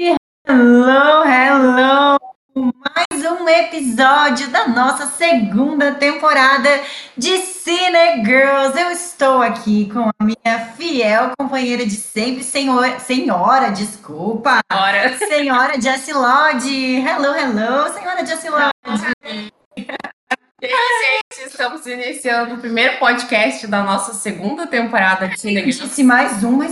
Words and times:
Hello, 0.00 1.24
hello! 1.24 2.18
Mais 2.54 3.24
um 3.24 3.48
episódio 3.48 4.48
da 4.48 4.68
nossa 4.68 5.06
segunda 5.06 5.92
temporada 5.94 6.68
de 7.16 7.38
Cine 7.38 8.24
Girls. 8.24 8.80
Eu 8.80 8.92
estou 8.92 9.42
aqui 9.42 9.90
com 9.92 10.08
a 10.08 10.24
minha 10.24 10.66
fiel 10.76 11.32
companheira 11.36 11.84
de 11.84 11.96
sempre, 11.96 12.44
senhora, 12.44 13.00
senhora 13.00 13.70
desculpa. 13.70 14.60
Senhora. 14.70 15.18
Senhora 15.18 15.80
Jessie 15.80 16.14
Lodge. 16.14 17.00
Hello, 17.00 17.34
hello, 17.34 17.92
senhora 17.92 18.24
Jessie 18.24 18.50
Lodge. 18.50 18.70
E 19.76 20.66
aí, 20.66 21.20
gente, 21.32 21.48
estamos 21.48 21.84
iniciando 21.86 22.54
o 22.54 22.58
primeiro 22.58 23.00
podcast 23.00 23.66
da 23.66 23.82
nossa 23.82 24.12
segunda 24.14 24.64
temporada 24.64 25.26
de 25.26 25.40
Cine 25.40 25.56
Girls. 25.56 25.80
Disse 25.80 26.04
mais 26.04 26.44
um, 26.44 26.52
mas 26.52 26.70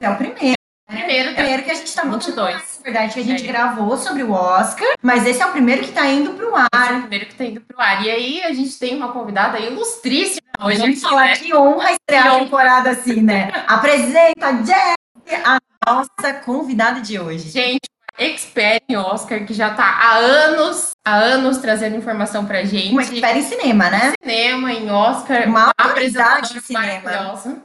é 0.00 0.10
o 0.10 0.16
primeiro. 0.16 0.55
Primeiro, 0.86 1.34
Primeiro 1.34 1.62
que 1.64 1.70
a 1.70 1.74
gente 1.74 1.92
tá 1.94 2.04
muito 2.04 2.26
22. 2.26 2.54
Na 2.54 2.82
verdade, 2.84 3.14
que 3.14 3.20
a 3.20 3.24
gente 3.24 3.42
É. 3.44 3.46
gravou 3.46 3.96
sobre 3.96 4.22
o 4.22 4.30
Oscar, 4.32 4.86
mas 5.02 5.26
esse 5.26 5.42
é 5.42 5.46
o 5.46 5.50
primeiro 5.50 5.82
que 5.82 5.90
tá 5.92 6.06
indo 6.06 6.32
pro 6.34 6.54
ar. 6.54 6.68
Esse 6.72 6.92
é 6.92 6.96
o 6.96 7.00
primeiro 7.00 7.26
que 7.26 7.34
tá 7.34 7.44
indo 7.44 7.60
pro 7.60 7.80
ar. 7.80 8.04
E 8.04 8.10
aí, 8.10 8.42
a 8.44 8.52
gente 8.52 8.78
tem 8.78 8.96
uma 8.96 9.12
convidada 9.12 9.58
ilustríssima 9.58 10.40
hoje 10.62 10.78
Vamos 10.78 10.96
aqui, 10.98 11.00
falar 11.08 11.24
né? 11.26 11.36
que 11.36 11.54
honra 11.54 11.90
estrear 11.92 12.22
Que 12.22 12.28
a 12.28 12.38
temporada 12.38 12.90
assim, 12.90 13.20
né? 13.20 13.50
Apresenta, 13.66 14.64
Jess, 14.64 15.42
a 15.44 15.58
nossa 15.86 16.34
convidada 16.44 17.00
de 17.00 17.18
hoje. 17.18 17.48
Gente, 17.50 17.80
expert 18.16 18.82
em 18.88 18.96
Oscar 18.96 19.44
que 19.44 19.52
já 19.52 19.74
tá 19.74 19.84
há 19.84 20.14
anos, 20.16 20.92
há 21.04 21.14
anos 21.16 21.58
trazendo 21.58 21.96
informação 21.96 22.46
pra 22.46 22.64
gente. 22.64 22.92
Uma 22.92 23.02
expert 23.02 23.36
em 23.36 23.42
cinema, 23.42 23.90
né? 23.90 24.12
cinema, 24.22 24.72
em 24.72 24.88
Oscar, 24.90 25.48
Uma 25.48 25.70
uma 25.80 26.00
em 26.00 26.60
cinema. 26.60 27.02
maravilhosa. 27.02 27.62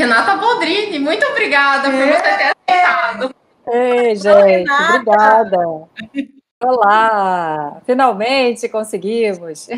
Renata 0.00 0.36
Boldrini, 0.36 0.98
muito 0.98 1.26
obrigada 1.26 1.90
por 1.90 1.94
É. 2.00 2.12
você 2.12 2.22
ter 2.22 2.52
aceitado. 2.70 3.34
Ei, 3.70 4.16
gente, 4.16 4.32
Renata. 4.46 4.94
obrigada. 4.96 5.56
Olá, 6.64 7.76
finalmente 7.84 8.68
conseguimos. 8.68 9.68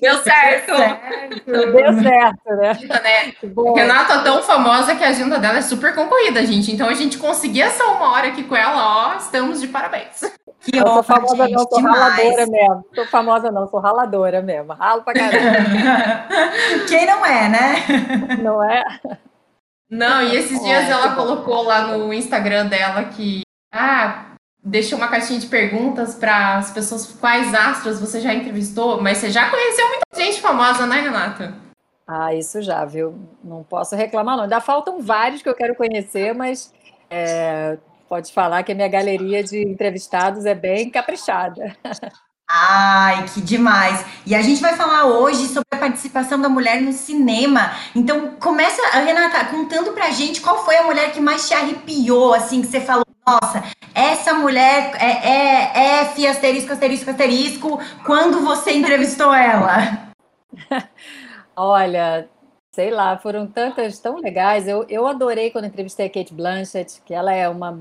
Deu 0.00 0.16
certo. 0.18 0.74
Certo. 0.76 1.44
Deu 1.46 2.02
certo, 2.02 2.50
né? 2.56 2.72
né? 3.02 3.32
Que 3.40 3.46
bom. 3.46 3.74
Renata 3.74 4.14
é 4.14 4.22
tão 4.24 4.42
famosa 4.42 4.94
que 4.96 5.04
a 5.04 5.08
agenda 5.08 5.38
dela 5.38 5.58
é 5.58 5.62
super 5.62 5.94
concorrida, 5.94 6.44
gente. 6.44 6.72
Então 6.72 6.88
a 6.88 6.94
gente 6.94 7.16
conseguir 7.18 7.62
essa 7.62 7.84
uma 7.86 8.12
hora 8.12 8.28
aqui 8.28 8.42
com 8.44 8.56
ela, 8.56 9.12
ó, 9.14 9.16
estamos 9.16 9.60
de 9.60 9.68
parabéns. 9.68 10.20
Que 10.60 10.78
Eu 10.78 10.82
sou 10.86 10.92
honra, 10.94 11.02
famosa 11.04 11.36
gente, 11.46 11.52
não, 11.52 11.68
sou 11.68 11.78
demais. 11.78 11.98
raladora 11.98 12.46
mesmo. 12.46 12.84
Sou 12.94 13.06
famosa 13.06 13.50
não, 13.52 13.68
sou 13.68 13.80
raladora 13.80 14.42
mesmo. 14.42 14.72
Ralo 14.72 15.02
pra 15.02 15.12
caramba, 15.14 16.26
Quem 16.88 17.06
não 17.06 17.24
é, 17.24 17.48
né? 17.48 17.74
não 18.42 18.64
é? 18.64 18.82
Não, 19.94 20.20
e 20.22 20.34
esses 20.34 20.60
dias 20.60 20.90
ela 20.90 21.14
colocou 21.14 21.62
lá 21.62 21.86
no 21.86 22.12
Instagram 22.12 22.66
dela 22.66 23.04
que 23.04 23.42
ah, 23.72 24.34
deixou 24.60 24.98
uma 24.98 25.06
caixinha 25.06 25.38
de 25.38 25.46
perguntas 25.46 26.16
para 26.16 26.56
as 26.56 26.72
pessoas 26.72 27.06
quais 27.12 27.54
astros 27.54 28.00
você 28.00 28.20
já 28.20 28.34
entrevistou, 28.34 29.00
mas 29.00 29.18
você 29.18 29.30
já 29.30 29.48
conheceu 29.48 29.86
muita 29.86 30.04
gente 30.16 30.40
famosa, 30.40 30.84
né, 30.84 31.00
Renata? 31.00 31.54
Ah, 32.08 32.34
isso 32.34 32.60
já, 32.60 32.84
viu? 32.84 33.16
Não 33.42 33.62
posso 33.62 33.94
reclamar, 33.94 34.36
não. 34.36 34.42
Ainda 34.42 34.60
faltam 34.60 35.00
vários 35.00 35.42
que 35.42 35.48
eu 35.48 35.54
quero 35.54 35.76
conhecer, 35.76 36.34
mas 36.34 36.74
é, 37.08 37.78
pode 38.08 38.32
falar 38.32 38.64
que 38.64 38.72
a 38.72 38.74
minha 38.74 38.88
galeria 38.88 39.44
de 39.44 39.62
entrevistados 39.62 40.44
é 40.44 40.56
bem 40.56 40.90
caprichada. 40.90 41.76
Ai, 42.48 43.24
que 43.32 43.40
demais! 43.40 44.04
E 44.26 44.34
a 44.34 44.42
gente 44.42 44.60
vai 44.60 44.74
falar 44.76 45.06
hoje 45.06 45.46
sobre 45.48 45.66
a 45.72 45.76
participação 45.76 46.38
da 46.40 46.48
mulher 46.48 46.80
no 46.80 46.92
cinema. 46.92 47.72
Então, 47.94 48.32
começa, 48.36 48.82
Renata, 48.98 49.46
contando 49.46 49.92
pra 49.92 50.10
gente 50.10 50.40
qual 50.40 50.62
foi 50.64 50.76
a 50.76 50.84
mulher 50.84 51.12
que 51.12 51.20
mais 51.20 51.48
te 51.48 51.54
arrepiou, 51.54 52.34
assim, 52.34 52.60
que 52.60 52.66
você 52.66 52.80
falou, 52.80 53.04
nossa, 53.26 53.64
essa 53.94 54.34
mulher 54.34 54.92
é, 55.00 55.28
é 55.28 56.00
F, 56.02 56.26
asterisco, 56.26 56.72
asterisco, 56.72 57.10
asterisco, 57.10 57.80
quando 58.04 58.42
você 58.42 58.72
entrevistou 58.72 59.32
ela? 59.32 60.12
Olha, 61.56 62.28
sei 62.72 62.90
lá, 62.90 63.16
foram 63.16 63.46
tantas 63.46 63.98
tão 63.98 64.16
legais. 64.18 64.68
Eu, 64.68 64.84
eu 64.88 65.06
adorei 65.06 65.50
quando 65.50 65.66
entrevistei 65.66 66.06
a 66.06 66.10
Kate 66.10 66.34
Blanchett, 66.34 67.00
que 67.06 67.14
ela 67.14 67.32
é 67.32 67.48
uma 67.48 67.78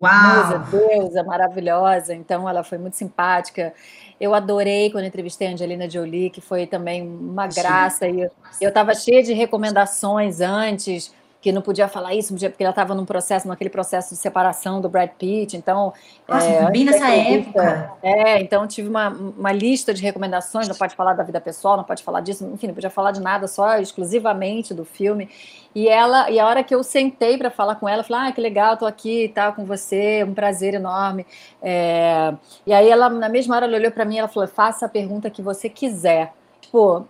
musa, 0.00 0.58
Uau! 0.58 0.66
deusa 0.70 1.22
maravilhosa, 1.22 2.14
então 2.14 2.48
ela 2.48 2.64
foi 2.64 2.78
muito 2.78 2.96
simpática. 2.96 3.74
Eu 4.20 4.34
adorei 4.34 4.90
quando 4.90 5.04
entrevistei 5.06 5.48
a 5.48 5.52
Angelina 5.52 5.88
Jolie, 5.88 6.30
que 6.30 6.40
foi 6.40 6.66
também 6.66 7.02
uma 7.02 7.46
graça. 7.46 8.08
E 8.08 8.20
eu 8.60 8.68
estava 8.68 8.94
cheia 8.94 9.22
de 9.22 9.32
recomendações 9.32 10.40
antes, 10.40 11.14
que 11.40 11.50
não 11.52 11.62
podia 11.62 11.88
falar 11.88 12.14
isso, 12.14 12.34
porque 12.34 12.62
ela 12.62 12.70
estava 12.70 12.94
num 12.94 13.06
processo, 13.06 13.48
naquele 13.48 13.70
processo 13.70 14.10
de 14.10 14.20
separação 14.20 14.80
do 14.80 14.88
Brad 14.88 15.10
Pitt. 15.18 15.56
Então, 15.56 15.92
Nossa, 16.28 16.46
é, 16.46 16.70
bem 16.70 16.84
nessa 16.84 17.08
época. 17.08 17.92
é, 18.02 18.40
então 18.42 18.66
tive 18.66 18.88
uma, 18.88 19.08
uma 19.08 19.50
lista 19.50 19.94
de 19.94 20.02
recomendações, 20.02 20.68
não 20.68 20.74
pode 20.74 20.94
falar 20.94 21.14
da 21.14 21.22
vida 21.22 21.40
pessoal, 21.40 21.78
não 21.78 21.84
pode 21.84 22.02
falar 22.02 22.20
disso, 22.20 22.44
enfim, 22.52 22.66
não 22.66 22.74
podia 22.74 22.90
falar 22.90 23.12
de 23.12 23.20
nada, 23.20 23.46
só 23.46 23.78
exclusivamente 23.78 24.74
do 24.74 24.84
filme. 24.84 25.30
E 25.74 25.88
ela, 25.88 26.30
e 26.30 26.38
a 26.38 26.46
hora 26.46 26.62
que 26.62 26.74
eu 26.74 26.82
sentei 26.82 27.38
para 27.38 27.50
falar 27.50 27.76
com 27.76 27.88
ela, 27.88 28.00
eu 28.00 28.04
falei, 28.04 28.28
ah, 28.28 28.32
que 28.32 28.40
legal, 28.40 28.76
tô 28.76 28.84
aqui, 28.84 29.28
tá 29.34 29.50
com 29.50 29.64
você, 29.64 30.22
um 30.24 30.34
prazer 30.34 30.74
enorme. 30.74 31.24
É, 31.62 32.34
e 32.66 32.72
aí 32.72 32.90
ela, 32.90 33.08
na 33.08 33.28
mesma 33.30 33.56
hora, 33.56 33.66
ela 33.66 33.76
olhou 33.76 33.90
para 33.90 34.04
mim 34.04 34.16
e 34.16 34.18
ela 34.18 34.28
falou, 34.28 34.48
faça 34.48 34.84
a 34.84 34.88
pergunta 34.88 35.30
que 35.30 35.40
você 35.40 35.70
quiser. 35.70 36.34
Tipo, 36.60 37.06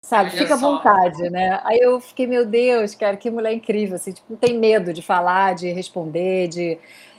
sabe, 0.00 0.30
Olha 0.30 0.38
fica 0.38 0.54
à 0.54 0.58
só. 0.58 0.70
vontade, 0.72 1.28
né? 1.30 1.60
Aí 1.64 1.78
eu 1.80 2.00
fiquei, 2.00 2.26
meu 2.26 2.46
Deus, 2.46 2.94
cara, 2.94 3.16
que 3.16 3.30
mulher 3.30 3.52
incrível, 3.52 3.96
assim, 3.96 4.12
tipo, 4.12 4.26
não 4.30 4.36
tem 4.36 4.58
medo 4.58 4.92
de 4.92 5.02
falar, 5.02 5.54
de 5.54 5.70
responder, 5.72 6.48
de... 6.48 6.78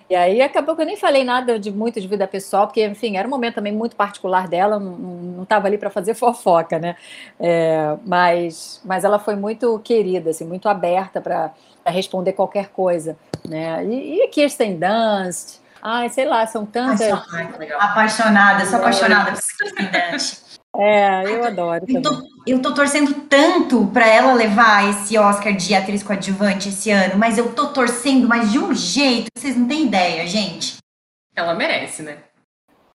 E 0.09 0.15
aí 0.15 0.41
acabou 0.41 0.75
que 0.75 0.81
eu 0.81 0.87
nem 0.87 0.97
falei 0.97 1.23
nada 1.23 1.59
de 1.59 1.71
muito 1.71 2.01
de 2.01 2.07
vida 2.07 2.25
pessoal, 2.27 2.65
porque, 2.65 2.83
enfim, 2.83 3.15
era 3.15 3.27
um 3.27 3.31
momento 3.31 3.55
também 3.55 3.71
muito 3.71 3.95
particular 3.95 4.47
dela, 4.47 4.79
não- 4.79 5.43
estava 5.43 5.67
ali 5.67 5.77
para 5.77 5.91
fazer 5.91 6.13
fofoca, 6.15 6.79
né? 6.79 6.95
É, 7.39 7.95
mas, 8.05 8.81
mas 8.83 9.03
ela 9.03 9.19
foi 9.19 9.35
muito 9.35 9.77
querida, 9.79 10.31
assim, 10.31 10.45
muito 10.45 10.67
aberta 10.67 11.21
para 11.21 11.53
responder 11.85 12.33
qualquer 12.33 12.69
coisa, 12.69 13.15
né? 13.47 13.85
E, 13.85 14.23
e 14.23 14.27
Kirsten 14.29 14.79
Dunst, 14.79 15.59
ai, 15.81 16.09
sei 16.09 16.25
lá, 16.25 16.45
são 16.47 16.65
tantas... 16.65 17.01
Ai, 17.01 17.47
Apaixonada, 17.79 18.65
sou 18.65 18.79
apaixonada 18.79 19.31
por 19.31 19.41
Kristen 19.57 19.87
Dunst. 20.11 20.48
É, 20.75 21.23
eu 21.25 21.43
adoro 21.43 21.83
Eu 21.87 22.01
tô, 22.01 22.09
eu 22.45 22.61
tô 22.61 22.73
torcendo 22.73 23.21
tanto 23.27 23.87
pra 23.87 24.07
ela 24.07 24.33
levar 24.33 24.87
esse 24.89 25.17
Oscar 25.17 25.55
de 25.55 25.73
atriz 25.73 26.03
coadjuvante 26.03 26.69
esse 26.69 26.91
ano, 26.91 27.17
mas 27.17 27.37
eu 27.37 27.53
tô 27.53 27.73
torcendo, 27.73 28.27
mas 28.27 28.51
de 28.51 28.59
um 28.59 28.73
jeito 28.73 29.27
que 29.33 29.41
vocês 29.41 29.57
não 29.57 29.67
têm 29.67 29.85
ideia, 29.87 30.25
gente. 30.27 30.77
Ela 31.35 31.53
merece, 31.55 32.03
né? 32.03 32.19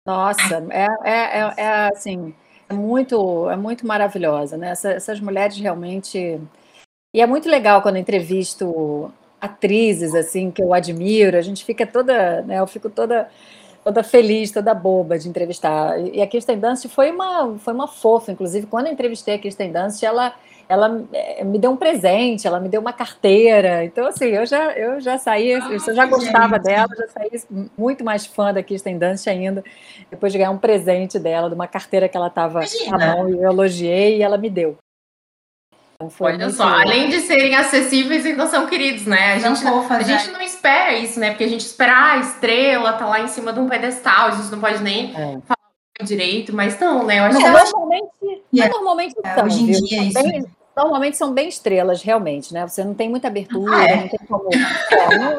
Nossa, 0.05 0.65
é, 0.71 0.87
é, 1.03 1.39
é, 1.39 1.53
é, 1.57 1.89
assim, 1.93 2.33
é 2.67 2.73
muito, 2.73 3.49
é 3.49 3.55
muito 3.55 3.85
maravilhosa, 3.87 4.57
né? 4.57 4.71
Essa- 4.71 4.91
essas 4.91 5.19
mulheres 5.19 5.57
realmente. 5.57 6.39
E 7.13 7.21
é 7.21 7.27
muito 7.27 7.47
legal 7.49 7.81
quando 7.81 7.95
eu 7.95 8.01
entrevisto 8.01 9.13
atrizes 9.39 10.13
assim 10.13 10.51
que 10.51 10.61
eu 10.61 10.73
admiro, 10.73 11.37
a 11.37 11.41
gente 11.41 11.63
fica 11.65 11.85
toda, 11.85 12.41
né? 12.43 12.59
Eu 12.59 12.67
fico 12.67 12.89
toda 12.89 13.29
toda 13.83 14.03
feliz, 14.03 14.51
toda 14.51 14.73
boba 14.73 15.17
de 15.17 15.27
entrevistar. 15.27 15.99
E 15.99 16.21
a 16.21 16.27
Kirsten 16.27 16.59
Dunst 16.59 16.87
foi 16.87 17.11
uma 17.11 17.57
foi 17.57 17.73
uma 17.73 17.87
fofa, 17.87 18.31
inclusive 18.31 18.67
quando 18.67 18.87
eu 18.87 18.93
entrevistei 18.93 19.35
a 19.35 19.39
Kirsten 19.39 19.71
Dunst, 19.71 20.03
ela 20.03 20.33
ela 20.69 21.03
eh, 21.11 21.43
me 21.43 21.59
deu 21.59 21.71
um 21.71 21.75
presente, 21.75 22.47
ela 22.47 22.59
me 22.59 22.69
deu 22.69 22.79
uma 22.79 22.93
carteira. 22.93 23.83
Então 23.83 24.07
assim, 24.07 24.25
eu 24.25 24.45
já 24.45 24.71
eu 24.73 25.01
já 25.01 25.17
saí, 25.17 25.51
eu 25.51 25.95
já 25.95 26.05
gostava 26.05 26.57
dela, 26.59 26.89
já 26.97 27.07
saí 27.07 27.29
muito 27.77 28.03
mais 28.03 28.25
fã 28.25 28.53
da 28.53 28.63
Kirsten 28.63 28.97
Dunst 28.97 29.27
ainda, 29.27 29.63
depois 30.09 30.31
de 30.31 30.37
ganhar 30.37 30.51
um 30.51 30.57
presente 30.57 31.19
dela, 31.19 31.49
de 31.49 31.55
uma 31.55 31.67
carteira 31.67 32.07
que 32.07 32.15
ela 32.15 32.27
estava 32.27 32.61
na 32.89 32.97
mão 32.97 33.29
e 33.29 33.33
eu 33.33 33.51
elogiei 33.51 34.17
e 34.17 34.21
ela 34.21 34.37
me 34.37 34.49
deu. 34.49 34.77
Então 36.01 36.09
foi 36.09 36.33
Olha 36.33 36.49
só, 36.49 36.63
além 36.63 37.09
de 37.09 37.19
serem 37.19 37.55
acessíveis, 37.55 38.25
ainda 38.25 38.47
são 38.47 38.65
queridos, 38.65 39.05
né? 39.05 39.33
A 39.33 39.37
gente, 39.39 39.61
fofas, 39.61 39.99
a 39.99 40.01
gente 40.01 40.31
não 40.31 40.41
espera 40.41 40.93
isso, 40.97 41.19
né? 41.19 41.29
Porque 41.29 41.43
a 41.43 41.47
gente 41.47 41.61
espera 41.61 41.93
ah, 41.93 42.11
a 42.13 42.17
estrela, 42.17 42.93
tá 42.93 43.05
lá 43.05 43.19
em 43.21 43.27
cima 43.27 43.53
de 43.53 43.59
um 43.59 43.69
pedestal, 43.69 44.29
a 44.29 44.31
gente 44.31 44.49
não 44.51 44.59
pode 44.59 44.81
nem 44.81 45.11
É. 45.15 45.37
falar 45.45 45.57
direito, 46.03 46.55
mas 46.55 46.79
não, 46.79 47.05
né? 47.05 47.19
Eu 47.19 47.25
acho 47.25 47.33
Não, 47.39 47.41
que 47.41 47.47
acho- 47.57 47.71
normalmente, 47.71 48.11
mas 48.51 48.69
normalmente 48.71 49.15
É, 49.23 49.35
são, 49.35 49.45
hoje 49.45 49.61
em 49.61 49.65
viu? 49.67 49.79
dia 49.83 49.97
São 49.99 50.07
isso- 50.07 50.23
bem- 50.23 50.45
normalmente 50.75 51.17
são 51.17 51.31
bem 51.33 51.47
estrelas, 51.47 52.01
realmente, 52.01 52.51
né? 52.51 52.67
Você 52.67 52.83
não 52.83 52.95
tem 52.95 53.07
muita 53.07 53.27
abertura, 53.27 53.77
Ah, 53.77 53.83
é? 53.83 53.95
não 53.97 54.07
tem 54.07 54.19
como. 54.27 54.49
É, 54.51 55.17
não, 55.17 55.31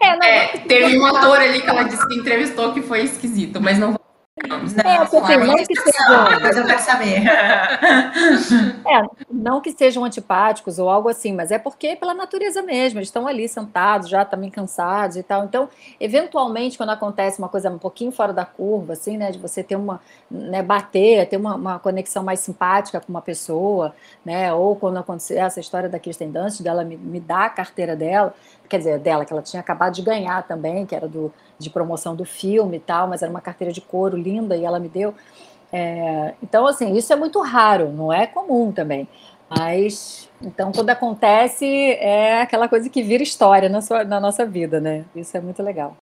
é, 0.00 0.16
não, 0.16 0.26
É, 0.26 0.46
teve 0.68 0.96
um 1.00 1.06
ator 1.06 1.40
ali 1.40 1.60
que 1.60 1.68
ela 1.68 1.82
disse 1.82 2.06
que 2.06 2.14
entrevistou 2.14 2.72
que 2.72 2.82
foi 2.82 3.02
esquisito, 3.02 3.60
mas 3.60 3.76
não 3.80 3.88
vamos. 3.88 4.03
Não, 4.42 4.56
É, 4.90 5.04
porque 5.06 5.32
assim, 5.32 5.46
não 5.46 5.54
que 5.54 5.62
educação, 5.62 5.92
seja- 5.92 6.34
Depois 6.34 6.56
eu 6.56 6.66
quero 6.66 6.80
saber. 6.80 7.22
É, 8.86 9.02
não 9.30 9.60
que 9.60 9.70
sejam 9.72 10.04
antipáticos 10.04 10.78
ou 10.78 10.90
algo 10.90 11.08
assim, 11.08 11.32
mas 11.32 11.50
é 11.50 11.58
porque 11.58 11.88
é 11.88 11.96
pela 11.96 12.12
natureza 12.14 12.60
mesmo, 12.62 12.98
eles 12.98 13.08
estão 13.08 13.26
ali 13.26 13.48
sentados, 13.48 14.08
já 14.08 14.24
também 14.24 14.50
cansados 14.50 15.16
e 15.16 15.22
tal. 15.22 15.44
Então, 15.44 15.68
eventualmente, 16.00 16.76
quando 16.76 16.90
acontece 16.90 17.38
uma 17.38 17.48
coisa 17.48 17.70
um 17.70 17.78
pouquinho 17.78 18.10
fora 18.12 18.32
da 18.32 18.44
curva, 18.44 18.92
assim, 18.94 19.16
né, 19.16 19.30
de 19.30 19.38
você 19.38 19.62
ter 19.62 19.76
uma, 19.76 20.00
né, 20.30 20.62
bater, 20.62 21.28
ter 21.28 21.36
uma, 21.36 21.54
uma 21.54 21.78
conexão 21.78 22.22
mais 22.24 22.40
simpática 22.40 23.00
com 23.00 23.10
uma 23.12 23.22
pessoa, 23.22 23.94
né, 24.24 24.52
ou 24.52 24.74
quando 24.76 24.98
acontecer 24.98 25.36
essa 25.38 25.60
história 25.60 25.88
da 25.88 25.98
Kirsten 25.98 26.30
Dunst, 26.30 26.60
dela 26.60 26.84
me, 26.84 26.96
me 26.96 27.20
dar 27.20 27.44
a 27.46 27.50
carteira 27.50 27.94
dela, 27.96 28.34
quer 28.68 28.78
dizer, 28.78 28.98
dela, 28.98 29.24
que 29.24 29.32
ela 29.32 29.42
tinha 29.42 29.60
acabado 29.60 29.94
de 29.94 30.02
ganhar 30.02 30.42
também, 30.46 30.86
que 30.86 30.94
era 30.94 31.08
do, 31.08 31.32
de 31.58 31.70
promoção 31.70 32.14
do 32.14 32.24
filme 32.24 32.76
e 32.78 32.80
tal, 32.80 33.08
mas 33.08 33.22
era 33.22 33.30
uma 33.30 33.40
carteira 33.40 33.72
de 33.72 33.80
couro 33.80 34.16
linda 34.16 34.56
e 34.56 34.64
ela 34.64 34.78
me 34.78 34.88
deu. 34.88 35.14
É, 35.72 36.34
então, 36.42 36.66
assim, 36.66 36.94
isso 36.96 37.12
é 37.12 37.16
muito 37.16 37.40
raro, 37.40 37.90
não 37.90 38.12
é 38.12 38.26
comum 38.26 38.70
também. 38.72 39.08
Mas, 39.48 40.28
então, 40.40 40.72
quando 40.72 40.90
acontece, 40.90 41.66
é 41.66 42.40
aquela 42.40 42.68
coisa 42.68 42.88
que 42.88 43.02
vira 43.02 43.22
história 43.22 43.68
na, 43.68 43.80
sua, 43.80 44.04
na 44.04 44.18
nossa 44.18 44.46
vida, 44.46 44.80
né? 44.80 45.04
Isso 45.14 45.36
é 45.36 45.40
muito 45.40 45.62
legal. 45.62 45.96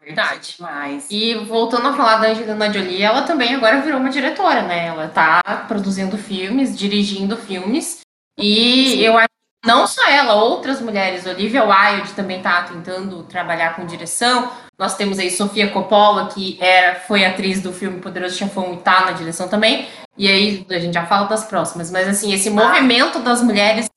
Verdade. 0.00 0.56
Mas... 0.58 1.06
E 1.10 1.34
voltando 1.34 1.88
a 1.88 1.92
falar 1.96 2.18
da 2.18 2.28
Angelina 2.28 2.72
Jolie, 2.72 3.02
ela 3.02 3.22
também 3.22 3.54
agora 3.54 3.80
virou 3.80 4.00
uma 4.00 4.10
diretora, 4.10 4.62
né? 4.62 4.86
Ela 4.86 5.08
tá 5.08 5.40
produzindo 5.68 6.16
filmes, 6.16 6.76
dirigindo 6.76 7.36
filmes. 7.36 8.00
E 8.38 8.92
Sim. 8.92 9.00
eu 9.00 9.18
acho 9.18 9.28
não 9.64 9.86
só 9.86 10.08
ela, 10.08 10.34
outras 10.34 10.80
mulheres, 10.80 11.26
Olivia 11.26 11.64
Wilde 11.64 12.12
também 12.12 12.40
tá 12.40 12.62
tentando 12.62 13.22
trabalhar 13.24 13.74
com 13.74 13.84
direção. 13.84 14.50
Nós 14.78 14.96
temos 14.96 15.18
aí 15.18 15.30
Sofia 15.30 15.68
Coppola, 15.70 16.28
que 16.28 16.56
era, 16.60 16.94
foi 17.00 17.24
atriz 17.24 17.60
do 17.60 17.72
filme 17.72 18.00
Poderoso 18.00 18.36
Chefão 18.36 18.74
e 18.74 18.76
tá 18.78 19.06
na 19.06 19.12
direção 19.12 19.48
também. 19.48 19.88
E 20.16 20.28
aí 20.28 20.66
a 20.70 20.78
gente 20.78 20.94
já 20.94 21.06
fala 21.06 21.26
das 21.26 21.44
próximas, 21.44 21.90
mas 21.90 22.08
assim, 22.08 22.32
esse 22.32 22.50
movimento 22.50 23.18
das 23.18 23.42
mulheres 23.42 23.88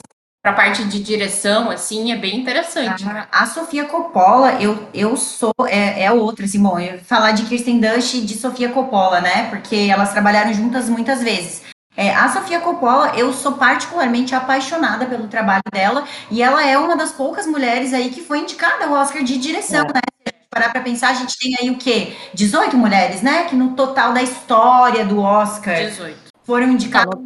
para 0.41 0.53
a 0.53 0.55
parte 0.55 0.83
de 0.85 0.99
direção, 0.99 1.69
assim, 1.69 2.11
é 2.11 2.15
bem 2.15 2.37
interessante. 2.39 3.07
A, 3.07 3.27
a 3.31 3.45
Sofia 3.45 3.85
Coppola, 3.85 4.53
eu, 4.59 4.87
eu 4.91 5.15
sou, 5.15 5.53
é, 5.67 6.03
é 6.03 6.11
outra, 6.11 6.45
assim, 6.45 6.61
bom, 6.61 6.79
eu 6.79 6.97
falar 6.99 7.31
de 7.31 7.43
Kirsten 7.43 7.79
Dunst 7.79 8.15
e 8.15 8.21
de 8.21 8.33
Sofia 8.35 8.69
Coppola, 8.69 9.21
né, 9.21 9.47
porque 9.51 9.75
elas 9.75 10.11
trabalharam 10.11 10.51
juntas 10.51 10.89
muitas 10.89 11.21
vezes. 11.21 11.61
É, 12.01 12.15
a 12.15 12.27
Sofia 12.29 12.59
Coppola, 12.59 13.11
eu 13.15 13.31
sou 13.31 13.51
particularmente 13.51 14.33
apaixonada 14.33 15.05
pelo 15.05 15.27
trabalho 15.27 15.61
dela, 15.71 16.03
e 16.31 16.41
ela 16.41 16.67
é 16.67 16.75
uma 16.75 16.97
das 16.97 17.11
poucas 17.11 17.45
mulheres 17.45 17.93
aí 17.93 18.09
que 18.09 18.21
foi 18.21 18.39
indicada 18.39 18.85
ao 18.85 18.93
Oscar 18.93 19.23
de 19.23 19.37
direção, 19.37 19.81
é. 19.81 19.93
né, 19.93 20.33
parar 20.49 20.71
para 20.71 20.81
pensar, 20.81 21.09
a 21.09 21.13
gente 21.13 21.37
tem 21.37 21.55
aí 21.61 21.69
o 21.69 21.77
quê? 21.77 22.17
18 22.33 22.75
mulheres, 22.75 23.21
né? 23.21 23.43
Que 23.43 23.55
no 23.55 23.75
total 23.75 24.13
da 24.13 24.23
história 24.23 25.05
do 25.05 25.21
Oscar 25.21 25.75
18. 25.75 26.17
foram 26.43 26.69
indicadas 26.69 27.21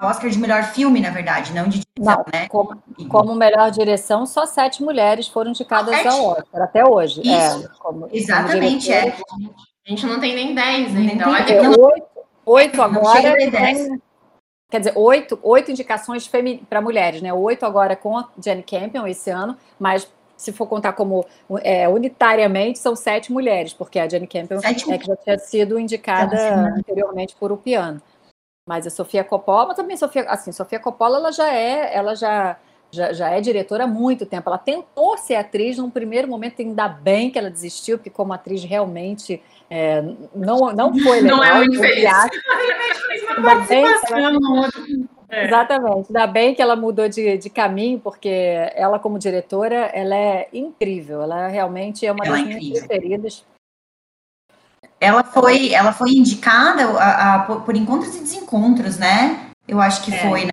Oscar 0.00 0.30
de 0.30 0.38
melhor 0.38 0.62
filme, 0.64 0.98
na 0.98 1.10
verdade, 1.10 1.52
não 1.52 1.68
de 1.68 1.82
direção, 1.94 2.16
não, 2.16 2.24
né? 2.32 2.48
Como, 2.48 2.82
como, 3.10 3.34
melhor 3.34 3.70
direção, 3.70 4.24
só 4.24 4.46
sete 4.46 4.82
mulheres 4.82 5.28
foram 5.28 5.50
indicadas 5.50 5.94
sete? 5.94 6.08
ao 6.08 6.24
Oscar, 6.24 6.62
até 6.62 6.86
hoje. 6.86 7.20
É, 7.20 7.48
Isso, 7.48 7.66
é, 7.66 7.68
como, 7.78 8.08
exatamente, 8.10 8.86
como 8.86 8.96
é. 8.96 9.50
A 9.86 9.90
gente 9.90 10.06
não 10.06 10.18
tem 10.18 10.34
nem 10.34 10.54
dez 10.54 10.96
ainda. 10.96 11.28
Olha, 11.28 11.52
é, 11.52 11.68
oito, 11.68 12.06
oito 12.46 12.82
agora. 12.82 13.36
Tem, 13.50 14.00
quer 14.70 14.78
dizer, 14.80 14.92
oito, 14.96 15.38
oito 15.42 15.70
indicações 15.70 16.30
para 16.68 16.80
mulheres, 16.80 17.22
né? 17.22 17.32
Oito 17.32 17.64
agora 17.64 17.94
com 17.96 18.18
a 18.18 18.28
Jenny 18.42 18.62
Campion 18.62 19.06
esse 19.06 19.30
ano, 19.30 19.56
mas 19.78 20.10
se 20.36 20.52
for 20.52 20.66
contar 20.66 20.92
como 20.92 21.24
é, 21.62 21.88
unitariamente, 21.88 22.78
são 22.78 22.94
sete 22.94 23.32
mulheres, 23.32 23.72
porque 23.72 23.98
a 23.98 24.08
Jenny 24.08 24.26
Campion 24.26 24.60
sete 24.60 24.92
é 24.92 24.98
que 24.98 25.06
já 25.06 25.16
tinha 25.16 25.38
sido 25.38 25.78
indicada 25.78 26.36
anteriormente 26.76 27.34
por 27.36 27.50
o 27.50 27.56
piano. 27.56 28.02
Mas 28.68 28.86
a 28.86 28.90
Sofia 28.90 29.22
Coppola, 29.22 29.68
mas 29.68 29.76
também 29.76 29.96
Sofia, 29.96 30.28
assim, 30.28 30.50
Sofia 30.50 30.80
Coppola, 30.80 31.18
ela 31.18 31.32
já 31.32 31.52
é, 31.52 31.94
ela 31.94 32.14
já, 32.16 32.58
já, 32.96 33.12
já 33.12 33.30
é 33.30 33.40
diretora 33.40 33.84
há 33.84 33.86
muito 33.86 34.24
tempo. 34.26 34.48
Ela 34.48 34.58
tentou 34.58 35.16
ser 35.18 35.36
atriz 35.36 35.76
num 35.78 35.90
primeiro 35.90 36.26
momento, 36.26 36.60
ainda 36.60 36.88
bem 36.88 37.30
que 37.30 37.38
ela 37.38 37.50
desistiu, 37.50 37.98
porque 37.98 38.10
como 38.10 38.32
atriz 38.32 38.64
realmente 38.64 39.42
é, 39.70 40.02
não, 40.34 40.72
não 40.72 40.98
foi 40.98 41.20
legal. 41.20 41.36
Não 41.36 41.44
é 41.44 41.54
muito 41.54 41.78
feliz. 41.78 42.12
Ainda 43.36 43.54
bem 43.66 43.84
que 43.84 44.14
ela, 44.14 44.68
é. 45.28 45.46
Exatamente. 45.46 46.06
Ainda 46.08 46.26
bem 46.26 46.54
que 46.54 46.62
ela 46.62 46.76
mudou 46.76 47.08
de, 47.08 47.36
de 47.36 47.50
caminho, 47.50 47.98
porque 47.98 48.28
ela, 48.74 48.98
como 48.98 49.18
diretora, 49.18 49.90
ela 49.92 50.14
é 50.14 50.48
incrível. 50.52 51.22
Ela 51.22 51.48
realmente 51.48 52.06
é 52.06 52.12
uma 52.12 52.24
ela 52.24 52.36
das 52.36 52.46
é 52.46 52.48
minhas 52.48 52.86
preferidas. 52.86 53.44
Ela 54.98 55.22
foi, 55.22 55.74
ela 55.74 55.92
foi 55.92 56.10
indicada 56.10 56.86
a, 56.98 57.34
a, 57.34 57.38
por, 57.40 57.62
por, 57.62 57.76
encontros 57.76 58.16
e 58.16 58.20
desencontros, 58.20 58.96
né? 58.96 59.50
Eu 59.68 59.80
acho 59.80 60.02
que 60.02 60.14
é. 60.14 60.18
foi, 60.18 60.44
né? 60.46 60.52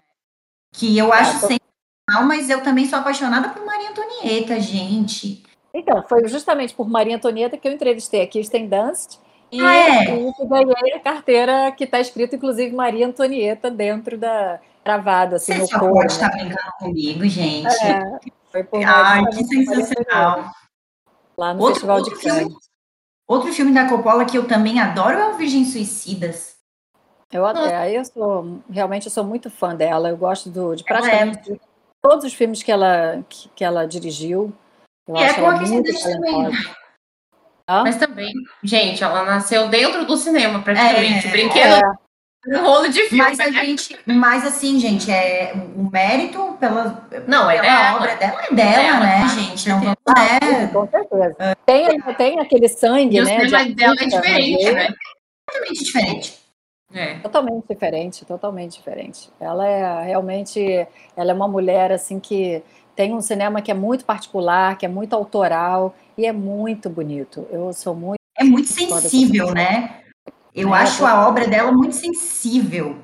Que 0.73 0.97
eu 0.97 1.13
acho 1.13 1.45
é, 1.45 1.57
sensacional, 2.09 2.27
mas 2.27 2.49
eu 2.49 2.61
também 2.61 2.85
sou 2.85 2.99
apaixonada 2.99 3.49
por 3.49 3.65
Maria 3.65 3.89
Antonieta, 3.89 4.59
gente. 4.59 5.43
Então, 5.73 6.03
foi 6.07 6.27
justamente 6.27 6.73
por 6.73 6.87
Maria 6.87 7.15
Antonieta 7.15 7.57
que 7.57 7.67
eu 7.67 7.71
entrevistei 7.71 8.21
a 8.21 8.27
Kirsten 8.27 8.67
Dunst 8.67 9.17
e, 9.51 9.61
ah, 9.61 9.73
é? 9.73 10.05
ganhei 10.45 10.93
a 10.95 10.99
carteira 10.99 11.71
que 11.71 11.83
está 11.83 11.99
escrito, 11.99 12.35
inclusive, 12.35 12.75
Maria 12.75 13.07
Antonieta 13.07 13.71
dentro 13.71 14.17
da 14.17 14.59
gravada, 14.83 15.37
assim, 15.37 15.53
Você 15.53 15.73
no 15.73 15.79
cor. 15.79 15.91
pode 15.93 16.11
estar 16.11 16.29
né? 16.29 16.43
brincando 16.43 16.71
comigo, 16.79 17.25
gente. 17.25 17.85
É, 17.85 18.19
foi 18.51 18.63
por 18.63 18.83
Ai, 18.83 19.23
que 19.25 19.43
sensacional. 19.45 20.51
Lá 21.37 21.53
no 21.53 21.61
outro, 21.61 21.75
Festival 21.75 21.97
outro 21.97 22.15
de 22.15 22.23
Cannes. 22.23 22.53
Outro 23.27 23.53
filme 23.53 23.73
da 23.73 23.87
Coppola 23.87 24.25
que 24.25 24.37
eu 24.37 24.47
também 24.47 24.79
adoro 24.79 25.17
é 25.17 25.29
o 25.29 25.37
Virgem 25.37 25.65
Suicidas. 25.65 26.57
Eu 27.31 27.45
até, 27.45 27.97
eu 27.97 28.05
sou 28.05 28.59
realmente 28.69 29.05
eu 29.07 29.11
sou 29.11 29.23
muito 29.23 29.49
fã 29.49 29.73
dela. 29.73 30.09
Eu 30.09 30.17
gosto 30.17 30.49
do, 30.49 30.75
de 30.75 30.83
é 30.83 30.85
praticamente 30.85 31.53
é. 31.53 31.72
Todos 32.03 32.25
os 32.25 32.33
filmes 32.33 32.61
que 32.61 32.71
ela 32.71 33.23
que, 33.29 33.49
que 33.55 33.63
ela 33.63 33.87
dirigiu. 33.87 34.53
Eu 35.07 35.15
e 35.15 35.23
acho 35.23 35.39
é 35.39 35.43
ela 35.43 35.61
muito 35.61 35.93
talentosa. 35.93 36.75
Mas 37.67 37.95
também, 37.95 38.33
gente, 38.61 39.03
ela 39.03 39.23
nasceu 39.23 39.69
dentro 39.69 40.05
do 40.05 40.17
cinema, 40.17 40.61
praticamente. 40.61 41.27
É, 41.27 41.31
Brinquedo 41.31 41.81
é 42.45 42.57
um 42.57 42.61
rolo 42.61 42.89
de 42.89 43.03
filme. 43.03 43.23
Mas 43.23 43.39
a 43.39 43.49
gente, 43.49 43.97
mas 44.05 44.45
assim, 44.45 44.79
gente, 44.79 45.09
é 45.09 45.53
o 45.75 45.89
mérito 45.89 46.57
pela, 46.59 47.07
não, 47.25 47.49
é 47.49 47.61
pela 47.61 47.77
dela. 47.77 47.95
obra 47.95 48.15
dela 48.17 48.41
é 48.43 48.53
dela, 48.53 48.75
dela 48.75 48.99
né, 48.99 49.29
gente? 49.29 49.69
Não 49.69 49.79
vamos, 49.79 49.95
né? 50.07 50.67
Com 50.73 50.87
certeza. 50.89 51.57
Tem, 51.65 52.01
tem 52.17 52.39
aquele 52.39 52.67
sangue, 52.67 53.17
e 53.17 53.21
né? 53.21 53.37
O 53.37 53.49
cinema 53.49 53.75
dela 53.75 53.95
é 53.97 54.05
diferente, 54.05 54.71
né? 54.71 54.93
Totalmente 55.47 55.83
diferente. 55.85 56.42
É. 56.93 57.19
Totalmente 57.19 57.65
diferente, 57.67 58.25
totalmente 58.25 58.73
diferente. 58.73 59.29
Ela 59.39 59.67
é 59.67 60.03
realmente, 60.03 60.87
ela 61.15 61.31
é 61.31 61.33
uma 61.33 61.47
mulher 61.47 61.91
assim 61.91 62.19
que 62.19 62.61
tem 62.95 63.13
um 63.13 63.21
cinema 63.21 63.61
que 63.61 63.71
é 63.71 63.73
muito 63.73 64.05
particular, 64.05 64.77
que 64.77 64.85
é 64.85 64.89
muito 64.89 65.13
autoral 65.13 65.95
e 66.17 66.25
é 66.25 66.31
muito 66.31 66.89
bonito. 66.89 67.47
Eu 67.49 67.73
sou 67.73 67.95
muito 67.95 68.19
é 68.37 68.43
muito 68.43 68.67
sensível, 68.67 69.53
né? 69.53 70.01
Eu 70.53 70.73
é, 70.73 70.79
acho 70.79 71.05
a 71.05 71.27
obra 71.27 71.47
dela 71.47 71.71
muito 71.71 71.95
sensível. 71.95 72.97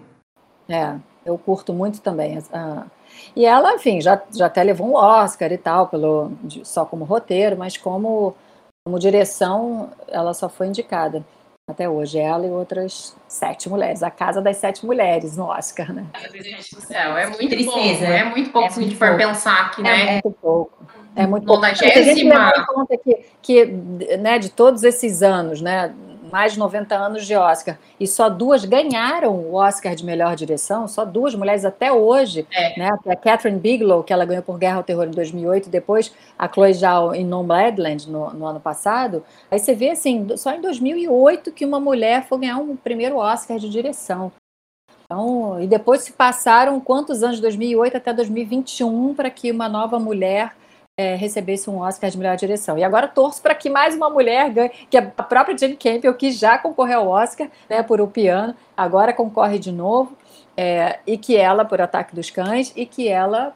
É, 0.68 0.96
eu 1.26 1.38
curto 1.38 1.74
muito 1.74 2.00
também. 2.02 2.38
Uh, 2.38 2.90
e 3.36 3.46
ela, 3.46 3.74
enfim, 3.74 4.02
já, 4.02 4.22
já 4.32 4.46
até 4.46 4.64
levou 4.64 4.88
um 4.88 4.96
Oscar 4.96 5.52
e 5.52 5.58
tal, 5.58 5.88
pelo, 5.88 6.32
de, 6.44 6.68
só 6.68 6.86
como 6.86 7.06
roteiro, 7.06 7.58
mas 7.58 7.76
como, 7.76 8.36
como 8.86 9.00
direção, 9.00 9.90
ela 10.08 10.34
só 10.34 10.48
foi 10.48 10.68
indicada 10.68 11.26
até 11.70 11.88
hoje. 11.88 12.18
Ela 12.18 12.46
e 12.46 12.50
outras 12.50 13.16
sete 13.28 13.70
mulheres. 13.70 14.02
A 14.02 14.10
Casa 14.10 14.42
das 14.42 14.58
Sete 14.58 14.86
Mulheres 14.86 15.38
no 15.38 15.46
Oscar, 15.46 15.94
né? 15.94 16.06
Gente 16.34 16.76
do 16.76 16.82
céu, 16.82 17.18
é 17.18 17.28
muito 17.28 17.48
Tristeza. 17.48 17.72
pouco. 17.72 18.04
É 18.04 18.24
muito 18.24 18.50
pouco 18.50 18.68
é 18.68 18.72
se 18.72 18.80
a 18.80 18.84
gente 18.84 18.96
for 18.96 19.18
pensar 19.18 19.66
aqui, 19.66 19.82
né? 19.82 20.02
É 20.02 20.12
muito 20.14 20.32
pouco. 20.42 20.86
É 21.16 21.28
muito 21.28 21.46
pouco. 21.46 21.66
Se 21.76 21.86
a 21.86 22.04
gente 22.04 22.24
levar 22.24 22.54
em 22.58 22.66
conta 22.66 22.98
que, 22.98 23.26
que 23.42 23.66
né, 23.66 24.40
de 24.40 24.50
todos 24.50 24.84
esses 24.84 25.22
anos, 25.22 25.62
né, 25.62 25.94
mais 26.32 26.54
de 26.54 26.60
90 26.60 26.96
anos 26.96 27.26
de 27.26 27.36
Oscar, 27.36 27.78
e 28.00 28.08
só 28.08 28.30
duas 28.30 28.66
ganharam 28.66 29.36
o 29.36 29.56
Oscar 29.56 29.96
de 29.96 30.06
melhor 30.06 30.36
direção, 30.36 30.88
só 30.88 31.06
duas 31.06 31.36
mulheres 31.36 31.66
até 31.66 31.92
hoje, 31.92 32.48
é. 32.52 32.80
né? 32.80 32.90
A 33.08 33.16
Catherine 33.16 33.60
Bigelow, 33.60 34.04
que 34.04 34.14
ela 34.14 34.26
ganhou 34.26 34.44
por 34.44 34.58
Guerra 34.58 34.78
ao 34.78 34.84
Terror 34.84 35.06
em 35.06 35.12
2008, 35.12 35.70
depois 35.70 36.14
a 36.38 36.48
Chloe 36.48 36.74
Zhao 36.74 37.14
em 37.14 37.26
Nomadland 37.26 38.10
no, 38.10 38.30
no 38.32 38.46
ano 38.46 38.60
passado. 38.60 39.24
Aí 39.50 39.60
você 39.60 39.74
vê 39.74 39.92
assim, 39.92 40.28
só 40.38 40.54
em 40.54 40.62
2008 40.62 41.52
que 41.52 41.66
uma 41.66 41.80
mulher 41.80 42.26
foi 42.28 42.40
ganhar 42.40 42.58
um 42.58 42.76
primeiro 42.76 43.18
Oscar 43.18 43.58
de 43.58 43.70
direção. 43.70 44.32
Então, 45.12 45.60
e 45.60 45.66
depois 45.66 46.02
se 46.02 46.14
passaram 46.14 46.80
quantos 46.80 47.24
anos, 47.24 47.40
2008 47.40 47.98
até 47.98 48.14
2021, 48.14 49.16
para 49.16 49.32
que 49.32 49.52
uma 49.52 49.68
nova 49.68 49.98
mulher 49.98 50.54
é, 51.00 51.16
recebesse 51.16 51.70
um 51.70 51.80
Oscar 51.80 52.10
de 52.10 52.18
melhor 52.18 52.36
direção. 52.36 52.78
E 52.78 52.84
agora 52.84 53.08
torço 53.08 53.42
para 53.42 53.56
que 53.56 53.70
mais 53.70 53.96
uma 53.96 54.10
mulher 54.10 54.50
ganhe, 54.50 54.70
que 54.90 54.98
é 54.98 55.14
a 55.18 55.24
própria 55.24 55.58
Jane 55.58 55.78
Campion, 55.78 56.12
que 56.12 56.30
já 56.30 56.58
concorreu 56.58 57.00
ao 57.00 57.08
Oscar 57.08 57.48
né, 57.70 57.82
por 57.82 58.02
O 58.02 58.08
Piano, 58.08 58.54
agora 58.76 59.14
concorre 59.14 59.58
de 59.58 59.72
novo, 59.72 60.18
é, 60.58 61.00
e 61.08 61.18
que 61.18 61.38
ela, 61.38 61.64
por 61.64 61.80
Ataque 61.80 62.14
dos 62.14 62.30
Cães, 62.30 62.74
e 62.76 62.86
que 62.86 63.08
ela 63.08 63.56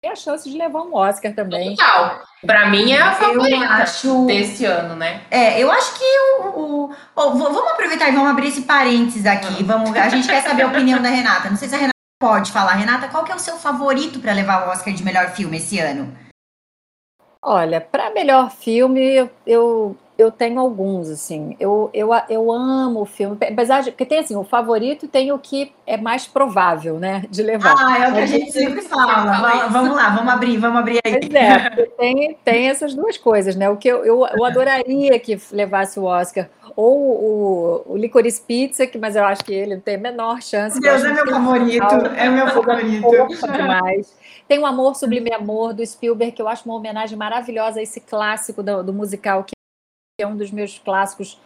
tem 0.00 0.12
a 0.12 0.14
chance 0.14 0.48
de 0.48 0.56
levar 0.56 0.82
um 0.82 0.94
Oscar 0.94 1.34
também. 1.34 1.74
Total. 1.74 2.20
Para 2.46 2.70
mim 2.70 2.92
é 2.92 3.02
a 3.02 3.12
favorita 3.12 3.64
acho... 3.64 4.26
desse 4.26 4.64
ano, 4.64 4.94
né? 4.94 5.22
É, 5.32 5.60
eu 5.60 5.72
acho 5.72 5.98
que 5.98 6.04
o, 6.04 6.60
o... 6.60 6.94
Oh, 7.16 7.30
vamos 7.30 7.72
aproveitar 7.72 8.08
e 8.08 8.12
vamos 8.12 8.30
abrir 8.30 8.46
esse 8.46 8.62
parênteses 8.62 9.26
aqui. 9.26 9.64
Vamos, 9.64 9.96
a 9.96 10.08
gente 10.08 10.28
quer 10.28 10.44
saber 10.44 10.62
a 10.62 10.68
opinião 10.68 11.02
da 11.02 11.08
Renata. 11.08 11.50
Não 11.50 11.56
sei 11.56 11.66
se 11.66 11.74
a 11.74 11.78
Renata 11.78 11.94
pode 12.20 12.52
falar. 12.52 12.74
Renata, 12.74 13.08
qual 13.08 13.24
que 13.24 13.32
é 13.32 13.34
o 13.34 13.40
seu 13.40 13.56
favorito 13.56 14.20
para 14.20 14.32
levar 14.32 14.68
o 14.68 14.70
Oscar 14.70 14.94
de 14.94 15.02
melhor 15.02 15.30
filme 15.30 15.56
esse 15.56 15.80
ano? 15.80 16.27
Olha, 17.50 17.80
para 17.80 18.10
melhor 18.10 18.50
filme, 18.50 19.26
eu, 19.46 19.96
eu 20.18 20.30
tenho 20.30 20.60
alguns, 20.60 21.08
assim. 21.08 21.56
Eu, 21.58 21.88
eu, 21.94 22.10
eu 22.28 22.52
amo 22.52 23.00
o 23.00 23.06
filme, 23.06 23.38
apesar 23.40 23.80
de. 23.80 23.90
Porque 23.90 24.04
tem 24.04 24.18
assim, 24.18 24.36
o 24.36 24.44
favorito 24.44 25.08
tem 25.08 25.32
o 25.32 25.38
que 25.38 25.72
é 25.86 25.96
mais 25.96 26.26
provável, 26.26 26.98
né? 26.98 27.24
De 27.30 27.42
levar. 27.42 27.74
Ah, 27.78 28.04
é 28.04 28.10
o 28.10 28.12
que 28.12 28.20
a 28.20 28.26
gente 28.26 28.52
sempre 28.52 28.82
fala. 28.82 29.68
Vamos 29.70 29.96
lá, 29.96 30.10
vamos 30.10 30.30
abrir, 30.30 30.58
vamos 30.58 30.78
abrir 30.78 31.00
aí. 31.02 31.20
Pois 31.20 31.34
é, 31.34 31.86
tem, 31.96 32.38
tem 32.44 32.68
essas 32.68 32.92
duas 32.92 33.16
coisas, 33.16 33.56
né? 33.56 33.70
O 33.70 33.78
que 33.78 33.88
eu, 33.88 34.04
eu, 34.04 34.26
eu 34.26 34.44
adoraria 34.44 35.18
que 35.18 35.40
levasse 35.50 35.98
o 35.98 36.04
Oscar. 36.04 36.50
Ou 36.80 36.96
o, 36.96 37.92
o 37.94 37.96
Licorice 37.96 38.40
Pizza, 38.40 38.86
que, 38.86 38.98
mas 38.98 39.16
eu 39.16 39.24
acho 39.24 39.44
que 39.44 39.52
ele 39.52 39.78
tem 39.78 39.96
a 39.96 39.98
menor 39.98 40.40
chance. 40.40 40.78
Deus, 40.78 41.02
é 41.02 41.12
meu 41.12 41.26
favorito. 41.26 41.84
É 42.16 42.28
meu 42.28 42.46
favorito. 42.46 43.08
Demais. 43.50 44.16
Tem 44.46 44.60
o 44.60 44.64
Amor 44.64 44.94
Sublime 44.94 45.32
Amor, 45.32 45.74
do 45.74 45.84
Spielberg, 45.84 46.30
que 46.30 46.40
eu 46.40 46.46
acho 46.46 46.64
uma 46.66 46.76
homenagem 46.76 47.18
maravilhosa 47.18 47.80
a 47.80 47.82
esse 47.82 48.00
clássico 48.00 48.62
do, 48.62 48.84
do 48.84 48.92
musical 48.92 49.42
que 49.42 49.50
é 50.20 50.26
um 50.26 50.36
dos 50.36 50.52
meus 50.52 50.78
clássicos 50.78 51.40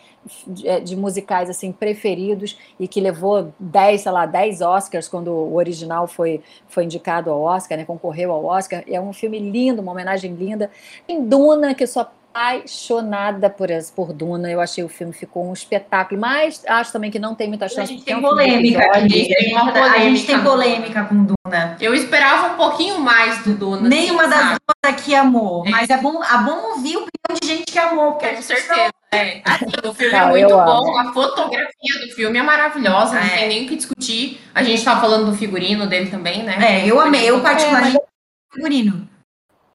de, 0.46 0.68
é, 0.68 0.80
de, 0.80 0.96
musicais 0.96 1.48
assim 1.48 1.72
preferidos 1.72 2.58
e 2.78 2.86
que 2.86 3.00
levou 3.00 3.54
10, 3.58 4.02
sei 4.02 4.12
lá, 4.12 4.26
10 4.26 4.60
Oscars 4.60 5.08
quando 5.08 5.28
o 5.28 5.56
original 5.56 6.06
foi, 6.06 6.42
foi 6.68 6.84
indicado 6.84 7.30
ao 7.30 7.40
Oscar, 7.40 7.78
né, 7.78 7.86
concorreu 7.86 8.32
ao 8.32 8.44
Oscar. 8.44 8.84
É 8.86 9.00
um 9.00 9.14
filme 9.14 9.38
lindo, 9.38 9.80
uma 9.80 9.92
homenagem 9.92 10.34
linda. 10.34 10.70
Tem 11.06 11.24
Duna, 11.24 11.74
que 11.74 11.84
eu 11.84 11.88
sou 11.88 12.06
apaixonada 12.32 13.50
por, 13.50 13.68
por 13.94 14.12
Duna. 14.12 14.50
Eu 14.50 14.60
achei 14.60 14.82
o 14.82 14.88
filme 14.88 15.12
ficou 15.12 15.48
um 15.48 15.52
espetáculo, 15.52 16.20
mas 16.20 16.64
acho 16.66 16.92
também 16.92 17.10
que 17.10 17.18
não 17.18 17.34
tem 17.34 17.48
muita 17.48 17.68
chance. 17.68 17.80
A 17.80 17.86
gente 17.86 18.04
tem 18.04 18.20
polêmica 18.20 18.84
aqui. 18.86 19.34
A 19.54 19.98
gente 19.98 20.26
tem 20.26 20.42
polêmica 20.42 21.04
com 21.04 21.26
Duna. 21.26 21.76
Eu 21.80 21.94
esperava 21.94 22.54
um 22.54 22.56
pouquinho 22.56 22.98
mais 23.00 23.44
do 23.44 23.54
Duna. 23.54 23.88
Nenhuma 23.88 24.26
das 24.26 24.46
duas 24.46 24.94
aqui 24.94 25.14
amou, 25.14 25.66
é. 25.66 25.70
mas 25.70 25.90
é 25.90 25.98
bom, 25.98 26.22
é 26.24 26.38
bom 26.38 26.72
ouvir 26.72 26.96
o 26.96 27.02
opinião 27.02 27.40
de 27.40 27.46
gente 27.46 27.70
que 27.70 27.78
amou. 27.78 28.12
Com 28.14 28.42
certeza. 28.42 28.90
É. 29.14 29.42
Assim, 29.44 29.66
o 29.84 29.92
filme 29.92 30.12
não, 30.12 30.20
é 30.20 30.28
muito 30.30 30.48
bom, 30.48 30.98
amo. 30.98 30.98
a 30.98 31.12
fotografia 31.12 32.00
do 32.00 32.14
filme 32.14 32.38
é 32.38 32.42
maravilhosa, 32.42 33.14
não 33.14 33.20
é. 33.20 33.36
tem 33.36 33.48
nem 33.48 33.64
o 33.66 33.68
que 33.68 33.76
discutir. 33.76 34.40
A 34.54 34.62
gente 34.62 34.78
estava 34.78 35.02
falando 35.02 35.30
do 35.30 35.36
figurino 35.36 35.86
dele 35.86 36.10
também, 36.10 36.42
né? 36.42 36.56
É, 36.62 36.90
eu 36.90 36.98
amei, 36.98 37.28
eu 37.28 37.40
particularmente 37.42 37.98
é, 37.98 38.54
figurino. 38.54 39.11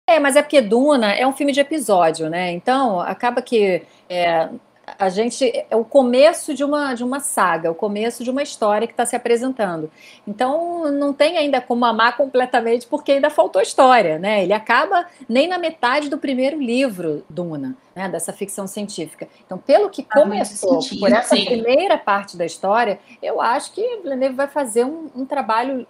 É, 0.08 0.20
mas 0.20 0.38
é 0.38 0.42
porque 0.42 0.62
Duna 0.62 1.12
é 1.12 1.28
um 1.28 1.34
filme 1.34 1.52
de 1.52 1.60
episódio, 1.60 2.30
né? 2.30 2.52
Então, 2.54 3.02
acaba 3.02 3.42
que 3.42 3.84
é, 4.10 4.48
a 4.98 5.10
gente 5.10 5.52
é 5.70 5.76
o 5.76 5.84
começo 5.84 6.54
de 6.54 6.64
uma, 6.64 6.94
de 6.94 7.04
uma 7.04 7.20
saga, 7.20 7.70
o 7.70 7.76
começo 7.76 8.24
de 8.24 8.30
uma 8.30 8.42
história 8.42 8.88
que 8.88 8.94
está 8.94 9.06
se 9.06 9.18
apresentando. 9.18 9.92
Então, 10.26 10.90
não 10.94 11.12
tem 11.12 11.38
ainda 11.38 11.60
como 11.60 11.84
amar 11.84 12.16
completamente, 12.16 12.88
porque 12.88 13.12
ainda 13.12 13.30
faltou 13.30 13.62
história, 13.62 14.18
né? 14.18 14.44
Ele 14.44 14.54
acaba 14.54 15.06
nem 15.28 15.46
na 15.46 15.58
metade 15.58 16.10
do 16.10 16.18
primeiro 16.18 16.58
livro, 16.58 17.26
Duna, 17.30 17.76
né? 17.94 18.08
Dessa 18.08 18.32
ficção 18.32 18.66
científica. 18.66 19.28
Então, 19.46 19.58
pelo 19.58 19.90
que 19.90 20.06
ah, 20.10 20.22
começou 20.22 20.80
por 21.00 21.12
essa 21.12 21.36
sim. 21.36 21.44
primeira 21.44 21.98
parte 21.98 22.38
da 22.38 22.46
história, 22.46 22.98
eu 23.22 23.42
acho 23.42 23.74
que 23.74 23.98
Villeneuve 23.98 24.36
vai 24.36 24.48
fazer 24.48 24.86
um, 24.86 25.10
um 25.14 25.26
trabalho 25.26 25.86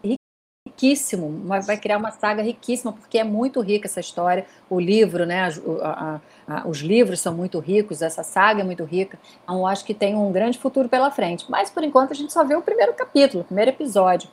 riquíssimo, 0.78 1.42
vai 1.64 1.78
criar 1.78 1.98
uma 1.98 2.12
saga 2.12 2.44
riquíssima, 2.44 2.94
porque 2.94 3.18
é 3.18 3.24
muito 3.24 3.60
rica 3.62 3.88
essa 3.88 4.00
história. 4.00 4.46
O 4.70 4.80
livro, 4.80 5.26
né, 5.26 5.50
a, 5.82 6.20
a, 6.48 6.60
a, 6.60 6.68
os 6.68 6.80
livros 6.80 7.20
são 7.20 7.34
muito 7.34 7.60
ricos, 7.60 8.04
essa 8.04 8.22
saga 8.22 8.62
é 8.62 8.64
muito 8.64 8.84
rica. 8.84 9.18
Então, 9.44 9.66
acho 9.66 9.84
que 9.84 9.94
tem 9.94 10.16
um 10.16 10.32
grande 10.32 10.60
futuro 10.60 10.88
pela 10.88 11.10
frente. 11.10 11.46
Mas, 11.50 11.70
por 11.72 11.84
enquanto, 11.84 12.12
a 12.12 12.16
gente 12.16 12.32
só 12.32 12.44
vê 12.44 12.56
o 12.56 12.62
primeiro 12.62 12.94
capítulo, 12.94 13.42
o 13.42 13.46
primeiro 13.46 13.72
episódio. 13.72 14.30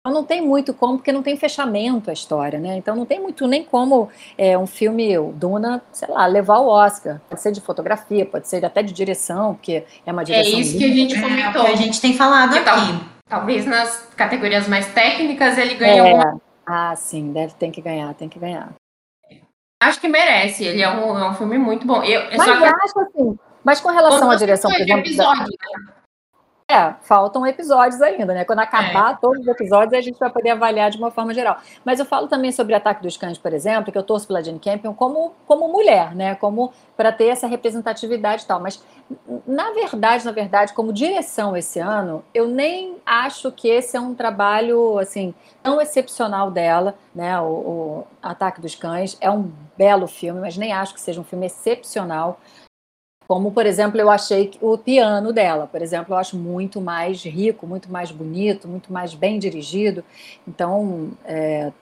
Então, 0.00 0.20
não 0.20 0.24
tem 0.24 0.40
muito 0.40 0.74
como, 0.74 0.98
porque 0.98 1.12
não 1.12 1.22
tem 1.22 1.36
fechamento 1.36 2.10
a 2.10 2.12
história, 2.12 2.58
né? 2.58 2.76
Então, 2.76 2.94
não 2.96 3.06
tem 3.06 3.20
muito 3.20 3.46
nem 3.46 3.64
como 3.64 4.08
é, 4.36 4.56
um 4.56 4.66
filme, 4.66 5.16
Duna, 5.34 5.82
sei 5.92 6.08
lá, 6.08 6.26
levar 6.26 6.58
o 6.58 6.68
Oscar. 6.68 7.20
Pode 7.28 7.40
ser 7.40 7.52
de 7.52 7.60
fotografia, 7.60 8.26
pode 8.26 8.48
ser 8.48 8.64
até 8.64 8.82
de 8.82 8.92
direção, 8.92 9.54
porque 9.54 9.84
é 10.04 10.12
uma 10.12 10.24
direção. 10.24 10.58
É 10.58 10.60
isso 10.60 10.78
que 10.78 10.84
a 10.84 10.94
gente 10.94 11.20
comentou. 11.20 11.62
É, 11.62 11.66
que 11.66 11.72
a 11.72 11.76
gente 11.76 12.00
tem 12.00 12.14
falado 12.14 12.54
aqui. 12.54 13.13
Talvez 13.28 13.66
nas 13.66 14.06
categorias 14.16 14.68
mais 14.68 14.92
técnicas 14.92 15.56
ele 15.58 15.74
ganhe 15.74 15.98
é. 15.98 16.00
alguma... 16.00 16.40
Ah, 16.66 16.94
sim, 16.96 17.32
deve 17.32 17.54
ter 17.54 17.70
que 17.70 17.80
ganhar, 17.80 18.12
tem 18.14 18.28
que 18.28 18.38
ganhar. 18.38 18.74
Acho 19.82 20.00
que 20.00 20.08
merece, 20.08 20.64
ele 20.64 20.82
é 20.82 20.90
um, 20.90 21.18
é 21.18 21.28
um 21.28 21.34
filme 21.34 21.58
muito 21.58 21.86
bom. 21.86 22.02
Eu, 22.02 22.22
mas 22.36 22.46
eu 22.46 22.64
acho 22.64 23.00
assim, 23.00 23.38
mas 23.62 23.80
com 23.80 23.90
relação 23.90 24.30
à 24.30 24.36
direção, 24.36 24.70
por 24.70 24.80
exemplo... 24.80 25.00
Episódio, 25.00 25.42
da... 25.42 25.44
né? 25.46 25.94
É, 26.66 26.94
faltam 27.02 27.46
episódios 27.46 28.00
ainda, 28.00 28.32
né? 28.32 28.42
Quando 28.42 28.60
acabar 28.60 29.12
é. 29.12 29.18
todos 29.20 29.40
os 29.42 29.46
episódios, 29.46 29.92
a 29.92 30.00
gente 30.00 30.18
vai 30.18 30.30
poder 30.30 30.48
avaliar 30.48 30.90
de 30.90 30.96
uma 30.96 31.10
forma 31.10 31.34
geral. 31.34 31.58
Mas 31.84 32.00
eu 32.00 32.06
falo 32.06 32.26
também 32.26 32.50
sobre 32.50 32.74
Ataque 32.74 33.02
dos 33.02 33.18
Cães, 33.18 33.36
por 33.36 33.52
exemplo, 33.52 33.92
que 33.92 33.98
eu 33.98 34.02
torço 34.02 34.26
pela 34.26 34.42
Jane 34.42 34.58
Campion 34.58 34.94
como, 34.94 35.34
como 35.46 35.68
mulher, 35.68 36.14
né? 36.14 36.34
Como 36.36 36.72
para 36.96 37.12
ter 37.12 37.26
essa 37.26 37.46
representatividade 37.46 38.44
e 38.44 38.46
tal. 38.46 38.60
Mas, 38.60 38.82
na 39.46 39.72
verdade, 39.72 40.24
na 40.24 40.32
verdade, 40.32 40.72
como 40.72 40.90
direção 40.90 41.54
esse 41.54 41.78
ano, 41.78 42.24
eu 42.32 42.48
nem 42.48 42.96
acho 43.04 43.52
que 43.52 43.68
esse 43.68 43.94
é 43.94 44.00
um 44.00 44.14
trabalho, 44.14 44.98
assim, 44.98 45.34
tão 45.62 45.82
excepcional 45.82 46.50
dela, 46.50 46.94
né? 47.14 47.38
O, 47.40 47.44
o 47.44 48.06
Ataque 48.22 48.62
dos 48.62 48.74
Cães 48.74 49.18
é 49.20 49.30
um 49.30 49.52
belo 49.76 50.06
filme, 50.06 50.40
mas 50.40 50.56
nem 50.56 50.72
acho 50.72 50.94
que 50.94 51.00
seja 51.00 51.20
um 51.20 51.24
filme 51.24 51.44
excepcional. 51.44 52.40
Como, 53.26 53.52
por 53.52 53.64
exemplo, 53.64 53.98
eu 53.98 54.10
achei 54.10 54.52
o 54.60 54.76
piano 54.76 55.32
dela, 55.32 55.66
por 55.66 55.80
exemplo, 55.80 56.14
eu 56.14 56.18
acho 56.18 56.36
muito 56.36 56.80
mais 56.80 57.22
rico, 57.24 57.66
muito 57.66 57.90
mais 57.90 58.10
bonito, 58.10 58.68
muito 58.68 58.92
mais 58.92 59.14
bem 59.14 59.38
dirigido. 59.38 60.04
Então, 60.46 61.12
é, 61.24 61.72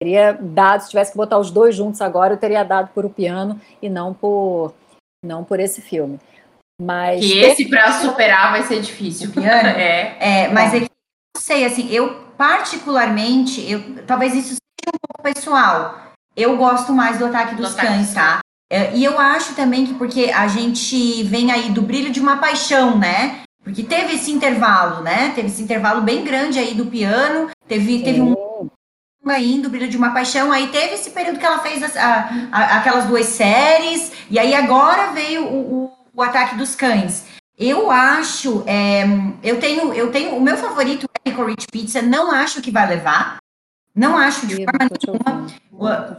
teria 0.00 0.32
dado, 0.32 0.82
se 0.82 0.90
tivesse 0.90 1.10
que 1.10 1.16
botar 1.16 1.38
os 1.38 1.50
dois 1.50 1.74
juntos 1.74 2.00
agora, 2.00 2.34
eu 2.34 2.38
teria 2.38 2.62
dado 2.62 2.90
por 2.94 3.04
o 3.04 3.10
piano 3.10 3.60
e 3.82 3.88
não 3.88 4.14
por, 4.14 4.74
não 5.24 5.42
por 5.42 5.58
esse 5.58 5.80
filme. 5.80 6.20
Mas 6.80 7.20
que 7.20 7.38
esse 7.38 7.68
para 7.68 7.90
superar 7.92 8.52
vai 8.52 8.62
ser 8.62 8.80
difícil. 8.80 9.32
Piano? 9.32 9.68
é. 9.68 10.16
é, 10.20 10.48
mas 10.48 10.74
é 10.74 10.80
que 10.80 10.90
não 11.34 11.42
sei, 11.42 11.64
assim, 11.64 11.90
eu 11.90 12.26
particularmente, 12.36 13.68
eu, 13.70 14.04
talvez 14.06 14.34
isso 14.34 14.54
seja 14.54 14.94
um 14.94 14.98
pouco 15.08 15.34
pessoal. 15.34 16.12
Eu 16.36 16.56
gosto 16.56 16.92
mais 16.92 17.18
do 17.18 17.26
Ataque 17.26 17.54
dos 17.54 17.74
do 17.74 17.80
Cães, 17.80 18.12
tá? 18.12 18.40
É, 18.70 18.96
e 18.96 19.04
eu 19.04 19.18
acho 19.18 19.54
também 19.54 19.86
que 19.86 19.94
porque 19.94 20.30
a 20.34 20.48
gente 20.48 21.22
vem 21.24 21.52
aí 21.52 21.70
do 21.70 21.82
brilho 21.82 22.10
de 22.10 22.20
uma 22.20 22.38
paixão, 22.38 22.98
né? 22.98 23.42
Porque 23.62 23.82
teve 23.82 24.14
esse 24.14 24.30
intervalo, 24.30 25.02
né? 25.02 25.32
Teve 25.34 25.48
esse 25.48 25.62
intervalo 25.62 26.00
bem 26.00 26.24
grande 26.24 26.58
aí 26.58 26.74
do 26.74 26.86
piano, 26.86 27.50
teve, 27.68 28.02
teve 28.02 28.20
um 28.20 28.36
aí 29.28 29.60
do 29.60 29.68
brilho 29.68 29.88
de 29.88 29.96
uma 29.96 30.12
paixão, 30.12 30.52
aí 30.52 30.68
teve 30.68 30.94
esse 30.94 31.10
período 31.10 31.38
que 31.38 31.44
ela 31.44 31.58
fez 31.58 31.96
a, 31.96 32.30
a, 32.52 32.78
aquelas 32.78 33.06
duas 33.06 33.26
séries, 33.26 34.12
e 34.30 34.38
aí 34.38 34.54
agora 34.54 35.12
veio 35.12 35.44
o, 35.44 35.84
o, 35.84 35.92
o 36.14 36.22
ataque 36.22 36.54
dos 36.54 36.76
cães. 36.76 37.24
Eu 37.58 37.90
acho, 37.90 38.62
é, 38.66 39.04
eu 39.42 39.58
tenho, 39.58 39.92
eu 39.94 40.12
tenho, 40.12 40.36
o 40.36 40.40
meu 40.40 40.56
favorito 40.56 41.08
é 41.24 41.30
Rich 41.30 41.66
Pizza, 41.72 42.02
não 42.02 42.30
acho 42.30 42.60
que 42.60 42.70
vai 42.70 42.86
levar, 42.86 43.38
não 43.94 44.16
acho 44.16 44.46
de 44.46 44.56
forma 44.64 44.90
nenhuma. 45.06 46.18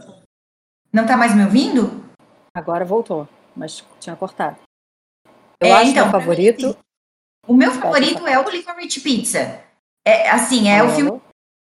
Não 0.92 1.06
tá 1.06 1.16
mais 1.16 1.34
me 1.34 1.44
ouvindo? 1.44 2.07
Agora 2.58 2.84
voltou, 2.84 3.28
mas 3.54 3.84
tinha 4.00 4.16
cortado. 4.16 4.56
Eu 5.60 5.68
é, 5.68 5.72
acho 5.74 5.90
então, 5.92 6.06
meu 6.06 6.12
favorito. 6.12 6.76
O 7.46 7.54
meu 7.54 7.70
favorito 7.70 8.26
é 8.26 8.36
o 8.36 8.50
Licorice 8.50 9.00
Pizza. 9.00 9.60
É, 10.04 10.28
assim, 10.28 10.68
é 10.68 10.82
o 10.82 10.90
filme 10.90 11.22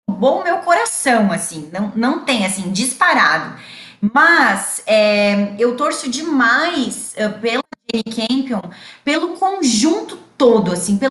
bom 0.08 0.44
meu 0.44 0.58
coração, 0.58 1.32
assim, 1.32 1.68
não, 1.72 1.92
não 1.96 2.24
tem, 2.24 2.46
assim, 2.46 2.70
disparado. 2.70 3.58
Mas 4.00 4.80
é, 4.86 5.56
eu 5.58 5.76
torço 5.76 6.08
demais 6.08 7.14
uh, 7.14 7.40
pela 7.40 7.64
Jane 7.92 8.04
Campion, 8.04 8.70
pelo 9.04 9.36
conjunto 9.36 10.16
todo, 10.38 10.72
assim, 10.72 10.96
pelo 10.96 11.10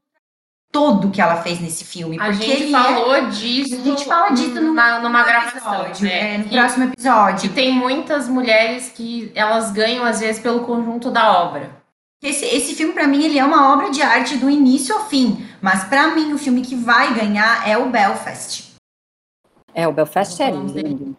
todo 0.75 1.10
que 1.10 1.22
ela 1.22 1.38
fez 1.38 1.62
nesse 1.62 1.86
filme. 1.86 2.17
A 2.20 2.34
gente 2.34 2.70
falou 2.70 3.15
é... 3.15 3.22
disso. 3.27 3.75
A 3.75 3.77
gente 3.77 4.03
fala 4.03 4.29
disso 4.32 4.60
numa, 4.60 5.00
numa 5.00 5.24
gravação, 5.24 5.86
episódio, 5.86 6.05
né? 6.05 6.38
no 6.39 6.50
próximo 6.50 6.84
episódio. 6.84 7.46
E 7.46 7.53
tem 7.53 7.72
muitas 7.72 8.27
mulheres 8.27 8.91
que 8.94 9.32
elas 9.34 9.72
ganham 9.72 10.03
às 10.03 10.20
vezes 10.20 10.41
pelo 10.41 10.65
conjunto 10.65 11.10
da 11.10 11.32
obra. 11.44 11.70
Esse, 12.22 12.44
esse 12.44 12.75
filme 12.75 12.91
para 12.91 13.08
mim 13.08 13.24
ele 13.24 13.39
é 13.39 13.46
uma 13.46 13.74
obra 13.74 13.89
de 13.89 14.01
arte 14.01 14.36
do 14.36 14.50
início 14.50 14.94
ao 14.94 15.05
fim, 15.05 15.48
mas 15.62 15.86
para 15.86 16.08
mim 16.10 16.34
o 16.34 16.38
filme 16.38 16.62
que 16.62 16.75
vai 16.75 17.13
ganhar 17.13 17.65
é 17.65 17.77
o 17.77 17.89
Belfast. 17.89 18.74
É 19.74 19.88
o 19.88 19.94
Belfast 19.94 20.41
é 20.41 20.51
lindo. 20.51 21.15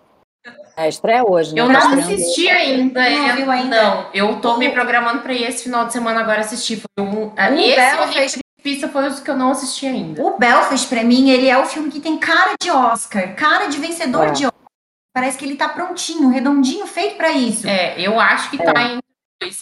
É, 0.76 0.86
estreia 0.86 1.24
hoje, 1.24 1.54
né? 1.54 1.62
Eu 1.62 1.68
não 1.70 1.98
assisti 1.98 2.50
ainda. 2.50 3.08
Não, 3.08 3.38
eu 3.38 3.50
ainda. 3.50 3.82
Não, 3.82 4.06
eu 4.12 4.36
tô 4.40 4.58
me 4.58 4.68
programando 4.68 5.22
para 5.22 5.32
ir 5.32 5.44
esse 5.44 5.64
final 5.64 5.86
de 5.86 5.94
semana 5.94 6.20
agora 6.20 6.40
assistir. 6.40 6.76
Foi 6.76 7.06
um, 7.06 7.32
esse 7.54 7.76
Belfast 7.76 8.45
Pista 8.66 8.88
foi 8.88 9.06
os 9.06 9.20
que 9.20 9.30
eu 9.30 9.36
não 9.36 9.52
assisti 9.52 9.86
ainda. 9.86 10.20
O 10.20 10.36
Belfast, 10.36 10.88
pra 10.88 11.04
mim, 11.04 11.30
ele 11.30 11.46
é 11.46 11.56
o 11.56 11.66
filme 11.66 11.88
que 11.88 12.00
tem 12.00 12.18
cara 12.18 12.56
de 12.60 12.68
Oscar, 12.68 13.36
cara 13.36 13.66
de 13.66 13.78
vencedor 13.78 14.26
é. 14.26 14.30
de 14.32 14.44
Oscar. 14.44 14.68
Parece 15.14 15.38
que 15.38 15.44
ele 15.44 15.54
tá 15.54 15.68
prontinho, 15.68 16.30
redondinho, 16.30 16.84
feito 16.84 17.16
para 17.16 17.30
isso. 17.30 17.68
É, 17.68 17.94
eu 18.00 18.18
acho 18.18 18.50
que 18.50 18.58
tá 18.58 18.70
é. 18.70 18.72
tá 18.72 18.82
em. 18.82 18.98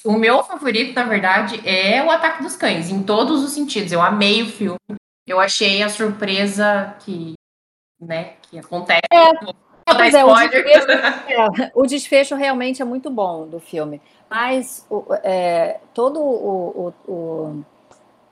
O 0.07 0.15
meu 0.15 0.43
favorito, 0.43 0.95
na 0.95 1.05
verdade, 1.05 1.61
é 1.69 2.03
o 2.03 2.11
Ataque 2.11 2.43
dos 2.43 2.57
Cães, 2.57 2.89
em 2.89 3.03
todos 3.03 3.45
os 3.45 3.51
sentidos. 3.51 3.93
Eu 3.93 4.01
amei 4.01 4.43
o 4.43 4.47
filme. 4.47 4.79
Eu 5.27 5.39
achei 5.39 5.83
a 5.83 5.91
surpresa 5.91 6.97
que, 7.01 7.35
né, 8.01 8.37
que 8.41 8.59
acontece. 8.59 9.03
É. 9.13 9.29
É, 9.87 9.95
pois 9.95 10.15
é, 10.15 10.25
o 10.25 10.35
desfecho, 10.35 10.87
é, 11.29 11.73
o 11.75 11.87
desfecho, 11.87 12.35
realmente 12.37 12.81
é 12.81 12.87
muito 12.87 13.11
bom 13.11 13.47
do 13.47 13.61
filme. 13.61 14.01
Mas 14.31 14.87
o, 14.89 15.05
é, 15.23 15.79
todo 15.93 16.21
o, 16.23 16.95
o, 17.07 17.13
o 17.13 17.65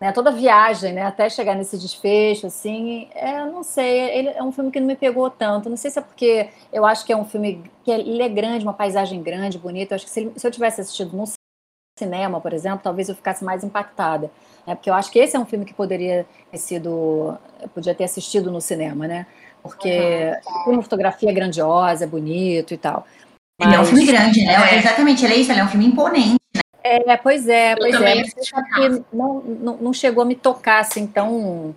né, 0.03 0.11
toda 0.11 0.33
viagem, 0.33 0.93
né, 0.93 1.03
até 1.03 1.31
chegar 1.31 1.55
nesse 1.55 1.79
desfecho, 1.79 2.49
assim, 2.49 3.09
é, 3.15 3.45
não 3.47 3.63
sei, 3.63 4.19
ele 4.19 4.31
é 4.31 4.43
um 4.43 4.51
filme 4.51 4.69
que 4.73 4.81
não 4.81 4.89
me 4.89 4.97
pegou 4.97 5.31
tanto. 5.31 5.71
Não 5.71 5.77
sei 5.77 5.93
se 5.93 6.01
é 6.01 6.03
porque 6.03 6.49
eu 6.73 6.85
acho 6.85 7.07
que 7.07 7.13
é 7.13 7.17
um 7.17 7.25
filme 7.25 7.63
que 7.85 7.91
ele 7.93 8.21
é 8.21 8.29
grande, 8.29 8.65
uma 8.65 8.75
paisagem 8.75 9.23
grande, 9.23 9.59
bonita. 9.59 9.95
Eu 9.95 9.97
acho 9.97 10.05
que 10.07 10.11
se, 10.11 10.33
se 10.35 10.45
eu 10.45 10.51
tivesse 10.51 10.81
assistido 10.81 11.17
no 11.17 11.23
cinema, 11.97 12.41
por 12.41 12.53
exemplo, 12.53 12.81
talvez 12.83 13.09
eu 13.09 13.15
ficasse 13.15 13.45
mais 13.45 13.63
impactada. 13.63 14.29
Né, 14.67 14.75
porque 14.75 14.91
eu 14.91 14.95
acho 14.95 15.09
que 15.09 15.21
esse 15.21 15.37
é 15.37 15.39
um 15.39 15.47
filme 15.47 15.65
que 15.65 15.73
poderia 15.73 16.27
ter 16.51 16.59
sido, 16.59 17.39
podia 17.73 17.95
ter 17.95 18.03
assistido 18.03 18.51
no 18.51 18.61
cinema, 18.61 19.07
né? 19.07 19.25
Porque 19.63 20.33
uhum. 20.67 20.73
uma 20.73 20.83
fotografia 20.83 21.33
grandiosa, 21.33 22.03
é 22.03 22.09
bonito 22.09 22.75
e 22.75 22.77
tal. 22.77 23.07
Mas... 23.57 23.69
Ele 23.69 23.77
é 23.77 23.81
um 23.81 23.85
filme 23.85 24.05
grande, 24.05 24.45
né? 24.45 24.55
É. 24.73 24.79
Exatamente, 24.79 25.25
ele 25.25 25.35
é 25.35 25.37
isso, 25.37 25.53
ele 25.53 25.61
é 25.61 25.65
um 25.65 25.69
filme 25.69 25.87
imponente. 25.87 26.42
É, 26.85 27.17
pois 27.17 27.49
é, 27.49 27.77
pois 27.77 27.95
é. 27.95 28.15
Mas 28.71 29.03
não, 29.13 29.41
não, 29.41 29.77
não 29.77 29.93
chegou 29.93 30.23
a 30.23 30.27
me 30.27 30.35
tocar 30.35 30.81
assim 30.81 31.07
tão, 31.07 31.75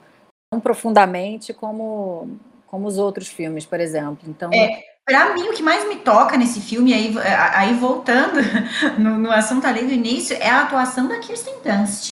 tão 0.50 0.59
profundamente 0.59 1.53
como, 1.53 2.39
como 2.65 2.88
os 2.88 2.97
outros 2.97 3.27
filmes, 3.27 3.65
por 3.65 3.79
exemplo. 3.79 4.27
Então, 4.27 4.50
é, 4.53 4.83
para 5.05 5.33
mim, 5.33 5.43
o 5.43 5.53
que 5.53 5.62
mais 5.62 5.88
me 5.88 5.97
toca 5.97 6.38
nesse 6.38 6.59
filme, 6.59 6.93
aí, 6.93 7.13
aí 7.53 7.74
voltando 7.75 8.39
no, 8.97 9.17
no 9.17 9.31
assunto 9.31 9.65
ali 9.67 9.85
do 9.85 9.93
início, 9.93 10.35
é 10.38 10.50
a 10.50 10.63
atuação 10.63 11.07
da 11.07 11.19
Kirsten 11.19 11.55
Dunst. 11.63 12.09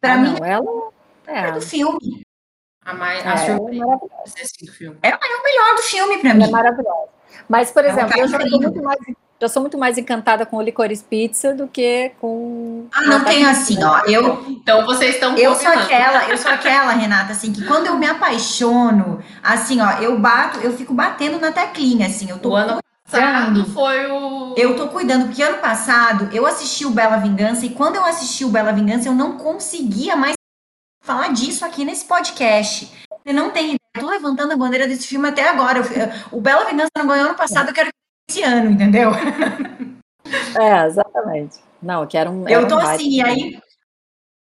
Para 0.00 0.14
ah, 0.14 0.18
mim, 0.18 0.36
não, 0.38 0.46
ela 0.46 0.92
é 1.26 1.52
do 1.52 1.60
filme. 1.60 2.22
A 2.84 2.94
mais 2.94 3.26
a 3.26 3.34
é, 3.34 3.50
é 3.50 3.54
do 3.56 4.72
filme. 4.72 4.98
Ela 5.02 5.18
é 5.20 5.36
o 5.36 5.42
melhor 5.42 5.76
do 5.76 5.82
filme 5.82 6.18
para 6.18 6.34
mim. 6.34 6.44
É 6.44 6.50
maravilhosa. 6.50 7.08
Mas, 7.48 7.70
por 7.70 7.84
exemplo, 7.84 8.18
eu 8.18 8.28
já 8.28 8.40
sou 8.40 8.60
muito 8.60 8.82
mais 8.82 8.98
já 9.40 9.48
sou 9.48 9.62
muito 9.62 9.78
mais 9.78 9.96
encantada 9.96 10.44
com 10.44 10.56
o 10.56 10.62
Licorice 10.62 11.04
Pizza 11.04 11.54
do 11.54 11.68
que 11.68 12.10
com. 12.20 12.88
Ah, 12.92 13.02
não 13.02 13.24
tem 13.24 13.46
assim, 13.46 13.82
ó. 13.84 14.00
Eu, 14.04 14.44
então 14.48 14.84
vocês 14.84 15.14
estão. 15.14 15.36
Eu 15.36 15.54
sou 15.54 15.68
aquela, 15.68 16.28
eu 16.28 16.36
sou 16.36 16.50
aquela, 16.50 16.92
Renata, 16.92 17.32
assim, 17.32 17.52
que 17.52 17.64
quando 17.64 17.86
eu 17.86 17.96
me 17.96 18.06
apaixono, 18.06 19.22
assim, 19.42 19.80
ó, 19.80 19.90
eu 20.00 20.18
bato, 20.18 20.58
eu 20.58 20.76
fico 20.76 20.92
batendo 20.92 21.38
na 21.38 21.52
teclinha, 21.52 22.08
assim, 22.08 22.28
eu 22.28 22.38
tô. 22.38 22.50
O 22.50 22.56
ano 22.56 22.78
passado 23.08 23.64
foi 23.66 24.10
o. 24.10 24.54
Eu 24.56 24.76
tô 24.76 24.88
cuidando, 24.88 25.26
porque 25.26 25.42
ano 25.42 25.58
passado 25.58 26.28
eu 26.32 26.44
assisti 26.44 26.84
o 26.84 26.90
Bela 26.90 27.18
Vingança 27.18 27.64
e 27.64 27.70
quando 27.70 27.94
eu 27.94 28.04
assisti 28.04 28.44
o 28.44 28.50
Bela 28.50 28.72
Vingança, 28.72 29.08
eu 29.08 29.14
não 29.14 29.38
conseguia 29.38 30.16
mais 30.16 30.34
falar 31.00 31.28
disso 31.28 31.64
aqui 31.64 31.84
nesse 31.84 32.04
podcast. 32.06 32.92
Você 33.24 33.32
não 33.32 33.50
tem 33.50 33.66
ideia. 33.66 33.78
Eu 33.94 34.02
tô 34.02 34.10
levantando 34.10 34.52
a 34.52 34.56
bandeira 34.56 34.86
desse 34.86 35.06
filme 35.06 35.28
até 35.28 35.48
agora. 35.48 35.78
Eu, 35.78 36.38
o 36.38 36.40
Bela 36.40 36.64
Vingança 36.64 36.90
não 36.96 37.06
ganhou 37.06 37.26
ano 37.26 37.36
passado, 37.36 37.68
eu 37.68 37.74
quero 37.74 37.88
esse 38.28 38.42
ano, 38.42 38.70
entendeu? 38.70 39.10
É, 40.60 40.86
exatamente. 40.86 41.58
Não, 41.82 42.06
que 42.06 42.16
era 42.16 42.30
um. 42.30 42.46
Era 42.46 42.60
eu 42.60 42.68
tô 42.68 42.76
um 42.76 42.78
assim, 42.78 43.10
e 43.10 43.22
aí. 43.22 43.58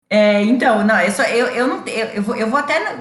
É, 0.09 0.41
então, 0.43 0.83
não, 0.83 0.99
eu, 0.99 1.11
só, 1.11 1.23
eu, 1.23 1.47
eu 1.47 1.67
não 1.67 1.87
eu, 1.87 2.05
eu, 2.07 2.21
vou, 2.21 2.35
eu 2.35 2.49
vou 2.49 2.59
até 2.59 2.97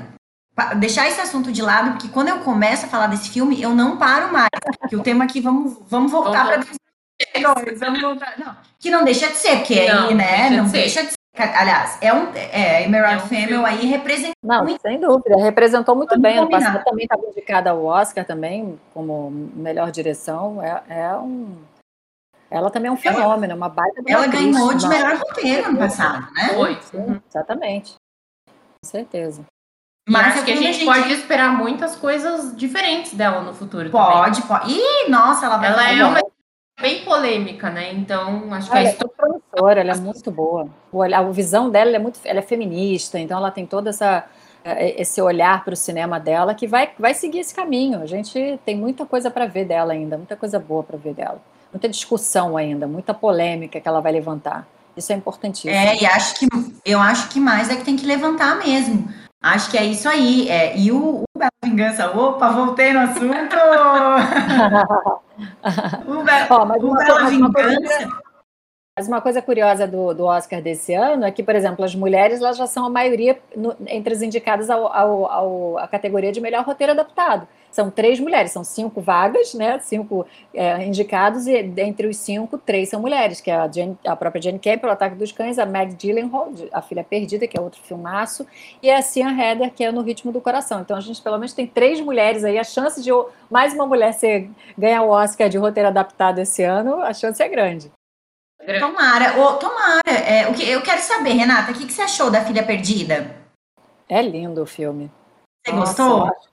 deixar 0.76 1.08
esse 1.08 1.20
assunto 1.20 1.50
de 1.50 1.60
lado, 1.60 1.92
porque 1.92 2.08
quando 2.08 2.28
eu 2.28 2.38
começo 2.38 2.86
a 2.86 2.88
falar 2.88 3.08
desse 3.08 3.30
filme, 3.30 3.60
eu 3.60 3.74
não 3.74 3.96
paro 3.96 4.32
mais. 4.32 4.48
Que 4.88 4.96
o 4.96 5.02
tema 5.02 5.24
aqui, 5.24 5.40
vamos, 5.40 5.78
vamos 5.88 6.10
voltar 6.10 6.46
para 6.46 6.56
2022, 6.56 7.80
vamos 7.80 8.00
voltar. 8.00 8.38
Não, 8.38 8.56
que 8.78 8.90
não 8.90 9.04
deixa 9.04 9.28
de 9.28 9.36
ser, 9.36 9.56
porque 9.56 9.88
não, 9.88 10.08
aí, 10.08 10.14
né? 10.14 10.48
Deixa 10.48 10.56
não 10.56 10.66
de 10.66 10.72
deixa 10.72 11.02
de 11.02 11.10
ser. 11.10 11.19
Aliás, 11.36 11.96
é 12.00 12.12
um 12.12 12.32
é, 12.34 12.84
Emerald 12.84 13.34
é 13.34 13.58
um 13.58 13.64
aí 13.64 13.86
representa 13.86 14.34
Não, 14.42 14.64
muito, 14.64 14.80
sem 14.82 14.98
dúvida, 14.98 15.36
representou 15.38 15.94
muito 15.94 16.18
bem. 16.18 16.38
Ano 16.38 16.50
passado 16.50 16.82
também 16.84 17.04
estava 17.04 17.24
indicada 17.26 17.70
ao 17.70 17.84
Oscar 17.84 18.24
também 18.24 18.78
como 18.92 19.30
melhor 19.30 19.90
direção. 19.90 20.62
É, 20.62 20.82
é 20.88 21.16
um 21.16 21.56
ela 22.50 22.68
também 22.68 22.88
é 22.88 22.92
um 22.92 22.96
fenômeno, 22.96 23.54
uma 23.54 23.68
baita 23.68 24.02
Ela 24.04 24.26
ganhou 24.26 24.74
de 24.74 24.88
melhor 24.88 25.16
roteiro 25.16 25.68
ano 25.68 25.78
passado, 25.78 26.32
né? 26.32 26.48
Foi. 26.48 26.78
Uhum. 26.94 27.20
Exatamente. 27.28 27.94
Com 28.44 28.88
certeza. 28.88 29.46
Mas 30.08 30.34
acho 30.34 30.44
que 30.44 30.50
a 30.50 30.56
gente, 30.56 30.66
a 30.68 30.72
gente, 30.72 30.84
pode 30.84 31.12
esperar 31.12 31.56
muitas 31.56 31.94
coisas 31.94 32.56
diferentes 32.56 33.14
dela 33.14 33.42
no 33.42 33.54
futuro. 33.54 33.88
Pode, 33.90 34.42
também. 34.42 34.58
pode. 34.58 34.72
Ih, 34.72 35.08
nossa, 35.08 35.46
ela 35.46 35.58
vai 35.58 35.70
Ela 35.70 35.90
é 35.90 36.04
uma 36.04 36.20
bem 36.80 37.04
polêmica, 37.04 37.70
né? 37.70 37.92
Então, 37.92 38.52
acho 38.52 38.70
que 38.70 38.76
ela 38.76 38.88
a 38.88 38.90
história... 38.90 39.12
é 39.12 39.16
promissora, 39.16 39.80
ela 39.80 39.92
é 39.92 39.96
muito 39.96 40.30
boa. 40.30 40.68
O 40.90 40.98
olhar, 40.98 41.20
a 41.20 41.30
visão 41.30 41.70
dela 41.70 41.94
é 41.94 41.98
muito, 41.98 42.20
ela 42.24 42.38
é 42.38 42.42
feminista, 42.42 43.18
então 43.18 43.38
ela 43.38 43.50
tem 43.50 43.66
toda 43.66 43.90
essa 43.90 44.26
é, 44.64 45.00
esse 45.00 45.20
olhar 45.22 45.64
para 45.64 45.72
o 45.72 45.76
cinema 45.76 46.20
dela 46.20 46.54
que 46.54 46.66
vai, 46.66 46.90
vai 46.98 47.14
seguir 47.14 47.40
esse 47.40 47.54
caminho. 47.54 48.00
A 48.00 48.06
gente 48.06 48.58
tem 48.64 48.76
muita 48.76 49.06
coisa 49.06 49.30
para 49.30 49.46
ver 49.46 49.64
dela 49.64 49.92
ainda, 49.92 50.16
muita 50.16 50.36
coisa 50.36 50.58
boa 50.58 50.82
para 50.82 50.98
ver 50.98 51.14
dela, 51.14 51.40
muita 51.72 51.88
discussão 51.88 52.56
ainda, 52.56 52.86
muita 52.86 53.14
polêmica 53.14 53.80
que 53.80 53.88
ela 53.88 54.00
vai 54.00 54.12
levantar. 54.12 54.66
Isso 54.96 55.12
é 55.12 55.16
importantíssimo. 55.16 55.72
É, 55.72 56.02
e 56.02 56.04
acho 56.04 56.34
que 56.34 56.48
eu 56.84 57.00
acho 57.00 57.28
que 57.28 57.40
mais 57.40 57.70
é 57.70 57.76
que 57.76 57.84
tem 57.84 57.96
que 57.96 58.04
levantar 58.04 58.58
mesmo. 58.58 59.08
Acho 59.42 59.70
que 59.70 59.78
é 59.78 59.84
isso 59.84 60.08
aí. 60.08 60.48
É, 60.48 60.76
e 60.76 60.92
o, 60.92 61.22
o 61.22 61.24
Bela 61.38 61.50
Vingança, 61.64 62.10
opa, 62.10 62.50
voltei 62.50 62.92
no 62.92 63.00
assunto! 63.00 63.56
o, 66.06 66.22
Be 66.22 66.32
oh, 66.50 66.62
o 66.86 66.94
Bela 66.94 67.24
Vingança. 67.30 68.08
Mas 69.00 69.08
uma 69.08 69.22
coisa 69.22 69.40
curiosa 69.40 69.86
do, 69.86 70.12
do 70.12 70.26
Oscar 70.26 70.60
desse 70.60 70.92
ano 70.92 71.24
é 71.24 71.30
que, 71.30 71.42
por 71.42 71.54
exemplo, 71.56 71.82
as 71.82 71.94
mulheres 71.94 72.42
elas 72.42 72.58
já 72.58 72.66
são 72.66 72.84
a 72.84 72.90
maioria 72.90 73.38
no, 73.56 73.74
entre 73.86 74.12
as 74.12 74.20
indicadas 74.20 74.68
ao, 74.68 74.94
ao, 74.94 75.24
ao, 75.24 75.78
à 75.78 75.88
categoria 75.88 76.30
de 76.30 76.38
melhor 76.38 76.66
roteiro 76.66 76.92
adaptado. 76.92 77.48
São 77.72 77.90
três 77.90 78.20
mulheres, 78.20 78.52
são 78.52 78.62
cinco 78.62 79.00
vagas, 79.00 79.54
né? 79.54 79.78
Cinco 79.78 80.26
é, 80.52 80.84
indicados, 80.84 81.46
e 81.46 81.62
dentre 81.62 82.08
os 82.08 82.18
cinco, 82.18 82.58
três 82.58 82.90
são 82.90 83.00
mulheres, 83.00 83.40
que 83.40 83.50
é 83.50 83.54
a, 83.54 83.72
Jane, 83.72 83.96
a 84.04 84.14
própria 84.14 84.42
Jane 84.42 84.58
Campion, 84.58 84.90
O 84.90 84.92
Ataque 84.92 85.16
dos 85.16 85.32
Cães, 85.32 85.58
a 85.58 85.64
Meg 85.64 85.96
Gyllenhaal, 85.98 86.52
A 86.70 86.82
Filha 86.82 87.02
Perdida, 87.02 87.46
que 87.46 87.56
é 87.56 87.60
outro 87.60 87.80
filmaço, 87.80 88.46
e 88.82 88.90
a 88.90 89.00
Cian 89.00 89.34
Heather, 89.34 89.72
que 89.72 89.82
é 89.82 89.90
No 89.90 90.02
Ritmo 90.02 90.30
do 90.30 90.42
Coração. 90.42 90.82
Então 90.82 90.94
a 90.94 91.00
gente 91.00 91.22
pelo 91.22 91.38
menos 91.38 91.54
tem 91.54 91.66
três 91.66 92.02
mulheres 92.02 92.44
aí, 92.44 92.58
a 92.58 92.64
chance 92.64 93.02
de 93.02 93.10
mais 93.48 93.72
uma 93.72 93.86
mulher 93.86 94.12
ser, 94.12 94.50
ganhar 94.76 95.04
o 95.04 95.08
Oscar 95.08 95.48
de 95.48 95.56
roteiro 95.56 95.88
adaptado 95.88 96.38
esse 96.38 96.62
ano, 96.62 97.00
a 97.00 97.14
chance 97.14 97.42
é 97.42 97.48
grande. 97.48 97.90
Tomara, 98.78 99.40
oh, 99.40 99.54
tomara. 99.54 100.00
É, 100.06 100.48
o 100.48 100.54
que, 100.54 100.68
eu 100.68 100.82
quero 100.82 101.00
saber, 101.00 101.32
Renata, 101.32 101.72
o 101.72 101.74
que, 101.74 101.86
que 101.86 101.92
você 101.92 102.02
achou 102.02 102.30
da 102.30 102.44
Filha 102.44 102.62
Perdida? 102.62 103.34
É 104.08 104.20
lindo 104.20 104.62
o 104.62 104.66
filme. 104.66 105.10
Você 105.64 105.72
Nossa, 105.72 106.04
gostou? 106.04 106.49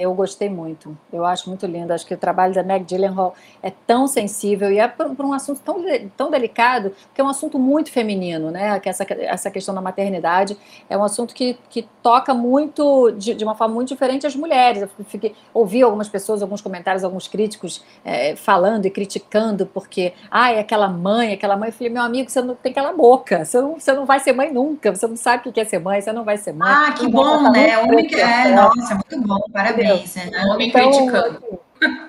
Eu 0.00 0.14
gostei 0.14 0.48
muito. 0.48 0.96
Eu 1.12 1.26
acho 1.26 1.46
muito 1.50 1.66
lindo. 1.66 1.92
Acho 1.92 2.06
que 2.06 2.14
o 2.14 2.16
trabalho 2.16 2.54
da 2.54 2.62
Meg 2.62 2.86
Gyllenhaal 2.86 3.34
é 3.62 3.70
tão 3.70 4.06
sensível 4.06 4.72
e 4.72 4.78
é 4.78 4.88
por 4.88 5.26
um 5.26 5.34
assunto 5.34 5.60
tão, 5.60 5.84
tão 6.16 6.30
delicado, 6.30 6.94
que 7.14 7.20
é 7.20 7.24
um 7.24 7.28
assunto 7.28 7.58
muito 7.58 7.92
feminino, 7.92 8.50
né? 8.50 8.80
Que 8.80 8.88
essa, 8.88 9.04
essa 9.10 9.50
questão 9.50 9.74
da 9.74 9.82
maternidade 9.82 10.56
é 10.88 10.96
um 10.96 11.04
assunto 11.04 11.34
que, 11.34 11.58
que 11.68 11.86
toca 12.02 12.32
muito, 12.32 13.10
de, 13.10 13.34
de 13.34 13.44
uma 13.44 13.54
forma 13.54 13.74
muito 13.74 13.88
diferente 13.88 14.26
as 14.26 14.34
mulheres. 14.34 14.80
Eu 14.80 15.04
fiquei, 15.04 15.34
ouvi 15.52 15.82
algumas 15.82 16.08
pessoas, 16.08 16.40
alguns 16.40 16.62
comentários, 16.62 17.04
alguns 17.04 17.28
críticos 17.28 17.84
é, 18.02 18.34
falando 18.36 18.86
e 18.86 18.90
criticando, 18.90 19.66
porque, 19.66 20.14
ah, 20.30 20.50
é 20.50 20.60
aquela 20.60 20.88
mãe, 20.88 21.34
aquela 21.34 21.58
mãe. 21.58 21.68
Eu 21.68 21.74
falei, 21.74 21.92
meu 21.92 22.02
amigo, 22.02 22.30
você 22.30 22.40
não 22.40 22.54
tem 22.54 22.72
aquela 22.72 22.94
boca, 22.94 23.44
você 23.44 23.60
não, 23.60 23.78
você 23.78 23.92
não 23.92 24.06
vai 24.06 24.18
ser 24.18 24.32
mãe 24.32 24.50
nunca, 24.50 24.94
você 24.94 25.06
não 25.06 25.16
sabe 25.16 25.46
o 25.46 25.52
que 25.52 25.60
é 25.60 25.64
ser 25.66 25.78
mãe, 25.78 26.00
você 26.00 26.10
não 26.10 26.24
vai 26.24 26.38
ser 26.38 26.54
mãe. 26.54 26.72
Ah, 26.72 26.92
que 26.92 27.06
bom, 27.06 27.50
né? 27.52 27.76
Que 28.06 28.18
é, 28.18 28.54
nossa, 28.54 28.94
muito 28.94 29.28
bom, 29.28 29.40
parabéns 29.52 29.89
parabéns, 29.90 30.14
né? 30.14 30.44
Homem 30.46 30.68
então, 30.68 30.90
criticando. 30.90 31.60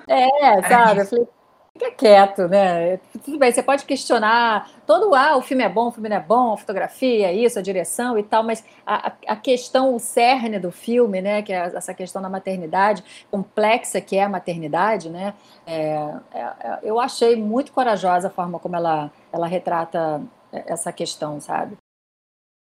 É, 0.06 0.62
sabe? 0.68 1.00
Eu 1.00 1.06
falei, 1.06 1.28
fica 1.72 1.90
quieto, 1.92 2.48
né? 2.48 2.98
Tudo 3.24 3.38
bem, 3.38 3.50
você 3.50 3.62
pode 3.62 3.84
questionar 3.84 4.70
todo, 4.86 5.14
ah, 5.14 5.36
o 5.36 5.42
filme 5.42 5.64
é 5.64 5.68
bom, 5.68 5.88
o 5.88 5.92
filme 5.92 6.08
não 6.08 6.16
é 6.16 6.20
bom, 6.20 6.52
a 6.52 6.56
fotografia, 6.56 7.32
isso, 7.32 7.58
a 7.58 7.62
direção 7.62 8.18
e 8.18 8.22
tal, 8.22 8.42
mas 8.42 8.64
a, 8.86 9.12
a 9.26 9.36
questão, 9.36 9.94
o 9.94 9.98
cerne 9.98 10.58
do 10.58 10.70
filme, 10.70 11.20
né, 11.20 11.42
que 11.42 11.52
é 11.52 11.72
essa 11.74 11.94
questão 11.94 12.20
da 12.20 12.28
maternidade, 12.28 13.02
complexa 13.30 14.00
que 14.00 14.16
é 14.16 14.24
a 14.24 14.28
maternidade, 14.28 15.08
né, 15.08 15.34
é, 15.66 16.14
é, 16.32 16.40
é 16.40 16.78
eu 16.82 17.00
achei 17.00 17.36
muito 17.36 17.72
corajosa 17.72 18.28
a 18.28 18.30
forma 18.30 18.58
como 18.58 18.76
ela, 18.76 19.10
ela 19.32 19.46
retrata 19.46 20.20
essa 20.52 20.92
questão, 20.92 21.40
sabe? 21.40 21.76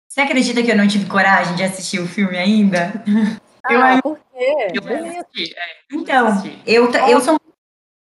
Você 0.08 0.22
acredita 0.22 0.64
que 0.64 0.72
eu 0.72 0.78
não 0.78 0.88
tive 0.88 1.10
coragem 1.10 1.56
de 1.56 1.64
assistir 1.64 2.00
o 2.00 2.08
filme 2.08 2.38
ainda? 2.38 3.04
eu, 3.70 3.82
ah, 3.82 4.02
por 4.02 4.18
quê? 4.18 4.68
Eu 4.74 5.20
assisti, 5.20 5.54
é. 5.56 5.78
Então, 5.92 6.44
eu, 6.66 6.92
eu, 7.10 7.22
sou, 7.22 7.40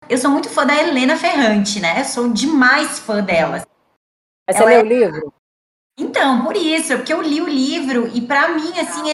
eu 0.09 0.17
sou 0.17 0.31
muito 0.31 0.49
fã 0.49 0.65
da 0.65 0.75
Helena 0.75 1.17
Ferrante, 1.17 1.79
né? 1.79 2.03
sou 2.03 2.31
demais 2.31 2.99
fã 2.99 3.23
dela. 3.23 3.65
Mas 4.47 4.57
você 4.57 4.65
leu 4.65 4.79
é... 4.79 4.83
o 4.83 4.85
livro? 4.85 5.33
Então, 5.97 6.43
por 6.43 6.55
isso, 6.55 6.97
porque 6.97 7.13
eu 7.13 7.21
li 7.21 7.41
o 7.41 7.47
livro 7.47 8.09
e 8.13 8.21
para 8.21 8.49
mim, 8.49 8.71
assim, 8.79 9.11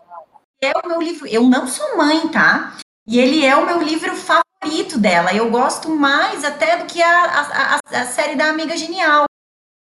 é 0.61 0.71
o 0.83 0.87
meu 0.87 1.01
livro. 1.01 1.27
Eu 1.27 1.43
não 1.43 1.67
sou 1.67 1.97
mãe, 1.97 2.27
tá? 2.29 2.77
E 3.07 3.19
ele 3.19 3.45
é 3.45 3.55
o 3.55 3.65
meu 3.65 3.81
livro 3.81 4.15
favorito 4.15 4.97
dela. 4.97 5.33
Eu 5.33 5.49
gosto 5.49 5.89
mais 5.89 6.43
até 6.43 6.77
do 6.77 6.85
que 6.85 7.01
a, 7.01 7.23
a, 7.23 7.75
a, 7.75 7.79
a 8.01 8.05
série 8.05 8.35
da 8.35 8.49
Amiga 8.49 8.77
Genial. 8.77 9.25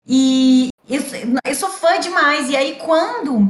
E 0.08 0.70
eu, 0.88 1.02
eu 1.46 1.56
sou 1.56 1.70
fã 1.70 2.00
demais. 2.00 2.50
E 2.50 2.56
aí, 2.56 2.78
quando 2.78 3.50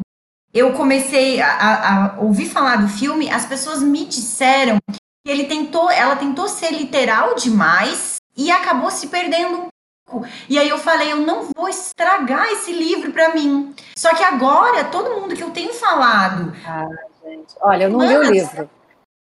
eu 0.54 0.74
comecei 0.74 1.42
a, 1.42 2.16
a, 2.16 2.20
ouvir 2.20 2.48
falar 2.48 2.78
do 2.78 2.88
filme, 2.88 3.30
as 3.30 3.46
pessoas 3.46 3.82
me 3.82 4.06
disseram 4.06 4.78
que 4.90 5.00
ele 5.32 5.46
tentou, 5.46 5.90
ela 5.92 6.16
tentou 6.16 6.48
ser 6.48 6.72
literal 6.72 7.36
demais 7.36 8.16
e 8.36 8.52
acabou 8.52 8.90
se 8.90 9.08
perdendo 9.08 9.58
um 9.58 9.68
pouco. 10.10 10.28
E 10.50 10.58
aí 10.58 10.70
eu 10.70 10.78
falei, 10.78 11.12
eu 11.12 11.18
não 11.18 11.50
vou 11.56 11.70
estragar 11.70 12.48
esse 12.48 12.72
livro 12.72 13.12
para 13.12 13.34
mim. 13.34 13.76
Só 13.96 14.16
que 14.16 14.24
agora 14.24 14.86
todo 14.86 15.20
mundo 15.20 15.36
que 15.36 15.44
eu 15.44 15.52
tenho 15.52 15.74
falado, 15.74 16.54
ah, 16.66 16.88
gente. 17.24 17.54
olha, 17.62 17.84
eu 17.84 17.90
não 17.92 18.02
li 18.02 18.18
o 18.18 18.32
livro, 18.32 18.70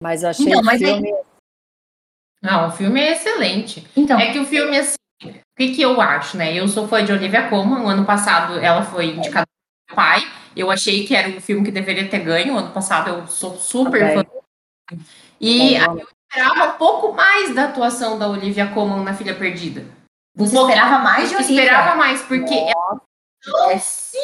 mas 0.02 0.22
eu 0.22 0.30
achei 0.30 0.46
então, 0.46 0.60
o 0.60 0.78
filme 0.78 1.08
aí... 1.08 1.14
Não, 2.42 2.68
o 2.68 2.72
filme 2.72 3.00
é 3.00 3.12
excelente. 3.12 3.86
Então, 3.96 4.18
é 4.18 4.32
que 4.32 4.40
o 4.40 4.44
filme 4.44 4.76
assim, 4.76 4.96
o 5.22 5.56
que, 5.56 5.74
que 5.74 5.82
eu 5.82 6.00
acho, 6.00 6.36
né? 6.36 6.52
Eu 6.52 6.66
sou 6.66 6.88
fã 6.88 7.04
de 7.04 7.12
Olivia 7.12 7.48
Colman. 7.48 7.84
O 7.84 7.88
ano 7.88 8.04
passado 8.04 8.58
ela 8.58 8.82
foi 8.82 9.10
indicada 9.10 9.46
pelo 9.86 9.96
pai. 9.96 10.20
Eu 10.56 10.70
achei 10.70 11.06
que 11.06 11.14
era 11.14 11.28
um 11.28 11.40
filme 11.40 11.64
que 11.64 11.70
deveria 11.70 12.08
ter 12.08 12.20
ganho. 12.20 12.56
Ano 12.56 12.70
passado 12.70 13.10
eu 13.10 13.26
sou 13.26 13.56
super 13.56 14.02
okay. 14.02 14.14
fã. 14.14 14.24
E 15.40 15.74
eu 15.74 16.06
esperava 16.30 16.74
um 16.74 16.78
pouco 16.78 17.12
mais 17.12 17.54
da 17.54 17.64
atuação 17.64 18.18
da 18.18 18.28
Olivia 18.28 18.66
Colman 18.68 19.04
na 19.04 19.14
Filha 19.14 19.34
Perdida. 19.34 19.84
Você 20.34 20.58
um 20.58 20.68
esperava 20.68 20.98
mais 20.98 21.28
de 21.28 21.36
Olivia? 21.36 21.62
Esperava 21.62 21.94
mais, 21.96 22.22
porque 22.22 22.54
ela... 22.54 23.00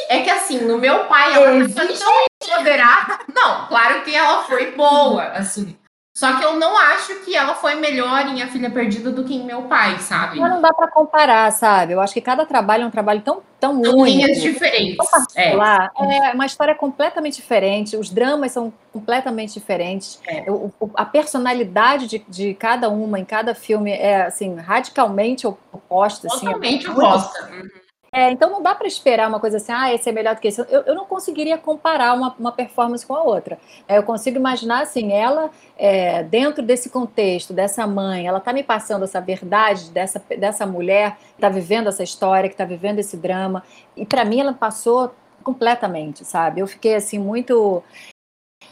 é 0.08 0.22
que 0.22 0.30
assim, 0.30 0.60
no 0.60 0.78
meu 0.78 1.04
pai, 1.04 1.34
ela 1.34 1.64
é, 1.64 1.68
tão 1.68 2.26
empoderada. 2.42 3.20
Não, 3.34 3.66
claro 3.66 4.02
que 4.02 4.14
ela 4.14 4.44
foi 4.44 4.72
boa, 4.72 5.24
assim. 5.28 5.77
Só 6.18 6.36
que 6.36 6.44
eu 6.44 6.56
não 6.56 6.76
acho 6.76 7.14
que 7.20 7.36
ela 7.36 7.54
foi 7.54 7.76
melhor 7.76 8.26
em 8.26 8.42
A 8.42 8.48
Filha 8.48 8.68
Perdida 8.68 9.12
do 9.12 9.22
que 9.22 9.36
em 9.36 9.44
Meu 9.44 9.62
Pai, 9.62 10.00
sabe? 10.00 10.40
Mas 10.40 10.50
não 10.50 10.60
dá 10.60 10.72
para 10.72 10.88
comparar, 10.88 11.52
sabe? 11.52 11.92
Eu 11.92 12.00
acho 12.00 12.12
que 12.12 12.20
cada 12.20 12.44
trabalho 12.44 12.82
é 12.82 12.86
um 12.88 12.90
trabalho 12.90 13.20
tão, 13.20 13.40
tão 13.60 13.80
São 13.84 13.94
único. 13.94 14.04
linhas 14.04 14.42
diferentes. 14.42 14.98
É. 15.36 15.52
é 15.52 16.32
uma 16.34 16.44
história 16.44 16.74
completamente 16.74 17.36
diferente, 17.36 17.96
os 17.96 18.10
dramas 18.10 18.50
são 18.50 18.72
completamente 18.92 19.54
diferentes. 19.54 20.20
É. 20.26 20.50
O, 20.50 20.72
a 20.94 21.04
personalidade 21.04 22.08
de, 22.08 22.18
de 22.28 22.52
cada 22.52 22.88
uma 22.88 23.20
em 23.20 23.24
cada 23.24 23.54
filme 23.54 23.92
é, 23.92 24.22
assim, 24.22 24.56
radicalmente 24.56 25.46
oposta. 25.46 26.26
Totalmente 26.26 26.84
assim, 26.84 27.00
é 27.00 27.04
oposta. 27.04 27.46
Muito... 27.46 27.87
É, 28.18 28.32
então 28.32 28.50
não 28.50 28.60
dá 28.60 28.74
para 28.74 28.88
esperar 28.88 29.28
uma 29.28 29.38
coisa 29.38 29.58
assim, 29.58 29.70
ah, 29.70 29.94
esse 29.94 30.08
é 30.08 30.12
melhor 30.12 30.34
do 30.34 30.40
que 30.40 30.48
esse. 30.48 30.60
Eu, 30.60 30.82
eu 30.82 30.92
não 30.92 31.06
conseguiria 31.06 31.56
comparar 31.56 32.14
uma, 32.14 32.34
uma 32.36 32.50
performance 32.50 33.06
com 33.06 33.14
a 33.14 33.22
outra. 33.22 33.56
É, 33.86 33.96
eu 33.96 34.02
consigo 34.02 34.36
imaginar 34.36 34.82
assim, 34.82 35.12
ela 35.12 35.52
é, 35.76 36.24
dentro 36.24 36.60
desse 36.60 36.90
contexto, 36.90 37.52
dessa 37.52 37.86
mãe, 37.86 38.26
ela 38.26 38.38
está 38.38 38.52
me 38.52 38.64
passando 38.64 39.04
essa 39.04 39.20
verdade 39.20 39.92
dessa, 39.92 40.20
dessa 40.36 40.66
mulher 40.66 41.16
que 41.16 41.34
está 41.36 41.48
vivendo 41.48 41.86
essa 41.86 42.02
história, 42.02 42.48
que 42.48 42.54
está 42.54 42.64
vivendo 42.64 42.98
esse 42.98 43.16
drama. 43.16 43.62
E 43.96 44.04
para 44.04 44.24
mim 44.24 44.40
ela 44.40 44.52
passou 44.52 45.14
completamente, 45.44 46.24
sabe? 46.24 46.60
Eu 46.60 46.66
fiquei 46.66 46.96
assim 46.96 47.20
muito 47.20 47.84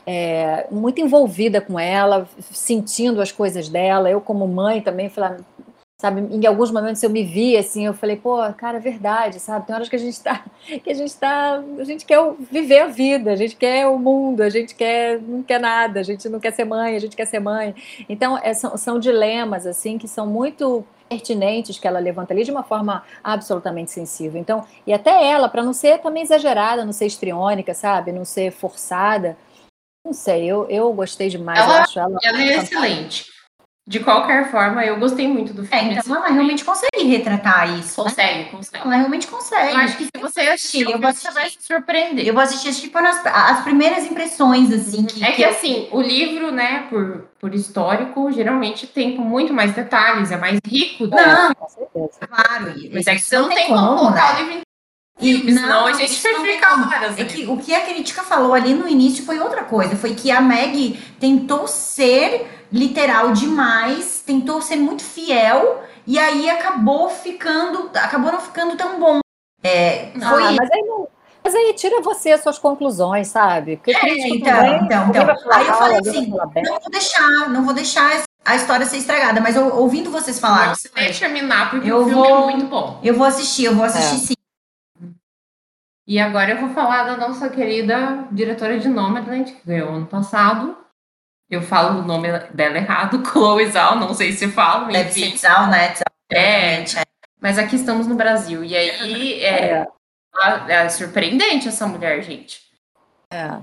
é, 0.04 0.66
muito 0.72 1.00
envolvida 1.00 1.60
com 1.60 1.78
ela, 1.78 2.28
sentindo 2.50 3.20
as 3.20 3.30
coisas 3.30 3.68
dela. 3.68 4.10
Eu, 4.10 4.20
como 4.20 4.48
mãe, 4.48 4.80
também 4.80 5.08
falei, 5.08 5.38
sabe, 5.98 6.20
em 6.20 6.46
alguns 6.46 6.70
momentos 6.70 7.02
eu 7.02 7.08
me 7.08 7.24
vi 7.24 7.56
assim, 7.56 7.86
eu 7.86 7.94
falei, 7.94 8.16
pô, 8.16 8.36
cara, 8.54 8.76
é 8.76 8.80
verdade, 8.80 9.40
sabe? 9.40 9.66
Tem 9.66 9.74
horas 9.74 9.88
que 9.88 9.96
a 9.96 9.98
gente 9.98 10.20
tá, 10.20 10.44
que 10.84 10.90
a 10.90 10.94
gente 10.94 11.16
tá, 11.16 11.62
a 11.78 11.84
gente 11.84 12.04
quer 12.04 12.18
viver 12.50 12.80
a 12.80 12.86
vida, 12.86 13.32
a 13.32 13.36
gente 13.36 13.56
quer 13.56 13.86
o 13.86 13.98
mundo, 13.98 14.42
a 14.42 14.50
gente 14.50 14.74
quer, 14.74 15.20
não 15.20 15.42
quer 15.42 15.58
nada, 15.58 16.00
a 16.00 16.02
gente 16.02 16.28
não 16.28 16.38
quer 16.38 16.52
ser 16.52 16.64
mãe, 16.64 16.96
a 16.96 16.98
gente 16.98 17.16
quer 17.16 17.26
ser 17.26 17.40
mãe. 17.40 17.74
Então, 18.08 18.38
é, 18.38 18.52
são, 18.52 18.76
são 18.76 18.98
dilemas, 18.98 19.66
assim, 19.66 19.96
que 19.96 20.06
são 20.06 20.26
muito 20.26 20.84
pertinentes 21.08 21.78
que 21.78 21.86
ela 21.86 22.00
levanta 22.00 22.34
ali 22.34 22.44
de 22.44 22.50
uma 22.50 22.64
forma 22.64 23.02
absolutamente 23.22 23.90
sensível. 23.90 24.38
Então, 24.40 24.66
e 24.86 24.92
até 24.92 25.26
ela, 25.26 25.48
para 25.48 25.62
não 25.62 25.72
ser 25.72 25.98
também 26.00 26.24
exagerada, 26.24 26.84
não 26.84 26.92
ser 26.92 27.06
estriônica, 27.06 27.72
sabe? 27.72 28.12
Não 28.12 28.24
ser 28.24 28.50
forçada. 28.50 29.36
Não 30.04 30.12
sei, 30.12 30.44
eu, 30.44 30.68
eu 30.68 30.92
gostei 30.92 31.28
demais. 31.28 31.58
Ela, 31.58 31.78
eu 31.78 31.82
acho 31.82 31.98
ela, 31.98 32.18
ela 32.22 32.42
é 32.42 32.56
excelente. 32.58 33.35
De 33.88 34.00
qualquer 34.00 34.50
forma, 34.50 34.84
eu 34.84 34.98
gostei 34.98 35.28
muito 35.28 35.52
do 35.52 35.64
filme. 35.64 35.94
É, 35.94 35.98
então 35.98 36.16
ela 36.16 36.26
realmente 36.26 36.64
consegue 36.64 37.04
retratar 37.04 37.78
isso. 37.78 38.02
Né? 38.02 38.10
Consegue, 38.10 38.38
né? 38.38 38.48
consegue. 38.50 38.84
Ela 38.84 38.96
realmente 38.96 39.26
consegue. 39.28 39.74
Eu 39.74 39.78
acho 39.78 39.96
que 39.96 40.04
se 40.04 40.20
você 40.20 40.40
assistir, 40.40 40.90
eu 40.90 40.98
vou 40.98 41.08
assistir, 41.08 41.28
você 41.28 41.34
vai 41.34 41.50
se 41.50 41.58
surpreender. 41.60 42.26
Eu 42.26 42.34
vou 42.34 42.42
assistir, 42.42 42.74
tipo, 42.74 43.00
nas, 43.00 43.24
as 43.24 43.62
primeiras 43.62 44.04
impressões, 44.04 44.72
assim. 44.72 45.04
Que, 45.04 45.22
é 45.22 45.28
que, 45.28 45.36
que 45.36 45.42
eu... 45.42 45.50
assim, 45.50 45.88
o 45.92 46.02
livro, 46.02 46.50
né, 46.50 46.86
por, 46.90 47.28
por 47.38 47.54
histórico, 47.54 48.32
geralmente 48.32 48.88
tem 48.88 49.16
muito 49.16 49.54
mais 49.54 49.72
detalhes, 49.72 50.32
é 50.32 50.36
mais 50.36 50.58
rico. 50.66 51.06
Não. 51.06 51.54
Claro. 51.54 52.74
Mas 52.92 53.06
é 53.06 53.14
que 53.14 53.20
você 53.20 53.38
não 53.38 53.48
tem 53.48 53.68
como 53.68 53.98
colocar 53.98 54.34
né? 54.34 54.42
o 54.42 54.46
livro 54.46 54.65
e, 55.18 55.50
não, 55.50 55.86
a 55.86 55.92
gente 55.92 56.14
fica 56.14 56.72
horas. 56.74 57.18
É 57.18 57.24
que 57.24 57.46
o 57.46 57.56
que 57.56 57.74
a 57.74 57.80
crítica 57.80 58.22
falou 58.22 58.52
ali 58.52 58.74
no 58.74 58.86
início 58.86 59.24
foi 59.24 59.38
outra 59.38 59.64
coisa. 59.64 59.96
Foi 59.96 60.14
que 60.14 60.30
a 60.30 60.40
Meg 60.40 61.00
tentou 61.18 61.66
ser 61.66 62.66
literal 62.70 63.32
demais, 63.32 64.22
tentou 64.26 64.60
ser 64.60 64.76
muito 64.76 65.02
fiel 65.02 65.82
e 66.06 66.18
aí 66.18 66.50
acabou 66.50 67.08
ficando, 67.08 67.90
acabou 67.94 68.32
não 68.32 68.40
ficando 68.40 68.76
tão 68.76 69.00
bom. 69.00 69.20
É, 69.62 70.12
ah, 70.20 70.30
foi... 70.30 70.42
Ah, 70.42 70.52
mas 70.52 70.70
aí 70.70 70.82
não, 70.82 71.08
mas 71.42 71.54
aí 71.54 71.72
tira 71.74 72.02
você 72.02 72.32
as 72.32 72.42
suas 72.42 72.58
conclusões, 72.58 73.28
sabe? 73.28 73.76
Porque 73.76 73.92
é, 73.92 74.28
então, 74.28 74.54
também, 74.54 74.84
então, 74.84 75.08
então. 75.08 75.52
Aí 75.52 75.66
eu 75.66 75.74
falei 75.74 75.98
assim, 75.98 76.26
não 76.26 76.80
vou 76.80 76.90
deixar, 76.90 77.48
não 77.48 77.64
vou 77.64 77.74
deixar 77.74 78.22
a 78.44 78.56
história 78.56 78.84
ser 78.84 78.98
estragada, 78.98 79.40
mas 79.40 79.56
eu, 79.56 79.74
ouvindo 79.76 80.10
vocês 80.10 80.38
falarem. 80.38 80.74
Você 80.74 80.90
deixa 80.94 81.20
terminar, 81.20 81.70
porque 81.70 81.90
eu 81.90 81.98
o 81.98 82.04
filme 82.04 82.20
é 82.20 82.28
vou, 82.28 82.50
é 82.50 82.52
muito 82.52 82.66
bom. 82.66 83.00
Eu 83.02 83.14
vou 83.14 83.26
assistir, 83.26 83.64
eu 83.64 83.74
vou 83.74 83.84
assistir 83.84 84.14
é. 84.14 84.18
sim. 84.18 84.34
E 86.06 86.18
agora 86.20 86.52
eu 86.52 86.58
vou 86.58 86.70
falar 86.70 87.04
da 87.04 87.16
nossa 87.16 87.50
querida 87.50 88.28
diretora 88.30 88.78
de 88.78 88.88
Nomadland, 88.88 89.52
que 89.52 89.66
ganhou 89.66 89.90
ano 89.90 90.06
passado, 90.06 90.76
eu 91.48 91.62
falo 91.62 92.00
o 92.00 92.02
nome 92.02 92.28
dela 92.50 92.76
errado, 92.76 93.22
Chloe 93.26 93.66
Zhao, 93.70 93.96
não 93.96 94.12
sei 94.14 94.32
se 94.32 94.48
falo. 94.48 94.92
Deve 94.92 95.12
ser 95.12 95.36
Zhao, 95.36 95.68
né? 95.68 95.94
É, 96.32 96.84
mas 97.40 97.58
aqui 97.58 97.76
estamos 97.76 98.06
no 98.06 98.16
Brasil. 98.16 98.64
E 98.64 98.76
aí 98.76 99.40
é, 99.44 99.86
é, 100.42 100.72
é 100.72 100.88
surpreendente 100.88 101.68
essa 101.68 101.86
mulher, 101.86 102.22
gente. 102.22 102.62
É. 103.32 103.58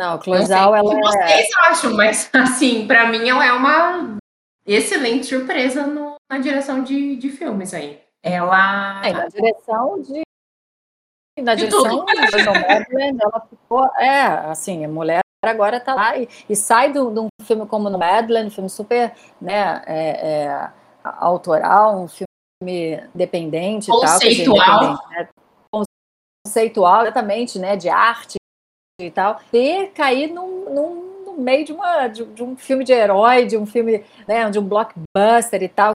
Não, 0.00 0.20
Chloe 0.20 0.44
Zhao, 0.44 0.74
ela 0.74 0.92
é 0.92 1.00
vocês 1.00 1.48
acham, 1.64 1.94
mas 1.94 2.28
assim, 2.34 2.86
para 2.86 3.06
mim 3.06 3.28
ela 3.28 3.44
é 3.44 3.52
uma 3.52 4.16
excelente 4.66 5.26
surpresa 5.26 5.86
no, 5.86 6.16
na 6.30 6.38
direção 6.38 6.82
de, 6.82 7.16
de 7.16 7.30
filmes 7.30 7.72
aí. 7.72 8.00
Ela. 8.22 9.02
É, 9.04 9.12
na 9.12 9.28
direção 9.28 10.02
de. 10.02 10.22
Na 11.42 11.54
direção 11.54 12.04
de 12.04 13.22
ela 13.22 13.46
ficou. 13.48 13.84
É, 13.96 14.22
assim, 14.50 14.84
a 14.84 14.88
mulher 14.88 15.20
agora 15.42 15.78
está 15.78 15.94
lá 15.94 16.18
e, 16.18 16.28
e 16.48 16.54
sai 16.54 16.92
de 16.92 16.98
um 16.98 17.28
filme 17.42 17.66
como 17.66 17.88
no 17.88 17.98
Madeleine, 17.98 18.48
um 18.48 18.50
filme 18.50 18.68
super 18.68 19.12
né, 19.40 19.82
é, 19.86 20.44
é, 20.44 20.70
autoral, 21.02 21.98
um 21.98 22.08
filme 22.08 23.02
dependente 23.14 23.90
conceitual. 23.90 24.98
tal. 24.98 25.08
Né, 25.10 25.28
conceitual, 26.46 27.02
exatamente, 27.02 27.58
né, 27.58 27.76
de 27.76 27.88
arte 27.88 28.36
e 29.00 29.10
tal, 29.10 29.40
e 29.52 29.86
cair 29.88 30.30
num, 30.32 30.68
num, 30.70 31.24
no 31.26 31.32
meio 31.34 31.64
de, 31.64 31.72
uma, 31.72 32.08
de, 32.08 32.24
de, 32.24 32.42
um 32.42 32.56
filme 32.56 32.84
de 32.84 32.92
herói, 32.92 33.46
de 33.46 33.56
um 33.56 33.64
filme, 33.64 34.04
né, 34.26 34.48
de 34.50 34.58
um 34.58 34.64
blockbuster 34.64 35.62
e 35.62 35.68
tal. 35.68 35.92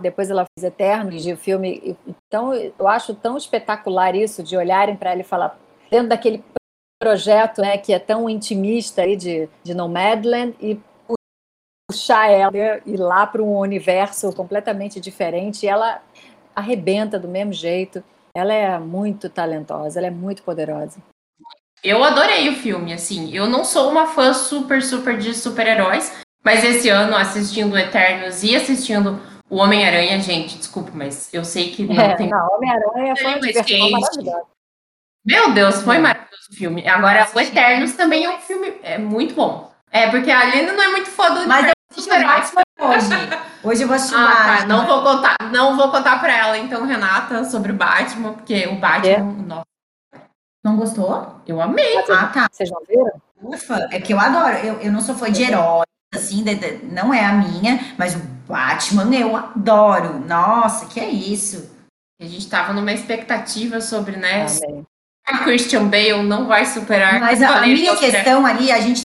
Depois 0.00 0.30
ela 0.30 0.46
fez 0.56 0.64
Eterno, 0.64 1.10
de 1.10 1.36
filme. 1.36 1.96
Então, 2.06 2.54
eu 2.54 2.88
acho 2.88 3.14
tão 3.14 3.36
espetacular 3.36 4.14
isso, 4.14 4.42
de 4.42 4.56
olharem 4.56 4.96
para 4.96 5.12
ele 5.12 5.20
e 5.20 5.24
falar, 5.24 5.58
dentro 5.90 6.08
daquele 6.08 6.42
projeto 7.00 7.60
né, 7.60 7.76
que 7.76 7.92
é 7.92 7.98
tão 7.98 8.30
intimista 8.30 9.02
aí 9.02 9.16
de, 9.16 9.48
de 9.62 9.74
Nomadland 9.74 10.54
e 10.60 10.80
puxar 11.90 12.30
ela 12.30 12.52
e 12.54 12.92
ir 12.92 12.96
lá 12.96 13.26
para 13.26 13.42
um 13.42 13.58
universo 13.58 14.32
completamente 14.32 15.00
diferente. 15.00 15.66
E 15.66 15.68
ela 15.68 16.00
arrebenta 16.54 17.18
do 17.18 17.28
mesmo 17.28 17.52
jeito. 17.52 18.02
Ela 18.34 18.54
é 18.54 18.78
muito 18.78 19.28
talentosa, 19.28 19.98
ela 19.98 20.06
é 20.06 20.10
muito 20.10 20.42
poderosa. 20.42 20.98
Eu 21.84 22.02
adorei 22.02 22.48
o 22.48 22.54
filme, 22.54 22.92
assim. 22.92 23.34
Eu 23.34 23.46
não 23.46 23.64
sou 23.64 23.90
uma 23.90 24.06
fã 24.06 24.32
super, 24.32 24.80
super 24.80 25.18
de 25.18 25.34
super-heróis, 25.34 26.22
mas 26.42 26.64
esse 26.64 26.88
ano, 26.88 27.16
assistindo 27.16 27.76
Eternos 27.76 28.42
e 28.42 28.54
assistindo 28.54 29.20
o 29.52 29.56
Homem-Aranha, 29.56 30.18
gente, 30.18 30.56
desculpa, 30.56 30.90
mas 30.94 31.28
eu 31.30 31.44
sei 31.44 31.70
que 31.70 31.84
não 31.84 32.02
é, 32.02 32.16
tem. 32.16 32.30
Não, 32.30 32.56
Homem-Aranha 32.56 33.14
foi 33.14 33.26
uma 33.26 33.40
diversão 33.40 33.90
maravilhosa. 33.90 34.46
Meu 35.22 35.52
Deus, 35.52 35.82
foi 35.82 35.98
maravilhoso 35.98 36.48
o 36.50 36.56
filme. 36.56 36.88
Agora, 36.88 37.28
o 37.34 37.38
Eternos 37.38 37.92
também 37.92 38.24
é 38.24 38.30
um 38.30 38.38
filme 38.38 38.72
é 38.82 38.96
muito 38.96 39.34
bom. 39.34 39.70
É, 39.90 40.10
porque 40.10 40.30
a 40.30 40.40
Aline 40.40 40.72
não 40.72 40.82
é 40.82 40.88
muito 40.88 41.10
fã 41.10 41.34
do 41.34 41.46
Mas 41.46 41.66
Batman 41.66 42.62
hoje. 42.80 43.08
Hoje 43.62 43.82
eu 43.82 43.86
vou 43.86 43.94
assistir 43.94 44.16
ah, 44.16 44.56
Tá. 44.60 44.66
Não 44.66 44.86
vou 44.86 45.02
contar, 45.02 45.36
não 45.52 45.76
vou 45.76 45.90
contar 45.90 46.18
pra 46.18 46.34
ela, 46.34 46.58
então, 46.58 46.84
Renata, 46.84 47.44
sobre 47.44 47.70
o 47.70 47.76
Batman, 47.76 48.32
porque 48.32 48.66
o 48.66 48.76
Batman. 48.76 49.12
É. 49.12 49.18
Nossa. 49.20 49.66
Não 50.64 50.76
gostou? 50.76 51.42
Eu 51.46 51.60
amei. 51.60 51.98
Ah, 52.10 52.26
tá. 52.26 52.48
Vocês 52.50 52.70
não 52.70 52.82
viram? 52.88 53.20
Ufa, 53.42 53.88
é 53.92 54.00
que 54.00 54.14
eu 54.14 54.18
adoro. 54.18 54.56
Eu, 54.56 54.80
eu 54.80 54.90
não 54.90 55.00
sou 55.00 55.14
fã 55.14 55.30
de 55.30 55.42
herói, 55.42 55.84
assim, 56.12 56.42
de, 56.42 56.54
de, 56.54 56.86
não 56.86 57.12
é 57.12 57.24
a 57.24 57.34
minha, 57.34 57.94
mas 57.98 58.16
o 58.16 58.31
Batman 58.46 59.14
eu 59.14 59.36
adoro. 59.36 60.18
Nossa, 60.26 60.86
que 60.86 61.00
é 61.00 61.08
isso. 61.08 61.70
A 62.20 62.24
gente 62.24 62.48
tava 62.48 62.72
numa 62.72 62.92
expectativa 62.92 63.80
sobre, 63.80 64.16
né? 64.16 64.46
Amém 64.64 64.84
a 65.26 65.38
Christian 65.38 65.86
Bale 65.86 66.22
não 66.22 66.46
vai 66.46 66.66
superar. 66.66 67.20
Mas 67.20 67.42
a, 67.42 67.58
a 67.58 67.66
minha 67.66 67.96
questão 67.96 68.44
ali, 68.44 68.70
a 68.70 68.80
gente 68.80 69.02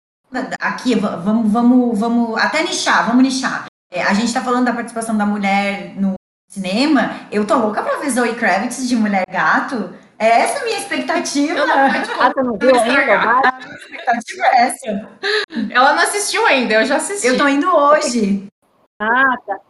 aqui, 0.60 0.96
vamos, 0.96 1.52
vamos, 1.52 2.00
vamos 2.00 2.38
até 2.38 2.64
nichar, 2.64 3.06
vamos 3.08 3.24
nichar. 3.24 3.66
É, 3.92 4.02
a 4.04 4.14
gente 4.14 4.34
tá 4.34 4.42
falando 4.42 4.66
da 4.66 4.74
participação 4.74 5.16
da 5.16 5.26
mulher 5.26 5.94
no 5.96 6.16
cinema. 6.50 7.28
Eu 7.32 7.46
tô 7.46 7.56
louca 7.58 7.82
pra 7.82 7.98
ver 7.98 8.10
Zoe 8.10 8.36
Kravitz 8.36 8.88
de 8.88 8.96
Mulher 8.96 9.24
Gato. 9.30 9.94
É 10.18 10.42
essa 10.42 10.62
a 10.62 10.66
minha 10.66 10.80
expectativa. 10.80 11.54
Eu 11.54 11.68
não, 11.68 11.78
ah, 11.78 12.32
você 12.34 12.44
não 12.44 12.58
viu 12.58 12.76
ainda? 12.76 13.14
A 13.14 13.60
minha 13.60 13.76
expectativa 13.76 14.46
é 14.46 14.62
essa. 14.62 15.10
Ela 15.70 15.94
não 15.94 16.04
assistiu 16.04 16.46
ainda, 16.46 16.76
eu 16.76 16.86
já 16.86 16.98
assisti. 16.98 17.28
Eu 17.28 17.38
tô 17.38 17.48
indo 17.48 17.68
hoje. 17.68 18.48
Ah, 19.00 19.38
tá. 19.46 19.62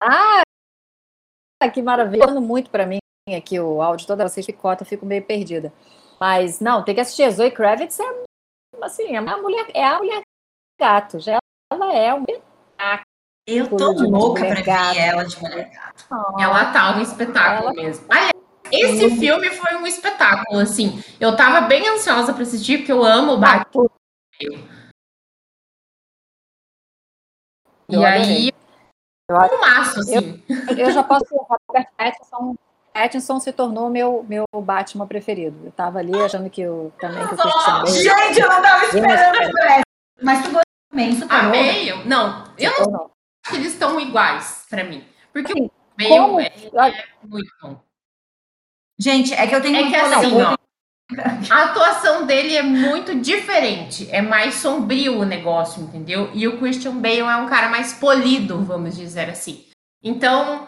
Ah, 0.00 1.70
que 1.70 1.82
maravilha. 1.82 2.26
Tá 2.26 2.40
muito 2.40 2.70
pra 2.70 2.86
mim 2.86 2.98
aqui 3.36 3.58
o 3.58 3.82
áudio, 3.82 4.06
toda 4.06 4.28
que 4.28 4.46
picota, 4.46 4.82
eu 4.82 4.86
fico 4.86 5.04
meio 5.04 5.24
perdida. 5.24 5.72
Mas, 6.20 6.60
não, 6.60 6.84
tem 6.84 6.94
que 6.94 7.00
assistir. 7.00 7.24
A 7.24 7.30
Zoe 7.30 7.50
Kravitz 7.50 7.98
é, 7.98 8.24
assim, 8.82 9.14
é 9.14 9.18
a 9.18 9.36
mulher, 9.36 9.66
é 9.74 9.84
a 9.84 9.98
mulher 9.98 10.22
gato. 10.80 11.18
Já 11.18 11.38
ela 11.72 11.92
é 11.92 12.14
um 12.14 12.24
espetáculo. 12.28 13.06
Eu 13.48 13.68
tô 13.68 13.92
louca 13.92 14.44
pra 14.44 14.62
gato. 14.62 14.94
ver 14.94 15.00
ela 15.00 15.24
de 15.24 15.40
mulher 15.40 15.70
gato. 15.70 16.06
Oh, 16.10 16.40
ela 16.40 16.72
tá 16.72 16.96
um 16.96 17.02
espetáculo 17.02 17.70
ela... 17.70 17.74
mesmo. 17.74 18.06
Aliás, 18.08 18.32
esse 18.72 19.16
filme 19.18 19.50
foi 19.50 19.76
um 19.76 19.86
espetáculo, 19.86 20.60
assim. 20.60 21.02
Eu 21.20 21.36
tava 21.36 21.62
bem 21.62 21.88
ansiosa 21.88 22.32
para 22.32 22.42
assistir, 22.42 22.78
porque 22.78 22.92
eu 22.92 23.04
amo 23.04 23.32
o 23.32 23.38
Batman. 23.38 23.88
E 27.88 28.04
aí, 28.04 28.52
eu, 29.28 29.36
um 29.36 29.60
maço, 29.60 30.00
assim. 30.00 30.42
Eu, 30.48 30.76
eu 30.86 30.90
já 30.90 31.02
posso. 31.02 31.24
Robert 31.34 31.88
Pattinson, 31.96 32.56
Pattinson 32.92 33.40
se 33.40 33.52
tornou 33.52 33.90
meu, 33.90 34.24
meu 34.28 34.44
Batman 34.54 35.06
preferido. 35.06 35.66
Eu 35.66 35.72
tava 35.72 35.98
ali 35.98 36.14
achando 36.20 36.48
que 36.48 36.60
eu 36.60 36.92
também 36.98 37.26
que 37.26 37.34
eu 37.34 37.38
oh, 37.38 37.86
Gente, 37.86 38.40
eu 38.40 38.48
não 38.48 38.62
tava 38.62 38.84
esperando 38.84 39.50
por 39.50 39.60
essa. 39.60 39.82
Mas 40.22 40.38
tu 40.42 40.50
gostou 40.50 40.62
também. 40.90 41.22
Amei. 41.28 41.90
Eu, 41.90 42.04
não, 42.06 42.44
eu 42.58 42.72
não 42.90 43.04
acho 43.04 43.50
que 43.50 43.56
eles 43.56 43.72
estão 43.72 44.00
iguais 44.00 44.64
para 44.70 44.84
mim. 44.84 45.04
Porque 45.32 45.52
assim, 45.52 45.66
o 45.66 45.72
meio 45.98 46.40
é, 46.40 46.46
é 46.46 47.04
muito 47.22 47.50
bom. 47.60 47.80
Gente, 48.98 49.34
é 49.34 49.46
que 49.46 49.54
eu 49.54 49.60
tenho 49.60 49.76
É 49.76 49.90
que 49.90 49.96
assim, 49.96 50.40
ó, 50.40 50.56
a 51.50 51.64
atuação 51.64 52.26
dele 52.26 52.56
é 52.56 52.62
muito 52.62 53.14
diferente, 53.14 54.08
é 54.10 54.20
mais 54.20 54.54
sombrio 54.56 55.20
o 55.20 55.24
negócio, 55.24 55.82
entendeu? 55.82 56.30
E 56.34 56.48
o 56.48 56.58
Christian 56.58 56.96
Bale 56.96 57.20
é 57.20 57.36
um 57.36 57.48
cara 57.48 57.68
mais 57.68 57.92
polido, 57.92 58.64
vamos 58.64 58.96
dizer 58.96 59.30
assim. 59.30 59.64
Então, 60.02 60.66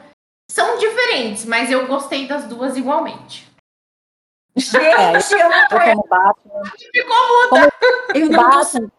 são 0.50 0.78
diferentes, 0.78 1.44
mas 1.44 1.70
eu 1.70 1.86
gostei 1.86 2.28
das 2.28 2.44
duas 2.44 2.76
igualmente. 2.76 3.48
Gente, 4.56 5.32
eu 5.32 5.50
não 5.50 5.68
tô... 5.68 5.80
como 5.80 6.06
Batman. 6.08 6.62
Ficou 6.92 7.16
muda. 7.16 7.72
Eu 8.14 8.30
não 8.30 8.42
Batman. 8.42 8.90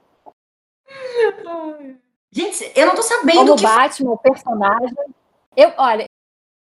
Gente, 2.32 2.71
eu 2.75 2.86
não 2.88 2.95
tô 2.95 3.02
sabendo 3.02 3.38
como 3.38 3.56
que... 3.56 3.63
Batman, 3.63 4.12
o 4.12 4.17
personagem. 4.17 5.15
Eu, 5.56 5.73
olha, 5.78 6.06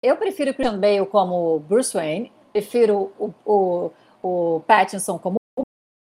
eu 0.02 0.16
prefiro 0.16 0.50
o 0.50 0.54
Christian 0.54 0.78
Bale 0.78 1.06
como 1.06 1.58
Bruce 1.60 1.94
Wayne 1.94 2.32
prefiro 2.56 3.12
o, 3.18 3.34
o, 3.44 3.92
o 4.26 4.60
Pattinson 4.60 5.18
como 5.18 5.36
o 5.56 5.62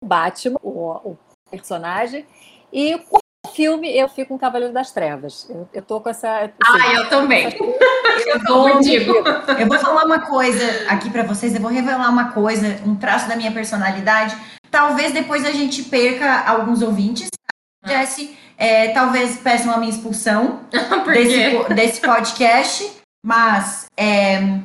Batman, 0.05 0.59
o, 0.61 1.11
o 1.11 1.17
personagem, 1.49 2.25
e 2.71 2.95
o 2.95 3.49
filme 3.53 3.95
eu 3.95 4.07
fico 4.09 4.29
com 4.29 4.35
o 4.35 4.39
Cavaleiro 4.39 4.73
das 4.73 4.91
Trevas. 4.91 5.49
Eu, 5.49 5.67
eu 5.73 5.81
tô 5.81 6.01
com 6.01 6.09
essa. 6.09 6.29
Assim, 6.41 6.53
ah, 6.63 6.93
eu 6.95 7.09
também. 7.09 7.45
eu 8.27 8.45
tô 8.45 8.69
contigo. 8.69 9.13
Eu 9.57 9.67
vou 9.67 9.79
falar 9.79 10.05
uma 10.05 10.19
coisa 10.19 10.63
aqui 10.89 11.09
para 11.09 11.23
vocês, 11.23 11.53
eu 11.53 11.61
vou 11.61 11.71
revelar 11.71 12.09
uma 12.09 12.31
coisa, 12.31 12.79
um 12.85 12.95
traço 12.95 13.27
da 13.27 13.35
minha 13.35 13.51
personalidade. 13.51 14.37
Talvez 14.69 15.11
depois 15.11 15.45
a 15.45 15.51
gente 15.51 15.83
perca 15.83 16.43
alguns 16.45 16.81
ouvintes. 16.81 17.29
Tá? 17.81 17.89
Jesse, 17.89 18.37
é, 18.57 18.89
talvez 18.89 19.37
peçam 19.37 19.73
a 19.73 19.77
minha 19.77 19.91
expulsão 19.91 20.61
desse, 21.11 21.73
desse 21.73 22.01
podcast, 22.01 22.91
mas 23.25 23.87
é, 23.97 24.59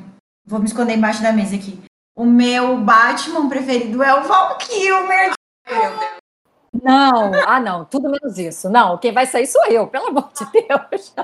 Vou 0.47 0.61
me 0.61 0.67
esconder 0.67 0.95
embaixo 0.95 1.23
da 1.23 1.33
mesa 1.33 1.57
aqui. 1.57 1.81
O 2.17 2.25
meu 2.25 2.77
Batman 2.79 3.49
preferido 3.49 4.03
é 4.03 4.15
o 4.15 4.23
Val 4.23 4.57
Kilmer. 4.59 5.33
Meu 5.69 5.99
Deus. 5.99 6.25
Não, 6.83 7.33
ah 7.47 7.61
não, 7.61 7.85
tudo 7.85 8.11
menos 8.11 8.37
isso. 8.37 8.69
Não, 8.69 8.99
quem 8.99 9.13
vai 9.13 9.27
sair 9.27 9.47
sou 9.47 9.65
eu, 9.67 9.87
pelo 9.87 10.09
amor 10.09 10.29
de 10.33 10.45
Deus. 10.53 11.15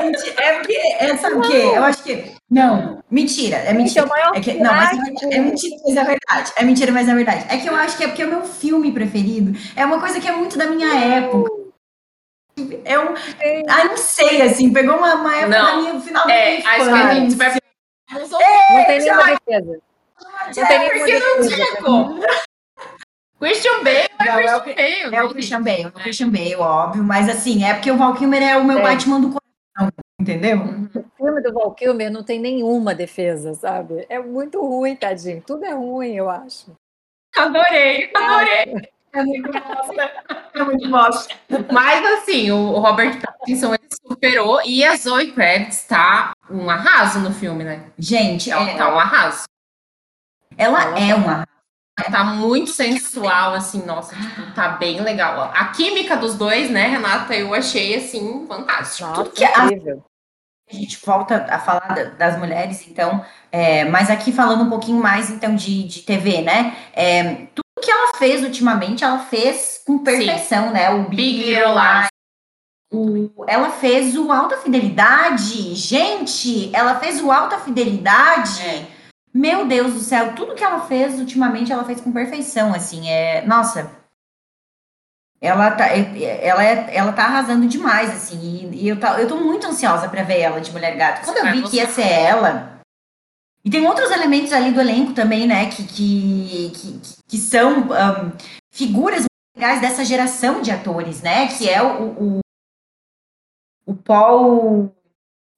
Gente, 0.00 0.40
é 0.40 0.58
porque, 0.58 0.76
é, 0.76 1.16
sabe 1.16 1.36
o 1.36 1.40
quê? 1.42 1.62
Eu 1.74 1.84
acho 1.84 2.02
que. 2.04 2.34
Não, 2.48 3.02
mentira, 3.10 3.56
é 3.56 3.72
mentira. 3.72 4.08
É 4.32 4.40
que, 4.40 4.54
não, 4.54 4.72
mas 4.72 4.96
é, 5.22 5.36
é 5.36 5.40
mentira, 5.40 5.76
mas 5.84 5.96
é 5.96 6.04
verdade. 6.04 6.52
É 6.56 6.64
mentira, 6.64 6.92
mas 6.92 7.08
é 7.08 7.14
verdade. 7.14 7.46
É 7.48 7.58
que 7.58 7.68
eu 7.68 7.74
acho 7.74 7.96
que 7.96 8.04
é 8.04 8.06
porque 8.06 8.24
o 8.24 8.28
meu 8.28 8.42
filme 8.42 8.92
preferido 8.92 9.58
é 9.74 9.84
uma 9.84 9.98
coisa 9.98 10.20
que 10.20 10.28
é 10.28 10.32
muito 10.32 10.56
da 10.56 10.66
minha 10.66 10.94
época. 11.16 11.50
É 12.84 12.98
um. 12.98 13.14
Ah, 13.68 13.84
não 13.86 13.96
sei, 13.96 14.40
assim, 14.42 14.72
pegou 14.72 14.96
uma, 14.96 15.14
uma 15.16 15.36
época 15.36 15.58
não, 15.58 15.66
da 15.66 15.76
minha 15.76 16.00
final 16.00 16.26
da 16.26 16.32
é, 16.32 16.46
minha 16.46 16.60
infância. 16.60 16.82
Acho 16.82 16.90
que 16.90 17.10
a 17.10 17.14
gente 17.14 17.34
vai 17.34 17.63
não, 18.10 18.18
não 18.18 18.86
tem 18.86 18.98
nenhuma 19.00 19.24
defesa. 19.26 19.80
Não 20.56 20.66
tem 20.66 20.78
nenhuma 20.78 21.48
defesa. 21.48 22.44
Christian 23.38 23.84
Bale 23.84 23.98
é 23.98 24.46
não, 24.46 24.60
Christian 24.60 24.82
Bale. 25.02 25.14
É 25.14 25.22
o 25.22 25.28
Christian 25.30 25.62
Bale, 25.62 25.82
é 25.82 25.86
o 25.88 25.92
Christian 25.92 26.30
Bale, 26.30 26.56
óbvio. 26.56 27.04
Mas 27.04 27.28
assim, 27.28 27.64
é 27.64 27.74
porque 27.74 27.90
o 27.90 27.96
Val 27.96 28.14
Kilmer 28.14 28.42
é 28.42 28.56
o 28.56 28.64
meu 28.64 28.78
é. 28.78 28.82
Batman 28.82 29.20
do 29.20 29.28
coração, 29.28 29.92
entendeu? 30.18 30.58
O 30.94 31.04
filme 31.16 31.42
do 31.42 31.52
Val 31.52 31.72
Kilmer 31.72 32.10
não 32.10 32.22
tem 32.22 32.40
nenhuma 32.40 32.94
defesa, 32.94 33.54
sabe? 33.54 34.06
É 34.08 34.18
muito 34.18 34.60
ruim, 34.64 34.96
tadinho. 34.96 35.42
Tudo 35.46 35.64
é 35.64 35.74
ruim, 35.74 36.14
eu 36.14 36.30
acho. 36.30 36.72
Adorei, 37.36 38.10
adorei. 38.14 38.93
É 39.14 39.22
muito 39.22 39.52
bosta. 39.52 40.12
É 40.54 40.64
muito 40.64 40.90
bosta. 40.90 41.34
Mas 41.72 42.04
assim, 42.18 42.50
o 42.50 42.78
Robert 42.80 43.20
Pattinson 43.20 43.74
ele 43.74 43.88
superou 44.06 44.60
e 44.64 44.84
a 44.84 44.96
Zoe 44.96 45.30
Kravitz 45.32 45.86
tá 45.86 46.32
um 46.50 46.68
arraso 46.68 47.20
no 47.20 47.32
filme, 47.32 47.62
né? 47.62 47.86
Gente, 47.96 48.50
ela 48.50 48.68
é... 48.68 48.76
tá 48.76 48.92
um 48.92 48.98
arraso. 48.98 49.44
Ela, 50.58 50.82
ela 50.82 50.98
é 50.98 51.14
um 51.14 51.28
arraso. 51.28 51.54
Ela 51.96 52.10
tá 52.10 52.24
muito 52.24 52.70
sensual, 52.70 53.54
assim, 53.54 53.86
nossa, 53.86 54.16
tipo, 54.16 54.52
tá 54.52 54.70
bem 54.70 55.00
legal. 55.00 55.52
A 55.54 55.68
química 55.68 56.16
dos 56.16 56.34
dois, 56.34 56.68
né, 56.68 56.88
Renata, 56.88 57.36
eu 57.36 57.54
achei, 57.54 57.94
assim, 57.94 58.44
fantástico. 58.48 59.08
Nossa, 59.10 59.30
que 59.30 59.44
é 59.44 59.64
incrível. 59.64 60.04
A 60.68 60.74
gente 60.74 60.98
volta 61.04 61.46
a 61.48 61.58
falar 61.60 62.14
das 62.18 62.36
mulheres, 62.36 62.88
então, 62.88 63.24
é, 63.56 63.84
mas 63.84 64.10
aqui 64.10 64.32
falando 64.32 64.64
um 64.64 64.68
pouquinho 64.68 65.00
mais, 65.00 65.30
então, 65.30 65.54
de, 65.54 65.84
de 65.84 66.00
TV, 66.00 66.42
né? 66.42 66.76
É, 66.92 67.46
tudo 67.54 67.64
que 67.80 67.88
ela 67.88 68.12
fez 68.14 68.42
ultimamente, 68.42 69.04
ela 69.04 69.20
fez 69.20 69.80
com 69.86 69.98
perfeição, 70.00 70.66
Sim. 70.66 70.72
né? 70.72 70.90
O 70.90 71.04
Big, 71.04 71.14
Big 71.14 71.54
Little 71.54 71.72
Lies. 71.72 72.08
O, 72.92 73.44
ela 73.46 73.70
fez 73.70 74.16
o 74.16 74.32
Alta 74.32 74.56
Fidelidade. 74.56 75.72
Gente, 75.76 76.68
ela 76.74 76.98
fez 76.98 77.22
o 77.22 77.30
Alta 77.30 77.56
Fidelidade. 77.58 78.60
É. 78.60 78.86
Meu 79.32 79.66
Deus 79.66 79.92
do 79.92 80.00
céu, 80.00 80.32
tudo 80.34 80.56
que 80.56 80.64
ela 80.64 80.80
fez 80.80 81.20
ultimamente, 81.20 81.70
ela 81.70 81.84
fez 81.84 82.00
com 82.00 82.10
perfeição, 82.10 82.74
assim. 82.74 83.08
É, 83.08 83.46
nossa, 83.46 83.88
ela 85.40 85.70
tá, 85.70 85.86
ela, 85.86 86.64
é, 86.64 86.90
ela 86.92 87.12
tá 87.12 87.22
arrasando 87.26 87.68
demais, 87.68 88.10
assim. 88.10 88.68
E, 88.72 88.82
e 88.82 88.88
eu, 88.88 88.98
tá, 88.98 89.20
eu 89.20 89.28
tô 89.28 89.36
muito 89.36 89.68
ansiosa 89.68 90.08
para 90.08 90.24
ver 90.24 90.40
ela 90.40 90.60
de 90.60 90.72
Mulher 90.72 90.96
Gato. 90.96 91.24
Quando 91.24 91.36
eu 91.36 91.52
vi 91.52 91.62
que 91.62 91.76
ia 91.76 91.86
ser 91.86 92.02
ela, 92.02 92.73
e 93.64 93.70
tem 93.70 93.86
outros 93.86 94.10
elementos 94.10 94.52
ali 94.52 94.70
do 94.72 94.80
elenco 94.80 95.14
também, 95.14 95.46
né, 95.46 95.70
que, 95.70 95.84
que, 95.84 96.72
que, 96.74 97.00
que 97.26 97.38
são 97.38 97.80
um, 97.80 98.32
figuras 98.70 99.24
legais 99.56 99.80
dessa 99.80 100.04
geração 100.04 100.60
de 100.60 100.70
atores, 100.70 101.22
né, 101.22 101.48
que 101.48 101.68
é 101.68 101.82
o, 101.82 102.02
o, 102.02 102.40
o 103.86 103.94
Paul... 103.94 104.94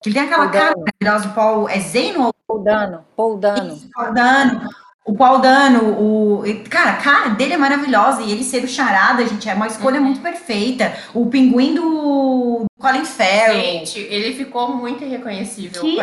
Ele 0.04 0.14
tem 0.14 0.22
aquela 0.22 0.48
Paul 0.48 0.52
cara 0.52 0.74
maravilhosa, 0.76 1.28
o 1.30 1.34
Paul... 1.34 1.68
É 1.68 1.80
Zeno? 1.80 2.32
Paul 2.46 2.62
Dano. 2.62 3.04
Paul 3.16 3.38
Dano. 3.38 3.74
Isso, 3.74 3.90
Paul 3.92 4.14
Dano. 4.14 4.68
O 5.04 5.14
Paul 5.16 5.38
Dano, 5.38 6.00
o... 6.00 6.42
Cara, 6.68 6.90
a 6.90 6.96
cara 6.96 7.28
dele 7.30 7.54
é 7.54 7.56
maravilhosa, 7.56 8.22
e 8.22 8.30
ele 8.30 8.44
ser 8.44 8.62
o 8.62 8.68
charada, 8.68 9.26
gente, 9.26 9.48
é 9.48 9.54
uma 9.54 9.66
escolha 9.66 9.98
uhum. 9.98 10.06
muito 10.06 10.20
perfeita. 10.20 10.96
O 11.12 11.26
pinguim 11.26 11.74
do 11.74 12.64
Colin 12.78 13.04
Farrell. 13.04 13.60
Gente, 13.60 13.98
ele 13.98 14.34
ficou 14.34 14.76
muito 14.76 15.02
irreconhecível. 15.02 15.80
Que 15.80 15.96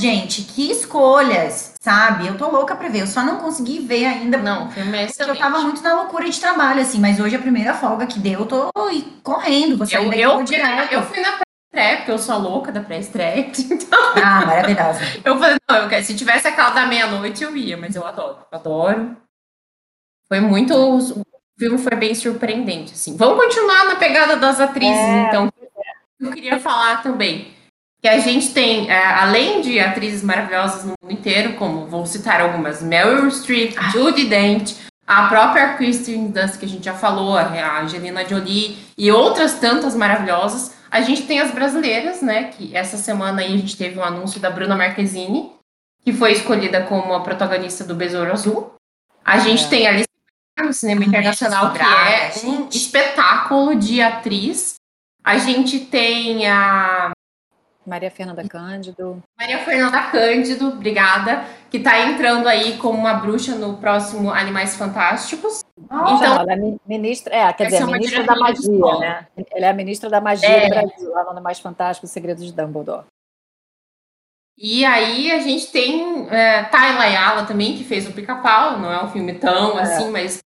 gente, 0.00 0.42
que 0.42 0.70
escolhas, 0.70 1.74
sabe? 1.80 2.26
Eu 2.26 2.36
tô 2.36 2.48
louca 2.50 2.74
pra 2.74 2.88
ver. 2.88 3.02
Eu 3.02 3.06
só 3.06 3.22
não 3.22 3.38
consegui 3.38 3.80
ver 3.80 4.04
ainda. 4.06 4.38
Não, 4.38 4.70
filme 4.70 4.96
é 4.96 5.06
Porque 5.06 5.22
eu 5.22 5.36
tava 5.36 5.60
muito 5.60 5.82
na 5.82 5.94
loucura 5.94 6.28
de 6.28 6.40
trabalho, 6.40 6.80
assim. 6.80 6.98
Mas 7.00 7.20
hoje, 7.20 7.36
a 7.36 7.38
primeira 7.38 7.74
folga 7.74 8.06
que 8.06 8.18
deu, 8.18 8.40
eu 8.40 8.46
tô 8.46 8.70
correndo. 9.22 9.76
Vou 9.76 9.86
sair 9.86 10.04
eu, 10.04 10.12
eu, 10.12 10.44
eu 10.90 11.02
fui 11.02 11.20
na 11.20 11.32
pré-estreia, 11.32 11.96
porque 11.96 12.10
eu 12.10 12.18
sou 12.18 12.38
louca 12.38 12.72
da 12.72 12.80
pré-estreia. 12.80 13.50
Então... 13.70 13.98
Ah, 14.16 14.46
maravilhosa. 14.46 15.00
eu 15.24 15.38
falei, 15.38 15.56
não, 15.68 15.76
eu 15.78 15.88
quero, 15.88 16.04
se 16.04 16.14
tivesse 16.14 16.46
aquela 16.46 16.70
da 16.70 16.86
meia-noite, 16.86 17.42
eu 17.42 17.56
ia. 17.56 17.76
Mas 17.76 17.96
eu 17.96 18.06
adoro, 18.06 18.38
adoro. 18.50 19.16
Foi 20.28 20.40
muito... 20.40 20.74
O 20.74 21.24
filme 21.58 21.78
foi 21.78 21.96
bem 21.96 22.14
surpreendente, 22.14 22.92
assim. 22.92 23.16
Vamos 23.16 23.44
continuar 23.44 23.84
na 23.86 23.96
pegada 23.96 24.36
das 24.36 24.60
atrizes, 24.60 24.96
é. 24.96 25.28
então. 25.28 25.52
Eu 26.20 26.32
queria 26.32 26.58
falar 26.58 27.02
também 27.02 27.54
que 28.04 28.08
a 28.08 28.18
gente 28.18 28.52
tem, 28.52 28.90
é, 28.90 29.02
além 29.02 29.62
de 29.62 29.80
atrizes 29.80 30.22
maravilhosas 30.22 30.84
no 30.84 30.92
mundo 31.00 31.10
inteiro, 31.10 31.54
como 31.54 31.86
vou 31.86 32.04
citar 32.04 32.38
algumas, 32.38 32.82
Meryl 32.82 33.30
Streep, 33.30 33.74
ah. 33.78 33.88
Judy 33.88 34.26
Dent, 34.26 34.74
a 35.06 35.26
própria 35.28 35.72
Kristen 35.72 36.26
Dunst, 36.26 36.58
que 36.58 36.66
a 36.66 36.68
gente 36.68 36.84
já 36.84 36.92
falou, 36.92 37.34
a 37.38 37.80
Angelina 37.80 38.28
Jolie 38.28 38.76
e 38.98 39.10
outras 39.10 39.54
tantas 39.54 39.96
maravilhosas. 39.96 40.74
A 40.90 41.00
gente 41.00 41.22
tem 41.22 41.40
as 41.40 41.50
brasileiras, 41.52 42.20
né? 42.20 42.52
Que 42.52 42.76
essa 42.76 42.98
semana 42.98 43.40
aí 43.40 43.54
a 43.54 43.56
gente 43.56 43.74
teve 43.74 43.98
um 43.98 44.04
anúncio 44.04 44.38
da 44.38 44.50
Bruna 44.50 44.76
Marquezine, 44.76 45.52
que 46.04 46.12
foi 46.12 46.32
escolhida 46.32 46.82
como 46.82 47.14
a 47.14 47.20
protagonista 47.20 47.84
do 47.84 47.94
Besouro 47.94 48.32
Azul. 48.32 48.74
A 49.24 49.38
gente 49.38 49.64
é. 49.64 49.68
tem 49.68 49.86
a 49.86 49.90
Alice 49.90 50.08
no 50.60 50.74
cinema 50.74 51.06
internacional, 51.06 51.72
que 51.72 51.80
é 51.80 52.32
um 52.44 52.68
espetáculo 52.68 53.74
de 53.74 54.02
atriz. 54.02 54.74
A 55.24 55.38
gente 55.38 55.80
tem 55.80 56.46
a 56.46 57.13
Maria 57.86 58.10
Fernanda 58.10 58.46
Cândido. 58.48 59.22
Maria 59.38 59.58
Fernanda 59.58 60.02
Cândido, 60.10 60.68
obrigada, 60.68 61.44
que 61.70 61.78
está 61.78 62.00
entrando 62.00 62.46
aí 62.46 62.76
como 62.78 62.98
uma 62.98 63.14
bruxa 63.14 63.54
no 63.54 63.76
próximo 63.76 64.30
Animais 64.30 64.76
Fantásticos. 64.76 65.62
então, 65.78 66.40
ela 66.40 66.52
é 66.52 66.76
ministra, 66.86 67.34
é, 67.34 67.52
quer 67.52 67.66
dizer, 67.66 67.82
a 67.82 67.86
ministra 67.86 68.22
da 68.22 68.36
magia, 68.36 68.98
né? 68.98 69.26
Ela 69.52 69.66
é 69.66 69.68
a 69.68 69.74
ministra 69.74 70.10
da 70.10 70.20
magia 70.20 70.48
é. 70.48 70.68
do 70.68 70.70
Brasil, 70.70 71.10
lá 71.10 71.24
no 71.24 71.30
Animais 71.30 71.60
Fantásticos, 71.60 72.10
Segredos 72.10 72.44
de 72.44 72.52
Dumbledore. 72.52 73.04
E 74.56 74.84
aí 74.84 75.32
a 75.32 75.40
gente 75.40 75.70
tem 75.72 76.28
é, 76.30 76.62
Tayla 76.64 77.02
Ayala 77.02 77.44
também, 77.44 77.76
que 77.76 77.84
fez 77.84 78.08
o 78.08 78.12
Pica-Pau, 78.12 78.78
não 78.78 78.92
é 78.92 79.02
um 79.02 79.10
filme 79.10 79.34
tão 79.34 79.78
é. 79.78 79.82
assim, 79.82 80.10
mas 80.10 80.38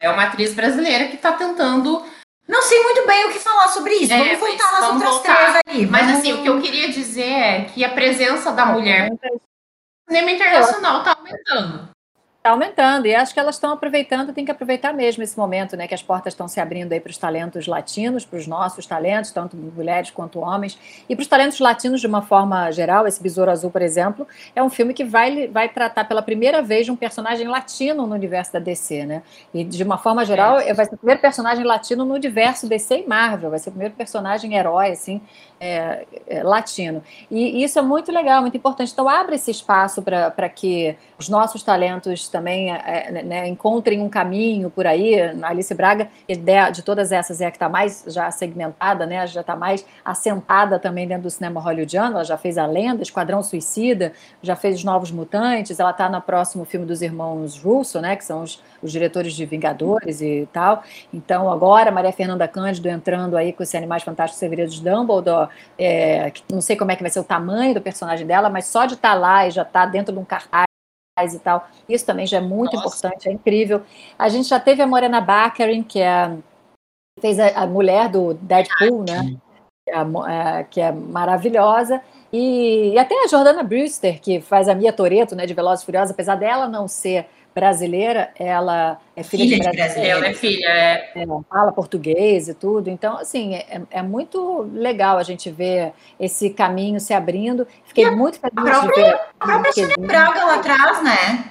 é 0.00 0.08
uma 0.08 0.24
atriz 0.24 0.54
brasileira 0.54 1.08
que 1.08 1.16
está 1.16 1.32
tentando 1.32 2.04
não 2.48 2.62
sei 2.62 2.82
muito 2.82 3.06
bem 3.06 3.26
o 3.26 3.32
que 3.32 3.38
falar 3.38 3.68
sobre 3.68 3.94
isso. 3.94 4.12
É, 4.12 4.18
vamos 4.18 4.38
voltar 4.38 4.72
nas 4.72 4.80
vamos 4.80 4.94
outras 5.02 5.14
voltar. 5.14 5.36
três 5.36 5.62
ali. 5.66 5.86
Mas 5.86 6.16
assim, 6.16 6.32
o 6.32 6.42
que 6.42 6.48
eu 6.48 6.60
queria 6.60 6.88
dizer 6.90 7.32
é 7.32 7.64
que 7.64 7.84
a 7.84 7.90
presença 7.90 8.52
da 8.52 8.66
mulher 8.66 9.10
no 9.10 9.18
cinema 10.08 10.30
internacional 10.30 10.98
está 11.00 11.12
aumentando. 11.12 11.95
Está 12.46 12.52
aumentando, 12.52 13.06
e 13.08 13.14
acho 13.14 13.34
que 13.34 13.40
elas 13.40 13.56
estão 13.56 13.72
aproveitando, 13.72 14.32
tem 14.32 14.44
que 14.44 14.52
aproveitar 14.52 14.92
mesmo 14.92 15.20
esse 15.20 15.36
momento, 15.36 15.76
né? 15.76 15.88
Que 15.88 15.94
as 15.96 16.02
portas 16.04 16.32
estão 16.32 16.46
se 16.46 16.60
abrindo 16.60 16.92
aí 16.92 17.00
para 17.00 17.10
os 17.10 17.18
talentos 17.18 17.66
latinos, 17.66 18.24
para 18.24 18.38
os 18.38 18.46
nossos 18.46 18.86
talentos, 18.86 19.32
tanto 19.32 19.56
mulheres 19.56 20.10
quanto 20.12 20.38
homens, 20.38 20.78
e 21.08 21.16
para 21.16 21.22
os 21.22 21.26
talentos 21.26 21.58
latinos 21.58 22.00
de 22.00 22.06
uma 22.06 22.22
forma 22.22 22.70
geral. 22.70 23.04
Esse 23.04 23.20
Besouro 23.20 23.50
Azul, 23.50 23.68
por 23.68 23.82
exemplo, 23.82 24.28
é 24.54 24.62
um 24.62 24.70
filme 24.70 24.94
que 24.94 25.02
vai, 25.02 25.48
vai 25.48 25.68
tratar 25.68 26.04
pela 26.04 26.22
primeira 26.22 26.62
vez 26.62 26.86
de 26.86 26.92
um 26.92 26.94
personagem 26.94 27.48
latino 27.48 28.06
no 28.06 28.14
universo 28.14 28.52
da 28.52 28.60
DC, 28.60 29.04
né? 29.06 29.22
E 29.52 29.64
de 29.64 29.82
uma 29.82 29.98
forma 29.98 30.24
geral, 30.24 30.60
é. 30.60 30.72
vai 30.72 30.86
ser 30.86 30.94
o 30.94 30.98
primeiro 30.98 31.20
personagem 31.20 31.64
latino 31.64 32.04
no 32.04 32.14
universo 32.14 32.68
DC 32.68 32.98
e 33.00 33.08
Marvel, 33.08 33.50
vai 33.50 33.58
ser 33.58 33.70
o 33.70 33.72
primeiro 33.72 33.94
personagem 33.94 34.54
herói, 34.54 34.92
assim, 34.92 35.20
é, 35.58 36.06
é, 36.26 36.42
latino. 36.42 37.02
E, 37.30 37.62
isso 37.62 37.78
é 37.78 37.82
muito 37.82 38.12
legal, 38.12 38.40
muito 38.42 38.56
importante. 38.56 38.92
Então, 38.92 39.08
abre 39.08 39.36
esse 39.36 39.50
espaço 39.50 40.02
para 40.02 40.48
que 40.48 40.96
os 41.18 41.28
nossos 41.28 41.62
talentos 41.62 42.28
também 42.28 42.72
é, 42.72 42.82
é 42.84 43.22
né, 43.22 43.48
encontrem 43.48 44.00
um 44.00 44.08
caminho 44.08 44.70
por 44.70 44.86
aí. 44.86 45.18
A 45.20 45.48
Alice 45.48 45.72
Braga, 45.74 46.08
ideia 46.28 46.70
de 46.70 46.82
todas 46.82 47.12
essas, 47.12 47.40
é 47.40 47.46
a 47.46 47.50
que 47.50 47.56
está 47.56 47.68
mais 47.68 48.04
já 48.06 48.30
segmentada, 48.30 49.06
né, 49.06 49.26
já 49.26 49.40
está 49.40 49.56
mais 49.56 49.84
assentada 50.04 50.78
também 50.78 51.06
dentro 51.06 51.24
do 51.24 51.30
cinema 51.30 51.60
hollywoodiano. 51.60 52.16
Ela 52.16 52.24
já 52.24 52.36
fez 52.36 52.58
A 52.58 52.66
Lenda, 52.66 53.02
Esquadrão 53.02 53.42
Suicida, 53.42 54.12
já 54.42 54.54
fez 54.54 54.76
Os 54.76 54.84
Novos 54.84 55.10
Mutantes. 55.10 55.80
Ela 55.80 55.90
está 55.90 56.08
no 56.08 56.20
próximo 56.20 56.64
filme 56.64 56.84
dos 56.84 57.02
irmãos 57.02 57.58
Russo, 57.58 58.00
né, 58.00 58.14
que 58.16 58.24
são 58.24 58.42
os, 58.42 58.62
os 58.82 58.92
diretores 58.92 59.32
de 59.32 59.46
Vingadores 59.46 60.20
e 60.20 60.46
tal. 60.52 60.82
Então, 61.12 61.50
agora, 61.50 61.90
Maria 61.90 62.12
Fernanda 62.12 62.46
Cândido 62.46 62.88
entrando 62.88 63.36
aí 63.36 63.52
com 63.52 63.62
esse 63.62 63.76
Animais 63.76 64.02
Fantásticos 64.02 64.38
Segredos 64.38 64.74
de 64.74 64.82
Dumbledore 65.46 65.66
é, 65.78 66.32
não 66.50 66.60
sei 66.60 66.76
como 66.76 66.90
é 66.90 66.96
que 66.96 67.02
vai 67.02 67.10
ser 67.10 67.20
o 67.20 67.24
tamanho 67.24 67.74
do 67.74 67.80
personagem 67.80 68.26
dela, 68.26 68.48
mas 68.50 68.66
só 68.66 68.86
de 68.86 68.94
estar 68.94 69.12
tá 69.12 69.14
lá 69.14 69.46
e 69.46 69.50
já 69.50 69.62
estar 69.62 69.84
tá 69.84 69.86
dentro 69.86 70.12
de 70.12 70.18
um 70.18 70.24
cartaz 70.24 70.66
e 71.32 71.38
tal, 71.38 71.68
isso 71.88 72.04
também 72.04 72.26
já 72.26 72.38
é 72.38 72.40
muito 72.40 72.76
Nossa. 72.76 73.08
importante, 73.08 73.28
é 73.28 73.32
incrível. 73.32 73.82
A 74.18 74.28
gente 74.28 74.48
já 74.48 74.60
teve 74.60 74.82
a 74.82 74.86
Morena 74.86 75.20
Baccarin, 75.20 75.82
que 75.82 76.00
é 76.00 76.36
fez 77.20 77.38
a, 77.38 77.62
a 77.62 77.66
mulher 77.66 78.08
do 78.08 78.34
Deadpool, 78.34 79.04
né? 79.04 79.36
É, 79.88 80.64
que 80.64 80.80
é 80.80 80.90
maravilhosa. 80.90 82.02
E, 82.32 82.92
e, 82.92 82.98
até 82.98 83.14
a 83.22 83.28
Jordana 83.28 83.62
Brewster, 83.62 84.20
que 84.20 84.40
faz 84.40 84.68
a 84.68 84.74
Mia 84.74 84.92
Toreto, 84.92 85.36
né, 85.36 85.46
de 85.46 85.54
Velozes 85.54 85.82
e 85.82 85.86
Furiosos, 85.86 86.10
apesar 86.10 86.34
dela 86.34 86.66
não 86.66 86.88
ser 86.88 87.28
brasileira, 87.56 88.30
ela 88.38 89.00
é 89.16 89.22
filha, 89.22 89.44
filha 89.44 89.70
de 89.70 89.76
brasileira. 89.76 90.18
Ela 90.18 90.26
é 90.26 90.34
filha, 90.34 90.66
é. 90.68 91.10
é. 91.14 91.26
Fala 91.48 91.72
português 91.72 92.48
e 92.48 92.54
tudo. 92.54 92.90
Então, 92.90 93.16
assim, 93.16 93.54
é, 93.54 93.80
é, 93.90 94.02
muito 94.02 94.68
legal 94.74 95.16
a 95.16 95.22
gente 95.22 95.50
ver 95.50 95.94
esse 96.20 96.50
caminho 96.50 97.00
se 97.00 97.14
abrindo. 97.14 97.66
Fiquei 97.86 98.04
e 98.04 98.10
muito 98.10 98.38
feliz 98.38 98.58
a 98.58 98.62
própria, 98.62 99.04
de 99.04 99.10
ver. 99.10 99.20
A 99.40 99.46
própria 99.46 99.72
Sônia 99.72 99.96
Braga 99.98 100.44
lá 100.44 100.54
atrás, 100.56 101.02
né? 101.02 101.50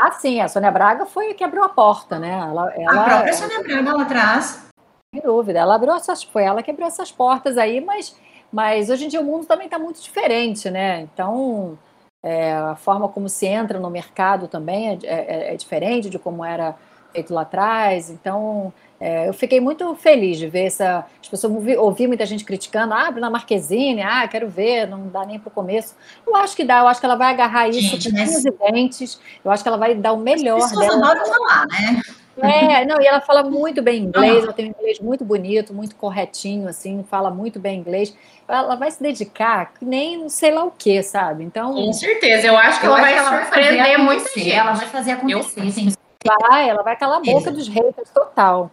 Ah, 0.00 0.10
sim, 0.12 0.40
a 0.40 0.48
Sônia 0.48 0.70
Braga 0.70 1.04
foi 1.04 1.34
que 1.34 1.44
abriu 1.44 1.62
a 1.62 1.68
porta, 1.68 2.18
né? 2.18 2.30
Ela, 2.30 2.72
ela, 2.74 3.02
a 3.02 3.04
própria 3.04 3.32
Sônia 3.34 3.62
Braga 3.62 3.92
lá 3.92 4.02
atrás. 4.04 4.66
Sem 5.14 5.22
dúvida, 5.22 5.58
ela 5.58 5.74
abriu 5.74 5.92
essas, 5.94 6.22
foi 6.22 6.44
ela 6.44 6.62
que 6.62 6.70
abriu 6.70 6.86
essas 6.86 7.12
portas 7.12 7.58
aí, 7.58 7.82
mas, 7.82 8.16
mas 8.50 8.88
hoje 8.88 9.04
em 9.04 9.08
dia 9.08 9.20
o 9.20 9.24
mundo 9.24 9.44
também 9.44 9.66
está 9.66 9.78
muito 9.78 10.00
diferente, 10.00 10.70
né? 10.70 11.02
Então, 11.02 11.78
é, 12.22 12.52
a 12.52 12.76
forma 12.76 13.08
como 13.08 13.28
se 13.28 13.46
entra 13.46 13.80
no 13.80 13.90
mercado 13.90 14.46
também 14.46 14.90
é, 14.90 14.98
é, 15.04 15.54
é 15.54 15.56
diferente 15.56 16.08
de 16.08 16.18
como 16.18 16.44
era 16.44 16.76
feito 17.12 17.34
lá 17.34 17.42
atrás. 17.42 18.10
Então, 18.10 18.72
é, 19.00 19.28
eu 19.28 19.34
fiquei 19.34 19.60
muito 19.60 19.94
feliz 19.96 20.38
de 20.38 20.48
ver 20.48 20.66
essa. 20.66 21.04
As 21.20 21.28
pessoas 21.28 21.52
ouvi, 21.52 21.76
ouvi 21.76 22.06
muita 22.06 22.24
gente 22.24 22.44
criticando, 22.44 22.94
ah, 22.94 23.10
Bruna 23.10 23.28
Marquezine, 23.28 24.02
ah, 24.02 24.26
quero 24.28 24.48
ver, 24.48 24.86
não 24.86 25.08
dá 25.08 25.26
nem 25.26 25.38
para 25.38 25.48
o 25.48 25.52
começo. 25.52 25.94
Eu 26.26 26.36
acho 26.36 26.54
que 26.56 26.64
dá, 26.64 26.78
eu 26.78 26.88
acho 26.88 27.00
que 27.00 27.06
ela 27.06 27.16
vai 27.16 27.32
agarrar 27.32 27.68
isso 27.68 27.80
gente, 27.80 28.10
com 28.10 28.16
mas... 28.16 28.42
dentes, 28.72 29.20
eu 29.44 29.50
acho 29.50 29.62
que 29.62 29.68
ela 29.68 29.78
vai 29.78 29.94
dar 29.94 30.12
o 30.12 30.18
melhor 30.18 30.62
As 30.62 30.72
dela. 30.72 30.94
Adoram 30.94 31.26
falar, 31.26 31.66
né? 31.66 32.02
É, 32.36 32.84
não, 32.86 33.00
e 33.00 33.06
ela 33.06 33.20
fala 33.20 33.42
muito 33.42 33.82
bem 33.82 34.04
inglês, 34.04 34.44
ela 34.44 34.52
tem 34.52 34.66
um 34.66 34.68
inglês 34.70 34.98
muito 35.00 35.24
bonito, 35.24 35.74
muito 35.74 35.96
corretinho, 35.96 36.68
assim, 36.68 37.04
fala 37.08 37.30
muito 37.30 37.58
bem 37.58 37.78
inglês. 37.78 38.16
Ela 38.48 38.74
vai 38.74 38.90
se 38.90 39.02
dedicar 39.02 39.72
que 39.74 39.84
nem 39.84 40.28
sei 40.28 40.50
lá 40.52 40.64
o 40.64 40.70
que, 40.70 41.02
sabe? 41.02 41.44
Então. 41.44 41.74
Com 41.74 41.92
certeza, 41.92 42.46
eu 42.46 42.56
acho 42.56 42.80
que 42.80 42.86
eu 42.86 42.90
ela 42.90 43.00
vai, 43.00 43.16
ela 43.16 43.44
surpreender 43.44 43.98
muito 43.98 44.28
gente. 44.34 44.52
Ela 44.52 44.72
vai 44.72 44.86
fazer 44.88 45.12
acontecer, 45.12 45.70
sim. 45.70 45.92
Vai, 46.24 46.68
ela 46.68 46.82
vai 46.82 46.96
calar 46.96 47.18
a 47.18 47.20
boca 47.20 47.50
dos 47.50 47.68
haters 47.68 48.10
total. 48.10 48.70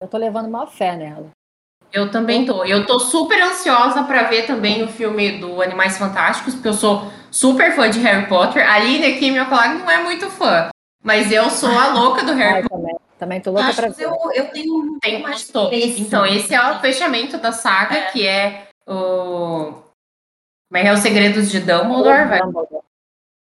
Eu 0.00 0.08
tô 0.08 0.16
levando 0.16 0.46
uma 0.46 0.66
fé 0.66 0.96
nela. 0.96 1.30
Eu 1.92 2.10
também 2.10 2.46
tô. 2.46 2.64
Eu 2.64 2.86
tô 2.86 2.98
super 2.98 3.40
ansiosa 3.42 4.02
para 4.04 4.22
ver 4.24 4.46
também 4.46 4.82
o 4.82 4.88
filme 4.88 5.38
do 5.38 5.60
Animais 5.60 5.98
Fantásticos, 5.98 6.54
porque 6.54 6.68
eu 6.68 6.74
sou 6.74 7.06
super 7.30 7.72
fã 7.76 7.90
de 7.90 8.00
Harry 8.00 8.26
Potter. 8.26 8.66
A 8.66 8.76
Aline 8.76 9.14
aqui, 9.14 9.30
minha 9.30 9.44
colega, 9.44 9.74
não 9.74 9.90
é 9.90 10.02
muito 10.02 10.30
fã. 10.30 10.70
Mas 11.02 11.32
eu 11.32 11.50
sou 11.50 11.76
a 11.76 11.88
louca 11.88 12.22
do 12.24 12.32
Harry 12.32 12.62
Potter. 12.68 12.78
Também, 12.78 12.96
também 13.18 13.40
tô 13.40 13.50
louca 13.50 13.74
para 13.74 13.88
ver. 13.88 14.04
Eu, 14.04 14.16
eu 14.34 14.48
tenho 14.50 14.98
Tem, 15.00 15.20
mais 15.20 15.40
esse. 15.72 16.00
Então, 16.00 16.24
esse 16.24 16.54
é 16.54 16.70
o 16.70 16.80
fechamento 16.80 17.38
da 17.38 17.52
saga, 17.52 17.96
é. 17.96 18.10
que 18.10 18.26
é 18.26 18.68
o. 18.86 19.72
Como 20.70 20.76
é 20.76 20.82
que 20.82 20.88
é? 20.88 20.92
Os 20.92 21.00
Segredos 21.00 21.50
de 21.50 21.60
Dumbledore. 21.60 22.28
Vai... 22.28 22.40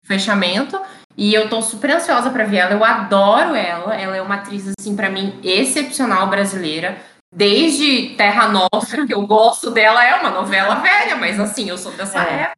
Fechamento. 0.04 0.82
E 1.16 1.34
eu 1.34 1.50
tô 1.50 1.62
super 1.62 1.92
ansiosa 1.92 2.32
para 2.32 2.46
ver 2.46 2.58
ela. 2.58 2.72
Eu 2.74 2.84
adoro 2.84 3.54
ela. 3.54 3.96
Ela 3.96 4.18
é 4.18 4.22
uma 4.22 4.36
atriz, 4.36 4.72
assim, 4.80 4.96
para 4.96 5.10
mim, 5.10 5.40
excepcional 5.44 6.28
brasileira. 6.28 6.98
Desde 7.34 8.16
Terra 8.18 8.50
Nossa, 8.50 9.06
que 9.06 9.14
eu 9.14 9.26
gosto 9.26 9.72
dela, 9.72 10.04
é 10.04 10.16
uma 10.20 10.32
novela 10.32 10.76
velha, 10.76 11.16
mas 11.16 11.40
assim, 11.40 11.70
eu 11.70 11.78
sou 11.78 11.92
dessa 11.94 12.22
é. 12.24 12.42
época. 12.42 12.58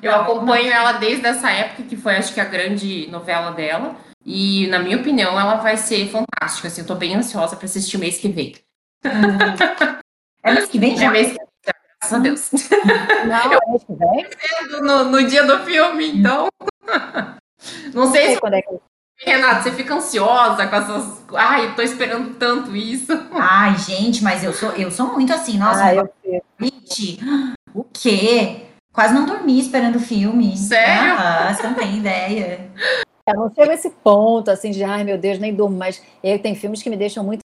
Eu 0.00 0.14
acompanho 0.14 0.72
ela 0.72 0.92
desde 0.92 1.26
essa 1.26 1.50
época, 1.50 1.82
que 1.82 1.96
foi, 1.96 2.16
acho 2.16 2.32
que, 2.32 2.40
a 2.40 2.44
grande 2.44 3.08
novela 3.08 3.50
dela. 3.50 3.96
E, 4.24 4.66
na 4.68 4.78
minha 4.78 4.98
opinião, 4.98 5.38
ela 5.38 5.56
vai 5.56 5.76
ser 5.76 6.08
fantástica. 6.08 6.68
Assim, 6.68 6.82
eu 6.82 6.86
tô 6.86 6.94
bem 6.94 7.14
ansiosa 7.14 7.56
para 7.56 7.64
assistir 7.64 7.96
o 7.96 8.00
mês 8.00 8.18
que 8.18 8.28
vem. 8.28 8.54
é 10.42 10.52
mês 10.52 10.68
que 10.68 10.78
vem 10.78 10.96
já? 10.96 11.06
É 11.06 11.10
mês 11.10 11.28
que 11.28 11.38
vem, 11.38 11.46
graças 12.00 12.12
a 12.12 12.18
Deus. 12.18 12.50
Não, 13.26 13.52
eu, 13.52 13.60
mês 13.68 13.84
que 13.84 13.94
vem? 13.94 14.80
No, 14.82 15.04
no 15.04 15.26
dia 15.26 15.44
do 15.44 15.64
filme, 15.64 16.18
então. 16.18 16.48
Não 17.94 18.10
sei, 18.10 18.34
se. 18.34 18.40
Quando 18.40 18.54
é 18.54 18.62
que... 18.62 18.70
Renato, 19.22 19.64
você 19.64 19.72
fica 19.72 19.94
ansiosa 19.94 20.66
com 20.66 20.76
essas. 20.76 21.24
Ai, 21.34 21.74
tô 21.74 21.82
esperando 21.82 22.34
tanto 22.36 22.74
isso. 22.74 23.12
Ai, 23.32 23.76
gente, 23.76 24.24
mas 24.24 24.42
eu 24.42 24.54
sou, 24.54 24.70
eu 24.72 24.90
sou 24.90 25.12
muito 25.12 25.30
assim, 25.30 25.58
nossa. 25.58 25.84
Ah, 25.84 25.94
eu 25.94 26.10
o 27.74 27.84
quê? 27.84 28.66
Quase 28.92 29.14
não 29.14 29.24
dormi 29.24 29.60
esperando 29.60 29.96
o 29.96 30.00
filme. 30.00 30.56
Sério? 30.56 31.14
Ah, 31.16 31.54
você 31.54 31.62
não 31.62 31.74
tem 31.74 31.98
ideia. 31.98 32.70
Eu 33.30 33.40
não 33.40 33.54
chego 33.54 33.70
a 33.70 33.74
esse 33.74 33.90
ponto, 33.90 34.50
assim, 34.50 34.70
de, 34.70 34.82
ai 34.84 35.04
meu 35.04 35.18
Deus, 35.18 35.38
nem 35.38 35.54
durmo, 35.54 35.76
mas 35.76 36.02
eu, 36.22 36.38
tem 36.38 36.54
filmes 36.54 36.82
que 36.82 36.90
me 36.90 36.96
deixam 36.96 37.24
muito 37.24 37.40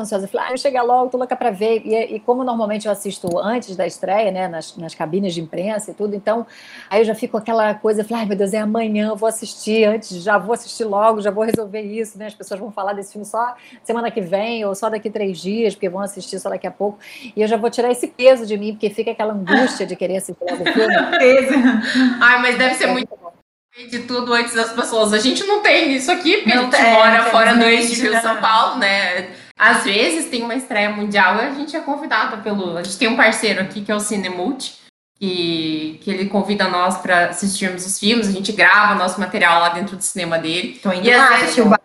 ansiosa. 0.00 0.24
Eu 0.24 0.28
falei, 0.28 0.46
ah, 0.48 0.52
eu 0.52 0.56
chegar 0.56 0.82
logo, 0.82 1.10
tô 1.10 1.18
louca 1.18 1.36
para 1.36 1.50
ver. 1.50 1.82
E, 1.84 2.14
e, 2.14 2.20
como 2.20 2.42
normalmente 2.42 2.86
eu 2.86 2.92
assisto 2.92 3.38
antes 3.38 3.76
da 3.76 3.86
estreia, 3.86 4.30
né, 4.30 4.48
nas, 4.48 4.74
nas 4.76 4.94
cabines 4.94 5.34
de 5.34 5.42
imprensa 5.42 5.90
e 5.90 5.94
tudo, 5.94 6.16
então 6.16 6.46
aí 6.88 7.02
eu 7.02 7.04
já 7.04 7.14
fico 7.14 7.36
aquela 7.36 7.74
coisa, 7.74 8.02
falei, 8.02 8.22
ai 8.22 8.28
meu 8.28 8.36
Deus, 8.36 8.54
é 8.54 8.58
amanhã, 8.58 9.08
eu 9.08 9.16
vou 9.16 9.28
assistir 9.28 9.84
antes, 9.84 10.22
já 10.22 10.38
vou 10.38 10.54
assistir 10.54 10.84
logo, 10.84 11.20
já 11.20 11.30
vou 11.30 11.44
resolver 11.44 11.82
isso, 11.82 12.16
né? 12.18 12.26
As 12.26 12.34
pessoas 12.34 12.58
vão 12.58 12.72
falar 12.72 12.94
desse 12.94 13.12
filme 13.12 13.26
só 13.26 13.54
semana 13.84 14.10
que 14.10 14.22
vem 14.22 14.64
ou 14.64 14.74
só 14.74 14.88
daqui 14.88 15.10
três 15.10 15.38
dias, 15.38 15.74
porque 15.74 15.90
vão 15.90 16.00
assistir 16.00 16.38
só 16.38 16.48
daqui 16.48 16.66
a 16.66 16.70
pouco. 16.70 16.98
E 17.36 17.42
eu 17.42 17.48
já 17.48 17.58
vou 17.58 17.68
tirar 17.68 17.90
esse 17.90 18.08
peso 18.08 18.46
de 18.46 18.56
mim, 18.56 18.72
porque 18.72 18.88
fica 18.88 19.10
aquela 19.10 19.34
angústia 19.34 19.86
de 19.86 19.94
querer 19.94 20.16
assistir 20.16 20.42
logo 20.42 20.62
o 20.62 20.72
filme. 20.72 20.94
Ai, 22.18 22.40
mas 22.40 22.56
deve 22.56 22.74
ser 22.76 22.84
é 22.84 22.92
muito 22.92 23.14
bom 23.20 23.41
de 23.90 24.00
tudo 24.00 24.32
antes 24.34 24.54
das 24.54 24.72
pessoas. 24.72 25.12
A 25.12 25.18
gente 25.18 25.44
não 25.44 25.62
tem 25.62 25.94
isso 25.94 26.10
aqui, 26.10 26.38
porque 26.38 26.50
Não 26.54 26.62
a 26.62 26.64
gente 26.64 26.76
tem, 26.76 26.92
mora 26.92 27.24
fora 27.24 27.54
no 27.54 27.64
eixo 27.64 27.92
infelizmente, 27.92 28.12
Rio 28.12 28.22
São 28.22 28.34
né? 28.34 28.40
Paulo, 28.40 28.78
né? 28.78 29.30
Às 29.58 29.84
vezes 29.84 30.26
tem 30.30 30.42
uma 30.42 30.54
estreia 30.54 30.90
mundial 30.90 31.36
e 31.36 31.40
a 31.40 31.50
gente 31.52 31.76
é 31.76 31.80
convidada 31.80 32.36
pelo. 32.38 32.76
A 32.76 32.82
gente 32.82 32.98
tem 32.98 33.08
um 33.08 33.16
parceiro 33.16 33.60
aqui 33.62 33.82
que 33.82 33.90
é 33.92 33.94
o 33.94 34.00
Cinemult, 34.00 34.74
que, 35.18 35.98
que 36.02 36.10
ele 36.10 36.28
convida 36.28 36.68
nós 36.68 36.98
para 36.98 37.26
assistirmos 37.28 37.86
os 37.86 37.98
filmes, 37.98 38.28
a 38.28 38.32
gente 38.32 38.50
grava 38.52 38.94
nosso 38.94 39.20
material 39.20 39.60
lá 39.60 39.68
dentro 39.70 39.96
do 39.96 40.02
cinema 40.02 40.38
dele. 40.38 40.80
Indo 40.84 41.08
E 41.08 41.16
lá 41.16 41.36
vezes- 41.36 41.56
o 41.58 41.64
Batman. 41.66 41.78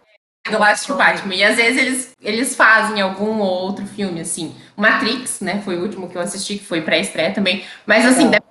do 0.51 0.59
Last 0.59 0.91
Batman. 0.93 1.35
E 1.35 1.43
às 1.43 1.55
vezes 1.57 1.81
eles, 1.81 2.11
eles 2.21 2.55
fazem 2.55 2.99
algum 3.01 3.37
ou 3.39 3.47
outro 3.63 3.85
filme, 3.85 4.21
assim. 4.21 4.55
Matrix, 4.75 5.41
né? 5.41 5.61
Foi 5.63 5.75
o 5.77 5.81
último 5.83 6.09
que 6.09 6.17
eu 6.17 6.21
assisti, 6.21 6.57
que 6.57 6.65
foi 6.65 6.81
pré-estreia 6.81 7.31
também. 7.33 7.63
Mas 7.85 8.05
assim, 8.05 8.25
Legal. 8.25 8.31
deve 8.31 8.45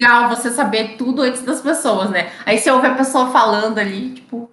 legal 0.00 0.28
você 0.30 0.50
saber 0.50 0.96
tudo 0.96 1.22
antes 1.22 1.42
das 1.42 1.60
pessoas, 1.60 2.10
né? 2.10 2.32
Aí 2.46 2.58
você 2.58 2.70
ouve 2.70 2.86
a 2.86 2.94
pessoa 2.94 3.30
falando 3.30 3.78
ali, 3.78 4.14
tipo, 4.14 4.50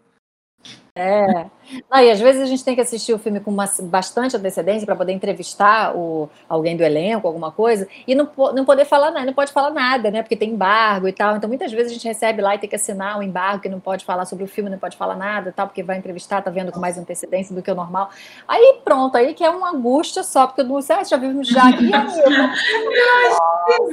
É. 0.93 1.45
Não, 1.91 1.99
e 1.99 2.09
às 2.09 2.19
vezes 2.19 2.41
a 2.41 2.45
gente 2.45 2.63
tem 2.63 2.73
que 2.73 2.81
assistir 2.81 3.13
o 3.13 3.19
filme 3.19 3.39
com 3.39 3.51
uma, 3.51 3.69
bastante 3.83 4.35
antecedência 4.35 4.85
para 4.85 4.95
poder 4.95 5.13
entrevistar 5.13 5.95
o, 5.95 6.27
alguém 6.49 6.75
do 6.75 6.81
elenco, 6.81 7.27
alguma 7.27 7.51
coisa, 7.51 7.87
e 8.07 8.15
não, 8.15 8.27
não 8.55 8.65
poder 8.65 8.83
falar 8.85 9.11
nada, 9.11 9.27
não 9.27 9.33
pode 9.33 9.51
falar 9.51 9.69
nada, 9.69 10.09
né? 10.09 10.23
Porque 10.23 10.35
tem 10.35 10.51
embargo 10.51 11.07
e 11.07 11.13
tal. 11.13 11.35
Então, 11.35 11.47
muitas 11.47 11.71
vezes 11.71 11.91
a 11.91 11.93
gente 11.93 12.07
recebe 12.07 12.41
lá 12.41 12.55
e 12.55 12.59
tem 12.59 12.69
que 12.69 12.75
assinar 12.75 13.19
um 13.19 13.21
embargo 13.21 13.61
que 13.61 13.69
não 13.69 13.79
pode 13.79 14.05
falar 14.05 14.25
sobre 14.25 14.43
o 14.45 14.47
filme, 14.47 14.71
não 14.71 14.79
pode 14.79 14.97
falar 14.97 15.15
nada, 15.15 15.53
tal, 15.55 15.67
porque 15.67 15.83
vai 15.83 15.97
entrevistar, 15.97 16.41
tá 16.41 16.49
vendo 16.49 16.71
com 16.71 16.79
mais 16.79 16.97
antecedência 16.97 17.53
do 17.53 17.61
que 17.61 17.69
o 17.69 17.75
normal. 17.75 18.09
Aí 18.47 18.79
pronto, 18.83 19.15
aí 19.17 19.35
que 19.35 19.43
é 19.43 19.49
uma 19.51 19.69
angústia 19.69 20.23
só, 20.23 20.47
porque 20.47 20.61
eu 20.61 20.65
não 20.65 20.81
sei, 20.81 20.95
ah, 20.95 21.03
já 21.03 21.17
vimos 21.17 21.47
já 21.47 21.69
aqui, 21.69 21.91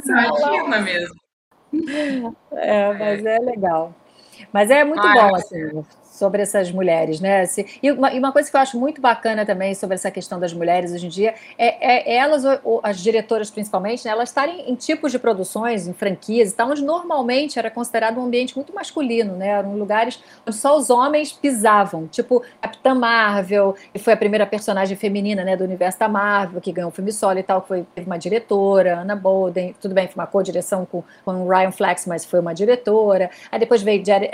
imagina 0.08 0.80
mesmo. 0.80 1.23
É, 2.52 2.92
mas 2.92 3.24
é 3.24 3.38
legal. 3.38 3.94
Mas 4.52 4.70
é 4.70 4.84
muito 4.84 5.00
Ah, 5.06 5.14
bom, 5.28 5.34
assim, 5.36 5.84
sobre 6.14 6.42
essas 6.42 6.70
mulheres, 6.70 7.20
né? 7.20 7.44
E, 7.82 7.90
uma, 7.90 8.32
coisa 8.32 8.48
que 8.50 8.56
eu 8.56 8.60
acho 8.60 8.78
muito 8.78 9.00
bacana 9.00 9.44
também 9.44 9.74
sobre 9.74 9.94
essa 9.94 10.10
questão 10.10 10.38
das 10.38 10.52
mulheres 10.52 10.92
hoje 10.92 11.06
em 11.06 11.08
dia 11.08 11.34
é, 11.58 12.12
é 12.12 12.16
elas, 12.16 12.44
o- 12.44 12.60
o- 12.76 12.80
as 12.82 13.00
diretoras 13.00 13.50
principalmente, 13.50 14.04
né, 14.04 14.12
elas 14.12 14.28
estarem 14.28 14.70
em 14.70 14.74
tipos 14.76 15.10
de 15.10 15.18
produções, 15.18 15.88
em 15.88 15.92
franquias 15.92 16.50
e 16.52 16.54
tal, 16.54 16.70
onde 16.70 16.84
normalmente 16.84 17.58
era 17.58 17.70
considerado 17.70 18.18
um 18.18 18.24
ambiente 18.24 18.54
muito 18.54 18.72
masculino, 18.74 19.34
né? 19.36 19.48
Eram 19.48 19.76
lugares 19.76 20.22
onde 20.46 20.56
só 20.56 20.76
os 20.76 20.88
homens 20.90 21.32
pisavam, 21.32 22.06
tipo 22.06 22.42
Capitã 22.60 22.94
Marvel, 22.94 23.74
que 23.92 23.98
foi 23.98 24.12
a 24.12 24.16
primeira 24.16 24.46
personagem 24.46 24.96
feminina, 24.96 25.42
né, 25.44 25.56
do 25.56 25.64
universo 25.64 25.98
da 25.98 26.08
Marvel, 26.08 26.60
que 26.60 26.72
ganhou 26.72 26.88
um 26.90 26.92
filme 26.92 27.12
solo 27.12 27.38
e 27.38 27.42
tal, 27.42 27.62
que 27.62 27.68
foi 27.68 27.86
uma 28.06 28.18
diretora, 28.18 29.00
Anna 29.00 29.16
Bolden, 29.16 29.74
tudo 29.80 29.94
bem, 29.94 30.06
foi 30.06 30.14
uma 30.22 30.26
co-direção 30.26 30.86
com, 30.86 31.02
com 31.24 31.32
o 31.44 31.48
Ryan 31.48 31.72
Flex, 31.72 32.06
mas 32.06 32.24
foi 32.24 32.38
uma 32.40 32.54
diretora. 32.54 33.30
Aí 33.50 33.58
depois 33.58 33.82
veio 33.82 34.04
Jerry, 34.04 34.30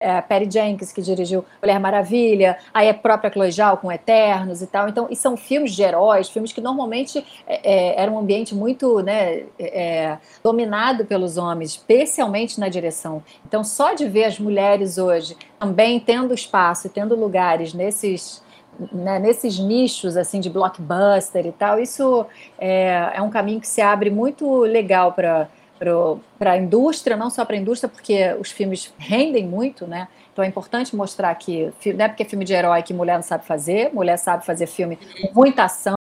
é, 0.00 0.20
Patty 0.20 0.48
Jenkins, 0.50 0.92
que 0.92 1.02
dirigiu 1.02 1.44
Mulher 1.60 1.80
Maravilha, 1.80 2.58
aí 2.72 2.88
a 2.88 2.94
própria 2.94 3.32
Chloe 3.32 3.50
Zhao 3.50 3.78
com 3.78 3.90
Eternos 3.90 4.62
e 4.62 4.66
tal. 4.66 4.88
Então, 4.88 5.08
e 5.10 5.16
são 5.16 5.36
filmes 5.36 5.74
de 5.74 5.82
heróis, 5.82 6.28
filmes 6.28 6.52
que 6.52 6.60
normalmente 6.60 7.24
é, 7.46 7.72
é, 7.72 8.00
era 8.00 8.10
um 8.10 8.18
ambiente 8.18 8.54
muito 8.54 9.00
né, 9.02 9.44
é, 9.58 10.18
dominado 10.42 11.04
pelos 11.04 11.36
homens, 11.36 11.70
especialmente 11.70 12.60
na 12.60 12.68
direção. 12.68 13.22
Então, 13.44 13.64
só 13.64 13.92
de 13.92 14.08
ver 14.08 14.24
as 14.24 14.38
mulheres 14.38 14.98
hoje 14.98 15.36
também 15.58 15.98
tendo 15.98 16.32
espaço 16.32 16.88
tendo 16.88 17.16
lugares 17.16 17.74
nesses 17.74 18.46
né, 18.92 19.18
nesses 19.18 19.58
nichos 19.58 20.16
assim 20.16 20.38
de 20.38 20.48
blockbuster 20.48 21.44
e 21.44 21.50
tal, 21.50 21.80
isso 21.80 22.24
é, 22.56 23.10
é 23.14 23.20
um 23.20 23.28
caminho 23.28 23.60
que 23.60 23.66
se 23.66 23.80
abre 23.80 24.08
muito 24.08 24.60
legal 24.60 25.12
para 25.12 25.48
para 25.78 26.52
a 26.52 26.56
indústria, 26.56 27.16
não 27.16 27.30
só 27.30 27.44
para 27.44 27.54
a 27.56 27.58
indústria, 27.58 27.88
porque 27.88 28.32
os 28.40 28.50
filmes 28.50 28.92
rendem 28.98 29.46
muito, 29.46 29.86
né? 29.86 30.08
Então 30.32 30.44
é 30.44 30.48
importante 30.48 30.94
mostrar 30.94 31.34
que 31.34 31.72
não 31.94 32.04
é 32.04 32.08
porque 32.08 32.22
é 32.22 32.26
filme 32.26 32.44
de 32.44 32.52
herói 32.52 32.82
que 32.82 32.94
mulher 32.94 33.16
não 33.16 33.22
sabe 33.22 33.44
fazer, 33.46 33.92
mulher 33.92 34.16
sabe 34.16 34.44
fazer 34.44 34.66
filme 34.66 34.96
com 34.96 35.32
muita 35.34 35.64
ação, 35.64 35.94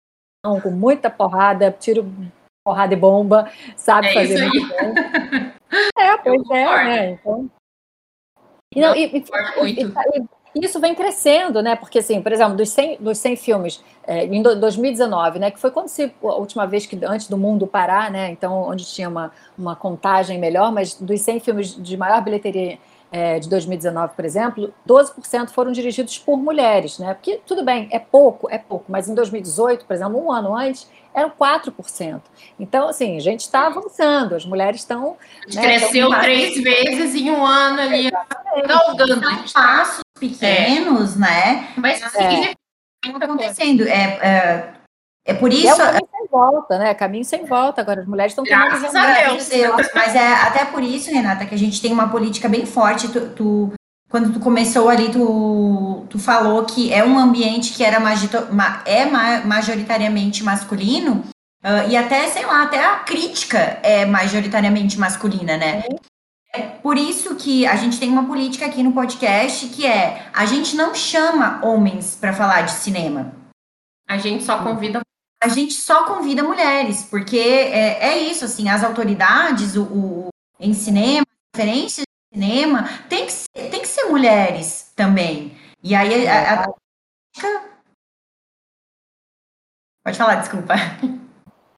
com 0.43 0.71
muita 0.71 1.09
porrada, 1.09 1.71
tiro, 1.71 2.05
porrada 2.65 2.93
e 2.93 2.97
bomba, 2.97 3.51
sabe 3.75 4.07
É 4.09 4.13
fazer 4.13 4.41
muito 4.47 4.67
bem. 4.67 5.53
É, 5.99 6.17
pois 6.17 6.49
é, 6.49 6.65
né? 6.85 7.09
Então. 7.11 7.51
E, 8.73 8.79
não, 8.79 8.93
muito. 8.93 9.15
e- 9.15 9.17
e- 9.17 9.81
e 9.81 10.27
isso 10.65 10.79
vem 10.79 10.95
crescendo, 10.95 11.61
né? 11.61 11.75
Porque, 11.75 11.99
assim, 11.99 12.21
por 12.21 12.31
exemplo, 12.31 12.55
dos 12.55 12.69
100, 12.69 12.97
dos 12.99 13.17
100 13.17 13.35
filmes 13.35 13.83
é, 14.05 14.25
em 14.25 14.41
do- 14.41 14.59
2019, 14.59 15.39
né? 15.39 15.51
Que 15.51 15.59
foi 15.59 15.71
quando 15.71 15.87
se, 15.87 16.11
a 16.23 16.35
última 16.35 16.65
vez 16.65 16.85
que, 16.85 16.97
antes 17.05 17.27
do 17.27 17.37
mundo 17.37 17.67
parar, 17.67 18.09
né? 18.11 18.29
Então, 18.31 18.63
onde 18.69 18.85
tinha 18.85 19.09
uma, 19.09 19.31
uma 19.57 19.75
contagem 19.75 20.37
melhor, 20.39 20.71
mas 20.71 20.93
dos 20.95 21.21
100 21.21 21.39
filmes 21.39 21.75
de 21.75 21.97
maior 21.97 22.21
bilheteria 22.23 22.77
é, 23.11 23.39
de 23.39 23.49
2019, 23.49 24.15
por 24.15 24.25
exemplo, 24.25 24.73
12% 24.87 25.49
foram 25.49 25.71
dirigidos 25.71 26.17
por 26.17 26.37
mulheres, 26.37 26.99
né? 26.99 27.13
Porque, 27.13 27.39
tudo 27.45 27.63
bem, 27.63 27.87
é 27.91 27.99
pouco, 27.99 28.49
é 28.49 28.57
pouco, 28.57 28.85
mas 28.89 29.07
em 29.07 29.15
2018, 29.15 29.85
por 29.85 29.93
exemplo, 29.93 30.23
um 30.23 30.31
ano 30.31 30.55
antes, 30.55 30.87
eram 31.13 31.31
4%. 31.31 32.21
Então, 32.59 32.89
assim, 32.89 33.17
a 33.17 33.19
gente 33.19 33.41
está 33.41 33.67
avançando, 33.67 34.35
as 34.35 34.45
mulheres 34.45 34.81
estão. 34.81 35.17
A 35.45 35.49
gente 35.49 35.55
né, 35.55 35.79
cresceu 35.79 36.07
então, 36.09 36.21
três 36.21 36.61
vezes 36.61 37.15
em 37.15 37.31
um 37.31 37.43
ano 37.43 37.81
ali, 37.81 38.11
galgando. 38.67 39.21
Passos 39.51 40.01
pequenos, 40.19 41.15
né? 41.15 41.69
Mas 41.75 42.03
É. 42.03 42.09
significa 42.09 42.55
acontecendo. 43.25 43.87
É, 43.87 44.03
é, 44.21 44.73
é 45.25 45.33
por 45.33 45.51
E 45.51 45.67
é 45.67 45.73
volta, 46.37 46.77
né? 46.77 46.93
Caminho 46.93 47.25
sem 47.25 47.45
volta. 47.45 47.81
Agora, 47.81 48.01
as 48.01 48.07
mulheres 48.07 48.31
estão 48.31 48.43
tomando 48.45 48.69
Graças 48.79 48.95
a 48.95 49.01
a 49.01 49.21
Deus. 49.21 49.47
Mas 49.95 50.15
é 50.15 50.33
até 50.33 50.65
por 50.65 50.83
isso, 50.83 51.11
Renata, 51.11 51.45
que 51.45 51.55
a 51.55 51.57
gente 51.57 51.81
tem 51.81 51.91
uma 51.91 52.09
política 52.09 52.47
bem 52.47 52.65
forte. 52.65 53.07
Tu, 53.09 53.21
tu- 53.29 53.73
quando 54.09 54.31
tu 54.31 54.39
começou 54.39 54.87
ali, 54.89 55.11
tu, 55.11 56.05
tu 56.09 56.17
falou 56.19 56.63
que 56.65 56.93
é 56.93 57.03
um 57.03 57.17
ambiente 57.19 57.73
que 57.73 57.83
era 57.83 57.99
magito- 57.99 58.47
ma- 58.53 58.81
é 58.85 59.05
ma- 59.05 59.41
majoritariamente 59.45 60.43
masculino. 60.43 61.23
ah, 61.63 61.85
e 61.85 61.97
até, 61.97 62.27
sei 62.27 62.45
lá, 62.45 62.63
até 62.63 62.83
a 62.83 62.99
crítica 62.99 63.79
é 63.83 64.05
majoritariamente 64.05 64.97
masculina, 64.99 65.57
né? 65.57 65.83
É 66.55 66.61
por 66.61 66.97
isso 66.97 67.35
que 67.35 67.67
a 67.67 67.75
gente 67.75 67.99
tem 67.99 68.09
uma 68.09 68.25
política 68.25 68.65
aqui 68.65 68.81
no 68.81 68.93
podcast 68.93 69.67
que 69.67 69.85
é 69.85 70.25
a 70.33 70.45
gente 70.45 70.75
não 70.77 70.95
chama 70.95 71.59
homens 71.61 72.15
para 72.19 72.31
falar 72.31 72.61
de 72.61 72.71
cinema. 72.71 73.33
A 74.07 74.17
gente 74.17 74.43
só 74.45 74.59
convida 74.63 75.01
A 75.43 75.47
gente 75.49 75.73
só 75.73 76.05
convida 76.05 76.43
mulheres, 76.43 77.03
porque 77.03 77.37
é, 77.37 78.03
é 78.09 78.17
isso, 78.17 78.45
assim, 78.45 78.67
as 78.69 78.83
autoridades, 78.83 79.75
o, 79.75 79.83
o- 79.83 80.27
em 80.59 80.73
cinema, 80.73 81.25
referências 81.55 82.05
de 82.33 82.39
cinema, 82.39 82.83
tem 83.07 83.25
que 83.25 83.31
ser, 83.31 83.47
tem 83.69 83.81
que 83.81 83.87
ser 83.87 84.05
mulheres 84.05 84.91
também. 84.95 85.55
E 85.83 85.93
aí 85.93 86.27
a, 86.27 86.63
a- 86.63 86.73
Pode 90.03 90.17
falar, 90.17 90.35
desculpa. 90.35 90.73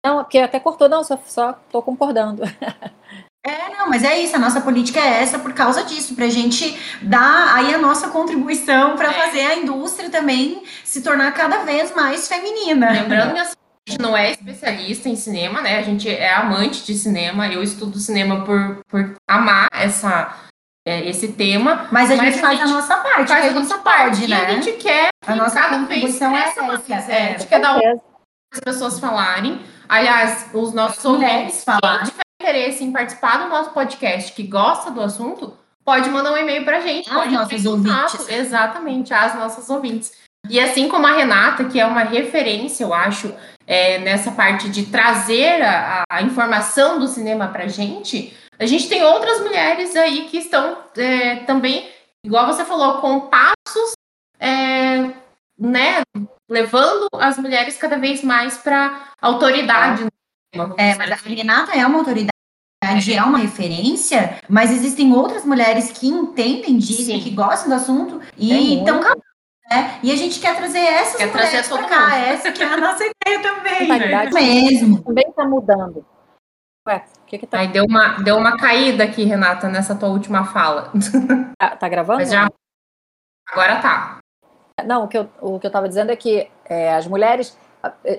Não, 0.05 0.23
porque 0.23 0.37
até 0.37 0.59
cortou, 0.59 0.87
não, 0.87 1.03
só, 1.03 1.17
só 1.25 1.53
tô 1.53 1.81
concordando. 1.81 2.43
É, 3.49 3.77
não, 3.77 3.89
mas 3.89 4.03
é 4.03 4.19
isso, 4.19 4.35
a 4.35 4.39
nossa 4.39 4.61
política 4.61 4.99
é 4.99 5.21
essa 5.23 5.39
por 5.39 5.53
causa 5.53 5.83
disso, 5.83 6.15
pra 6.15 6.27
gente 6.27 6.77
dar 7.01 7.55
aí 7.55 7.73
a 7.73 7.77
nossa 7.77 8.09
contribuição 8.09 8.95
para 8.95 9.09
É. 9.09 9.13
fazer 9.13 9.41
a 9.41 9.55
indústria 9.55 10.09
também 10.09 10.63
se 10.83 11.01
tornar 11.01 11.31
cada 11.33 11.63
vez 11.63 11.93
mais 11.95 12.27
feminina. 12.27 12.91
Lembrando 12.91 13.33
que 13.33 13.39
a 13.39 13.45
gente 13.89 14.01
não 14.01 14.15
é 14.15 14.31
especialista 14.31 15.09
em 15.09 15.15
cinema, 15.15 15.61
né? 15.61 15.79
A 15.79 15.81
gente 15.81 16.07
é 16.09 16.33
amante 16.33 16.85
de 16.85 16.93
cinema. 16.93 17.47
Eu 17.47 17.63
estudo 17.63 17.97
cinema 17.99 18.45
por, 18.45 18.79
por 18.87 19.15
amar 19.27 19.67
essa, 19.73 20.35
é, 20.87 21.07
esse 21.09 21.29
tema. 21.29 21.87
Mas 21.91 22.11
a 22.11 22.15
Mas 22.15 22.35
gente 22.35 22.37
a 22.37 22.41
faz 22.41 22.59
a 22.59 22.65
gente 22.65 22.73
nossa 22.73 22.97
parte, 22.97 23.27
Faz 23.27 23.45
a 23.45 23.49
a 23.49 23.59
nossa 23.59 23.77
parte, 23.79 24.19
pode, 24.19 24.27
né? 24.27 24.45
a 24.45 24.51
gente 24.51 24.71
quer 24.73 25.09
A 25.25 25.35
nossa 25.35 25.59
cada 25.59 25.69
vez 25.77 25.81
contribuição 25.81 26.27
é 26.27 26.39
mais. 26.39 26.89
essa, 26.89 27.11
É, 27.11 27.23
a 27.23 27.29
gente 27.37 27.47
quer 27.47 27.59
dar 27.59 27.77
um 27.77 28.01
as 28.53 28.59
pessoas 28.59 28.99
falarem. 28.99 29.61
Aliás, 29.87 30.47
os 30.53 30.73
nossos 30.73 31.03
ouvintes, 31.05 31.63
falarem. 31.63 32.11
Interesse 32.39 32.83
em 32.83 32.91
participar 32.91 33.43
do 33.43 33.49
nosso 33.49 33.71
podcast, 33.71 34.31
que 34.31 34.43
gosta 34.43 34.89
do 34.89 35.01
assunto, 35.01 35.57
pode 35.83 36.09
mandar 36.09 36.31
um 36.31 36.37
e-mail 36.37 36.63
pra 36.63 36.79
gente. 36.79 37.09
As 37.09 37.15
entrar 37.15 37.31
nossas 37.31 37.65
em 37.65 37.69
contato. 37.69 38.13
ouvintes. 38.13 38.29
Exatamente, 38.29 39.13
as 39.13 39.35
nossas 39.35 39.69
ouvintes. 39.69 40.13
E 40.49 40.59
assim 40.59 40.87
como 40.87 41.05
a 41.05 41.11
Renata, 41.11 41.65
que 41.65 41.79
é 41.79 41.85
uma 41.85 42.03
referência, 42.03 42.85
eu 42.85 42.93
acho, 42.93 43.33
é, 43.67 43.99
nessa 43.99 44.31
parte 44.31 44.69
de 44.69 44.85
trazer 44.85 45.61
a, 45.61 46.03
a 46.09 46.21
informação 46.21 46.97
do 46.97 47.07
cinema 47.07 47.49
pra 47.49 47.67
gente, 47.67 48.33
a 48.57 48.65
gente 48.65 48.87
tem 48.87 49.03
outras 49.03 49.41
mulheres 49.41 49.95
aí 49.95 50.27
que 50.29 50.37
estão 50.37 50.77
é, 50.95 51.37
também, 51.37 51.89
igual 52.25 52.47
você 52.47 52.63
falou, 52.63 52.99
com 52.99 53.29
passos, 53.29 53.91
é, 54.39 55.11
né, 55.59 56.01
levando 56.49 57.07
as 57.15 57.37
mulheres 57.37 57.77
cada 57.77 57.97
vez 57.97 58.23
mais 58.23 58.57
para 58.57 59.09
autoridade. 59.21 60.07
É, 60.77 60.95
mas 60.95 61.11
a. 61.11 61.15
Renata 61.15 61.71
é 61.77 61.85
uma 61.85 61.99
autoridade, 61.99 62.29
é 63.13 63.23
uma 63.23 63.37
referência, 63.37 64.39
mas 64.49 64.71
existem 64.71 65.13
outras 65.13 65.45
mulheres 65.45 65.91
que 65.91 66.07
entendem 66.07 66.77
disso, 66.77 67.05
Sim. 67.05 67.19
que 67.19 67.29
gostam 67.29 67.69
do 67.69 67.75
assunto 67.75 68.21
e 68.37 68.51
É 68.51 68.79
estão 68.79 68.99
né? 69.69 69.99
E 70.01 70.11
a 70.11 70.15
gente 70.15 70.39
quer 70.39 70.55
trazer 70.55 70.79
essas 70.79 71.17
Quer 71.17 71.31
mulheres 71.31 71.69
todo 71.69 71.87
cá, 71.87 72.09
mundo. 72.09 72.13
essa 72.13 72.51
que 72.51 72.63
é 72.63 72.65
a 72.65 72.77
nossa 72.77 73.03
ideia 73.03 73.41
também, 73.41 73.87
né? 73.87 74.29
Mesmo. 74.33 75.03
também 75.03 75.25
está 75.29 75.45
mudando. 75.45 76.03
Ué, 76.87 77.05
o 77.21 77.25
que 77.27 77.37
que 77.37 77.45
tá... 77.45 77.59
Aí 77.59 77.67
deu 77.67 77.85
uma, 77.85 78.17
deu 78.23 78.35
uma 78.35 78.57
caída 78.57 79.03
aqui, 79.03 79.23
Renata, 79.23 79.69
nessa 79.69 79.93
tua 79.93 80.09
última 80.09 80.45
fala. 80.45 80.91
Tá, 81.59 81.75
tá 81.77 81.87
gravando? 81.87 82.19
Mas 82.19 82.31
já... 82.31 82.49
Agora 83.51 83.79
tá. 83.79 84.17
Não, 84.85 85.03
o 85.03 85.07
que 85.07 85.17
eu, 85.17 85.29
o 85.39 85.59
que 85.59 85.67
eu 85.67 85.71
tava 85.71 85.87
dizendo 85.87 86.11
é 86.11 86.15
que 86.15 86.49
é, 86.65 86.95
as 86.95 87.05
mulheres 87.05 87.55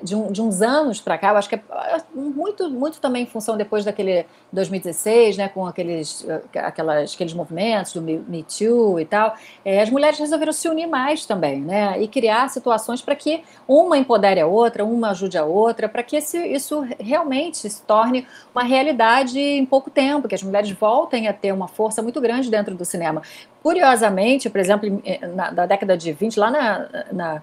de, 0.03 0.15
um, 0.15 0.33
de, 0.33 0.41
uns 0.41 0.63
anos 0.63 1.01
para 1.01 1.19
cá, 1.19 1.31
eu 1.31 1.37
acho 1.37 1.49
que 1.49 1.55
é, 1.55 1.61
é 1.61 2.03
muito, 2.15 2.71
muito 2.71 2.99
também 2.99 3.25
em 3.25 3.27
função 3.27 3.59
depois 3.59 3.85
daquele 3.85 4.25
2016, 4.51 5.37
né, 5.37 5.49
com 5.49 5.67
aqueles, 5.67 6.27
eh, 6.27 6.61
aquelas, 6.61 7.15
aqueles 7.15 7.35
movimentos 7.35 7.93
do 7.93 8.01
Me 8.01 8.43
Too 8.43 8.99
e 8.99 9.05
tal, 9.05 9.35
é, 9.63 9.83
as 9.83 9.91
mulheres 9.91 10.19
resolveram 10.19 10.53
se 10.53 10.67
unir 10.67 10.87
mais 10.87 11.27
também, 11.27 11.61
né, 11.61 12.01
e 12.01 12.09
criar 12.09 12.49
situações 12.49 13.03
para 13.03 13.15
que 13.15 13.45
uma 13.69 13.99
empodere 13.99 14.41
a 14.41 14.47
outra, 14.47 14.83
uma 14.83 15.11
ajude 15.11 15.37
a 15.37 15.45
outra, 15.45 15.91
para 15.91 16.03
que 16.03 16.17
esse, 16.17 16.39
isso 16.39 16.81
realmente 16.99 17.69
se 17.69 17.83
torne 17.83 18.27
uma 18.55 18.65
realidade 18.65 19.39
em 19.39 19.67
pouco 19.67 19.91
tempo, 19.91 20.27
que 20.27 20.35
as 20.35 20.43
mulheres 20.43 20.71
voltem 20.71 21.29
a 21.29 21.35
ter 21.35 21.53
uma 21.53 21.69
força 21.69 22.01
muito 22.01 22.19
grande 22.19 22.51
dentro 22.51 22.75
do 22.75 22.85
cinema. 22.87 23.21
Curiosamente, 23.63 24.49
por 24.49 24.59
exemplo, 24.59 25.03
na, 25.35 25.53
na 25.53 25.67
década 25.67 25.97
de 25.97 26.13
20, 26.13 26.39
lá 26.39 26.51
na, 26.51 26.89
na 27.13 27.43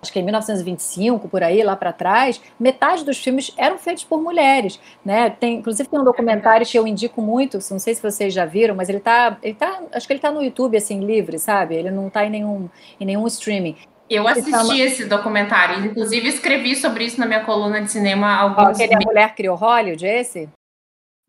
acho 0.00 0.12
que 0.12 0.20
em 0.20 0.22
1925, 0.22 1.28
por 1.28 1.42
aí, 1.42 1.62
lá 1.62 1.74
para 1.76 1.92
trás, 1.92 2.40
metade 2.58 3.04
dos 3.04 3.18
filmes 3.18 3.52
eram 3.56 3.76
feitos 3.76 4.04
por 4.04 4.22
mulheres, 4.22 4.80
né? 5.04 5.30
Tem, 5.30 5.56
inclusive 5.56 5.88
tem 5.88 6.00
um 6.00 6.04
documentário 6.04 6.66
que 6.66 6.78
eu 6.78 6.86
indico 6.86 7.20
muito, 7.20 7.58
não 7.70 7.78
sei 7.78 7.94
se 7.94 8.02
vocês 8.02 8.32
já 8.32 8.44
viram, 8.44 8.74
mas 8.74 8.88
ele 8.88 9.00
tá, 9.00 9.36
ele 9.42 9.54
tá 9.54 9.82
acho 9.92 10.06
que 10.06 10.12
ele 10.12 10.20
tá 10.20 10.30
no 10.30 10.42
YouTube, 10.42 10.76
assim, 10.76 11.04
livre, 11.04 11.38
sabe? 11.38 11.74
Ele 11.74 11.90
não 11.90 12.08
tá 12.08 12.24
em 12.24 12.30
nenhum, 12.30 12.68
em 13.00 13.04
nenhum 13.04 13.26
streaming. 13.26 13.76
Eu 14.08 14.28
assisti 14.28 14.80
esse 14.80 15.06
documentário, 15.06 15.84
inclusive 15.84 16.28
escrevi 16.28 16.76
sobre 16.76 17.04
isso 17.04 17.18
na 17.18 17.26
minha 17.26 17.44
coluna 17.44 17.80
de 17.80 17.90
cinema 17.90 18.36
alguns... 18.36 18.78
Aquele 18.78 18.94
A 18.94 19.00
Mulher 19.00 19.34
Criou 19.34 19.56
Hollywood, 19.56 20.06
esse? 20.06 20.48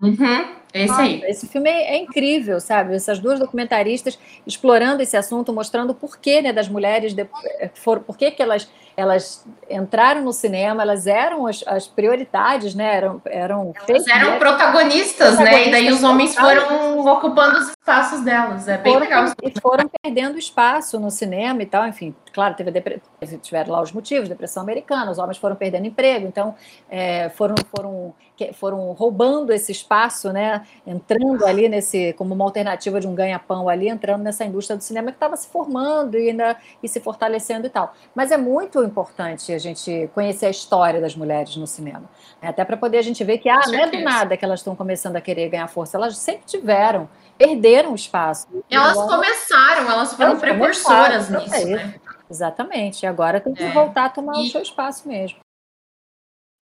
Uhum. 0.01 0.62
Esse 0.74 0.88
Nossa, 0.88 1.02
aí. 1.04 1.22
Esse 1.28 1.48
filme 1.48 1.70
é, 1.70 1.96
é, 1.96 1.98
incrível, 1.98 2.60
sabe? 2.60 2.96
Essas 2.96 3.20
duas 3.20 3.40
documentaristas 3.40 4.18
explorando 4.46 5.04
esse 5.04 5.16
assunto, 5.16 5.54
mostrando 5.54 5.92
o 5.92 5.96
porquê 5.96 6.42
né, 6.42 6.52
das 6.52 6.68
mulheres, 6.68 7.14
de, 7.14 7.28
eh, 7.60 7.70
for, 7.76 8.00
por 8.00 8.18
que 8.18 8.34
elas, 8.40 8.68
elas 8.96 9.46
entraram 9.70 10.22
no 10.22 10.32
cinema, 10.32 10.84
elas 10.84 11.08
eram 11.08 11.48
as, 11.48 11.64
as 11.66 11.88
prioridades, 11.88 12.76
né? 12.76 12.96
Eram, 12.96 13.22
eram, 13.26 13.74
elas 13.88 14.08
eram 14.08 14.38
protagonistas, 14.38 15.36
protagonistas, 15.36 15.39
né? 15.39 15.68
E 15.68 15.72
daí 15.72 15.91
os 15.91 16.04
homens 16.04 16.36
foram 16.36 17.00
ocupando 17.08 17.58
os 17.58 17.70
espaços 17.70 18.22
delas. 18.22 18.68
É 18.68 18.78
bem 18.78 18.94
foram, 18.94 19.06
legal. 19.06 19.34
E 19.41 19.60
foram 19.60 19.89
perdendo 20.02 20.38
espaço 20.38 21.00
no 21.00 21.10
cinema 21.10 21.64
e 21.64 21.66
tal, 21.66 21.88
enfim. 21.88 22.16
Claro, 22.32 22.56
teve 22.56 22.72
depre... 22.72 23.02
tiveram 23.41 23.74
lá 23.74 23.82
os 23.82 23.91
motivos, 23.91 24.30
depressão 24.30 24.64
americana, 24.64 25.12
os 25.12 25.20
homens 25.20 25.38
foram 25.38 25.56
perdendo 25.56 25.86
emprego, 25.86 26.28
então 26.28 26.56
é, 26.89 27.30
foram, 27.30 27.56
foram, 27.76 28.14
foram 28.54 28.91
roubando 28.94 29.52
esse 29.54 29.72
espaço, 29.72 30.32
né? 30.32 30.64
entrando 30.86 31.46
ali 31.46 31.70
nesse, 31.70 32.14
como 32.14 32.34
uma 32.34 32.44
alternativa 32.44 33.00
de 33.00 33.08
um 33.08 33.14
ganha-pão 33.14 33.70
ali, 33.70 33.88
entrando 33.88 34.24
nessa 34.24 34.44
indústria 34.44 34.76
do 34.76 34.84
cinema 34.84 35.12
que 35.12 35.18
estava 35.18 35.38
se 35.38 35.48
formando 35.48 36.18
e, 36.18 36.30
ainda, 36.30 36.58
e 36.82 36.88
se 36.88 37.00
fortalecendo 37.00 37.68
e 37.68 37.70
tal. 37.70 37.94
Mas 38.16 38.32
é 38.32 38.38
muito 38.38 38.83
importante 38.86 39.52
a 39.52 39.58
gente 39.58 40.10
conhecer 40.14 40.48
a 40.48 40.50
história 40.50 41.00
das 41.00 41.16
mulheres 41.16 41.56
no 41.56 41.68
cinema. 41.68 42.10
Né? 42.42 42.50
Até 42.50 42.64
para 42.66 42.78
poder 42.78 42.98
a 42.98 43.02
gente 43.02 43.24
ver 43.24 43.38
que 43.38 43.50
ah, 43.50 43.62
não 43.68 43.76
é 43.76 43.90
do 43.90 44.02
nada 44.02 44.38
que 44.38 44.44
elas 44.44 44.60
estão 44.60 44.76
começando 44.76 45.16
a 45.16 45.22
querer 45.22 45.50
ganhar 45.50 45.68
força, 45.68 45.98
elas 45.98 46.18
sempre 46.18 46.46
tiveram, 46.46 47.10
perderam 47.38 47.96
espaço. 47.96 48.48
Elas 48.70 48.98
agora, 48.98 49.18
começaram, 49.18 49.92
elas 49.92 50.14
foram 50.14 50.30
elas 50.32 50.42
precursoras 50.42 51.30
nisso. 51.30 51.56
É 51.56 51.66
né? 51.66 51.96
Exatamente, 52.30 53.04
e 53.04 53.06
agora 53.06 53.40
tem 53.40 53.54
que 53.54 53.64
é. 53.64 53.72
voltar 53.72 54.06
a 54.06 54.10
tomar 54.10 54.38
e... 54.38 54.48
o 54.48 54.52
seu 54.52 54.62
espaço 54.62 55.08
mesmo. 55.08 55.40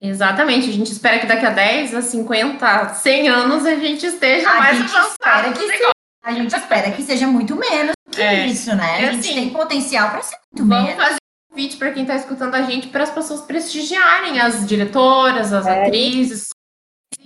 Exatamente, 0.01 0.69
a 0.69 0.73
gente 0.73 0.91
espera 0.91 1.19
que 1.19 1.27
daqui 1.27 1.45
a 1.45 1.49
10, 1.49 1.93
a 1.93 2.01
50, 2.01 2.93
100 2.93 3.27
anos 3.27 3.65
a 3.65 3.75
gente 3.75 4.05
esteja 4.05 4.49
a 4.49 4.57
mais 4.57 4.77
gente 4.77 4.95
avançado. 4.95 5.53
Que 5.53 5.67
seja, 5.67 5.89
a 6.23 6.31
gente 6.31 6.55
espera 6.55 6.91
que 6.91 7.03
seja 7.03 7.27
muito 7.27 7.55
menos 7.55 7.93
que 8.11 8.21
é. 8.21 8.47
isso, 8.47 8.75
né? 8.75 9.07
a 9.07 9.11
gente 9.11 9.19
assim, 9.19 9.33
tem 9.33 9.49
potencial 9.49 10.09
para 10.09 10.21
ser 10.21 10.37
muito 10.51 10.67
vamos 10.67 10.89
menos. 10.89 11.03
Vamos 11.03 11.18
convite 11.59 11.75
para 11.75 11.91
quem 11.91 12.03
está 12.03 12.15
escutando 12.15 12.55
a 12.55 12.61
gente 12.61 12.87
para 12.87 13.03
as 13.03 13.09
pessoas 13.09 13.41
prestigiarem 13.41 14.39
as 14.39 14.65
diretoras, 14.65 15.51
as 15.51 15.67
é. 15.67 15.83
atrizes 15.83 16.49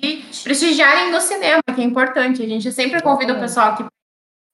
e 0.02 0.24
prestigiarem 0.44 1.12
no 1.12 1.22
cinema, 1.22 1.62
que 1.74 1.82
é 1.82 1.84
importante. 1.84 2.42
A 2.42 2.48
gente 2.48 2.72
sempre 2.72 3.02
convida 3.02 3.34
o 3.34 3.40
pessoal 3.40 3.74
aqui 3.74 3.86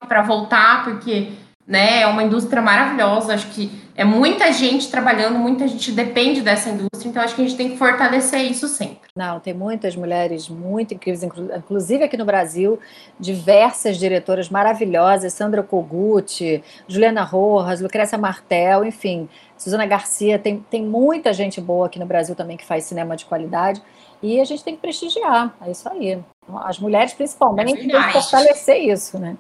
para 0.06 0.22
voltar, 0.22 0.84
porque 0.84 1.32
né? 1.66 2.02
É 2.02 2.08
uma 2.08 2.24
indústria 2.24 2.62
maravilhosa. 2.62 3.34
Acho 3.36 3.48
que 3.52 3.72
é 3.96 4.04
muita 4.04 4.52
gente 4.52 4.90
trabalhando, 4.90 5.38
muita 5.38 5.68
gente 5.68 5.92
depende 5.92 6.42
dessa 6.42 6.70
indústria, 6.70 7.10
então 7.10 7.22
acho 7.22 7.36
que 7.36 7.42
a 7.42 7.48
gente 7.48 7.58
tem 7.58 7.70
que 7.70 7.78
fortalecer 7.78 8.42
isso 8.42 8.68
sempre. 8.68 8.99
Não, 9.16 9.40
tem 9.40 9.54
muitas 9.54 9.96
mulheres 9.96 10.48
muito 10.48 10.94
incríveis, 10.94 11.24
inclusive 11.24 12.04
aqui 12.04 12.16
no 12.16 12.26
Brasil, 12.26 12.80
diversas 13.20 13.98
diretoras 13.98 14.50
maravilhosas, 14.50 15.34
Sandra 15.34 15.64
Kogut, 15.64 16.64
Juliana 16.88 17.24
Rojas, 17.24 17.82
Lucrécia 17.82 18.18
Martel, 18.18 18.86
enfim, 18.86 19.28
Suzana 19.58 19.86
Garcia, 19.86 20.38
tem, 20.38 20.60
tem 20.70 20.84
muita 20.84 21.34
gente 21.34 21.60
boa 21.60 21.88
aqui 21.88 22.00
no 22.00 22.06
Brasil 22.06 22.36
também 22.36 22.56
que 22.56 22.66
faz 22.66 22.86
cinema 22.86 23.16
de 23.18 23.26
qualidade. 23.26 23.82
E 24.22 24.40
a 24.40 24.46
gente 24.46 24.64
tem 24.64 24.76
que 24.76 24.82
prestigiar, 24.82 25.56
é 25.62 25.72
isso 25.72 25.88
aí. 25.90 26.22
As 26.64 26.78
mulheres, 26.78 27.14
principalmente, 27.14 27.74
é 27.74 27.76
tem 27.78 27.88
que 27.90 28.12
fortalecer 28.12 28.78
isso, 28.78 29.18
né? 29.18 29.38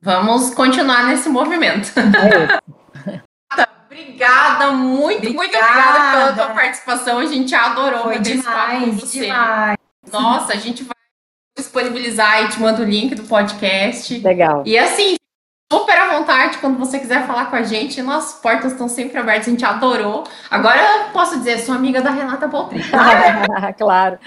Vamos 0.00 0.54
continuar 0.54 1.06
nesse 1.08 1.28
movimento. 1.28 1.92
obrigada, 4.00 4.72
muito, 4.72 5.18
obrigada. 5.18 5.34
muito 5.34 5.56
obrigada 5.56 6.10
pela 6.10 6.32
tua 6.32 6.54
participação. 6.54 7.18
A 7.18 7.26
gente 7.26 7.54
adorou 7.54 8.02
Foi 8.04 8.18
demais, 8.18 8.84
com 8.84 8.92
você. 8.92 9.20
Demais. 9.20 9.76
Nossa, 10.12 10.52
a 10.52 10.56
gente 10.56 10.84
vai 10.84 10.94
disponibilizar 11.56 12.44
e 12.44 12.48
te 12.50 12.60
manda 12.60 12.82
o 12.82 12.84
link 12.84 13.14
do 13.14 13.24
podcast. 13.24 14.18
Legal. 14.18 14.62
E 14.66 14.78
assim, 14.78 15.16
super 15.72 15.96
à 15.96 16.18
vontade 16.18 16.58
quando 16.58 16.78
você 16.78 16.98
quiser 16.98 17.26
falar 17.26 17.46
com 17.46 17.56
a 17.56 17.62
gente. 17.62 18.00
Nossas 18.02 18.40
portas 18.40 18.72
estão 18.72 18.88
sempre 18.88 19.18
abertas, 19.18 19.48
a 19.48 19.50
gente 19.50 19.64
adorou. 19.64 20.24
Agora 20.50 20.80
eu 20.80 21.12
posso 21.12 21.38
dizer, 21.38 21.58
sou 21.58 21.74
amiga 21.74 22.00
da 22.00 22.10
Renata 22.10 22.48
Poltri. 22.48 22.80
claro. 23.78 24.18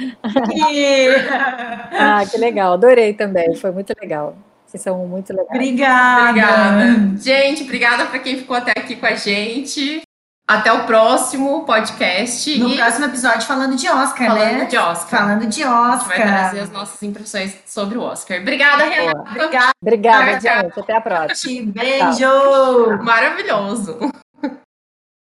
ah, 1.98 2.26
que 2.30 2.38
legal, 2.38 2.74
adorei 2.74 3.14
também, 3.14 3.56
foi 3.56 3.72
muito 3.72 3.94
legal. 4.02 4.36
Vocês 4.70 4.84
são 4.84 5.08
muito 5.08 5.32
legais. 5.32 5.50
Obrigada. 5.50 6.30
obrigada. 6.30 7.18
Gente, 7.18 7.64
obrigada 7.64 8.06
para 8.06 8.20
quem 8.20 8.38
ficou 8.38 8.56
até 8.56 8.70
aqui 8.78 8.96
com 8.96 9.06
a 9.08 9.16
gente. 9.16 10.04
Até 10.48 10.72
o 10.72 10.86
próximo 10.86 11.66
podcast. 11.66 12.60
No 12.60 12.70
e... 12.70 12.78
próximo 12.78 13.06
episódio, 13.06 13.42
falando 13.48 13.76
de 13.76 13.90
Oscar, 13.90 14.28
falando 14.28 14.38
né? 14.38 14.52
Falando 14.52 14.70
de 14.70 14.78
Oscar. 14.78 15.20
Falando 15.20 15.48
de 15.48 15.64
Oscar. 15.64 15.90
A 15.90 15.98
gente 15.98 16.08
vai 16.08 16.18
trazer 16.20 16.60
as 16.60 16.70
nossas 16.70 17.02
impressões 17.02 17.58
sobre 17.66 17.98
o 17.98 18.02
Oscar. 18.02 18.42
Obrigada, 18.42 18.84
Renata. 18.84 19.32
Obrigada, 19.32 19.72
Obrigada 19.82 20.40
gente. 20.40 20.80
Até 20.80 20.96
a 20.96 21.02
próxima. 21.02 21.72
Beijo. 21.74 23.04
Maravilhoso. 23.04 23.98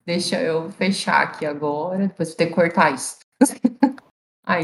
Deixa 0.06 0.40
eu 0.40 0.70
fechar 0.70 1.24
aqui 1.24 1.44
agora. 1.44 2.08
Depois 2.08 2.30
vou 2.30 2.38
ter 2.38 2.46
que 2.48 2.54
cortar 2.54 2.94
isso. 2.94 3.18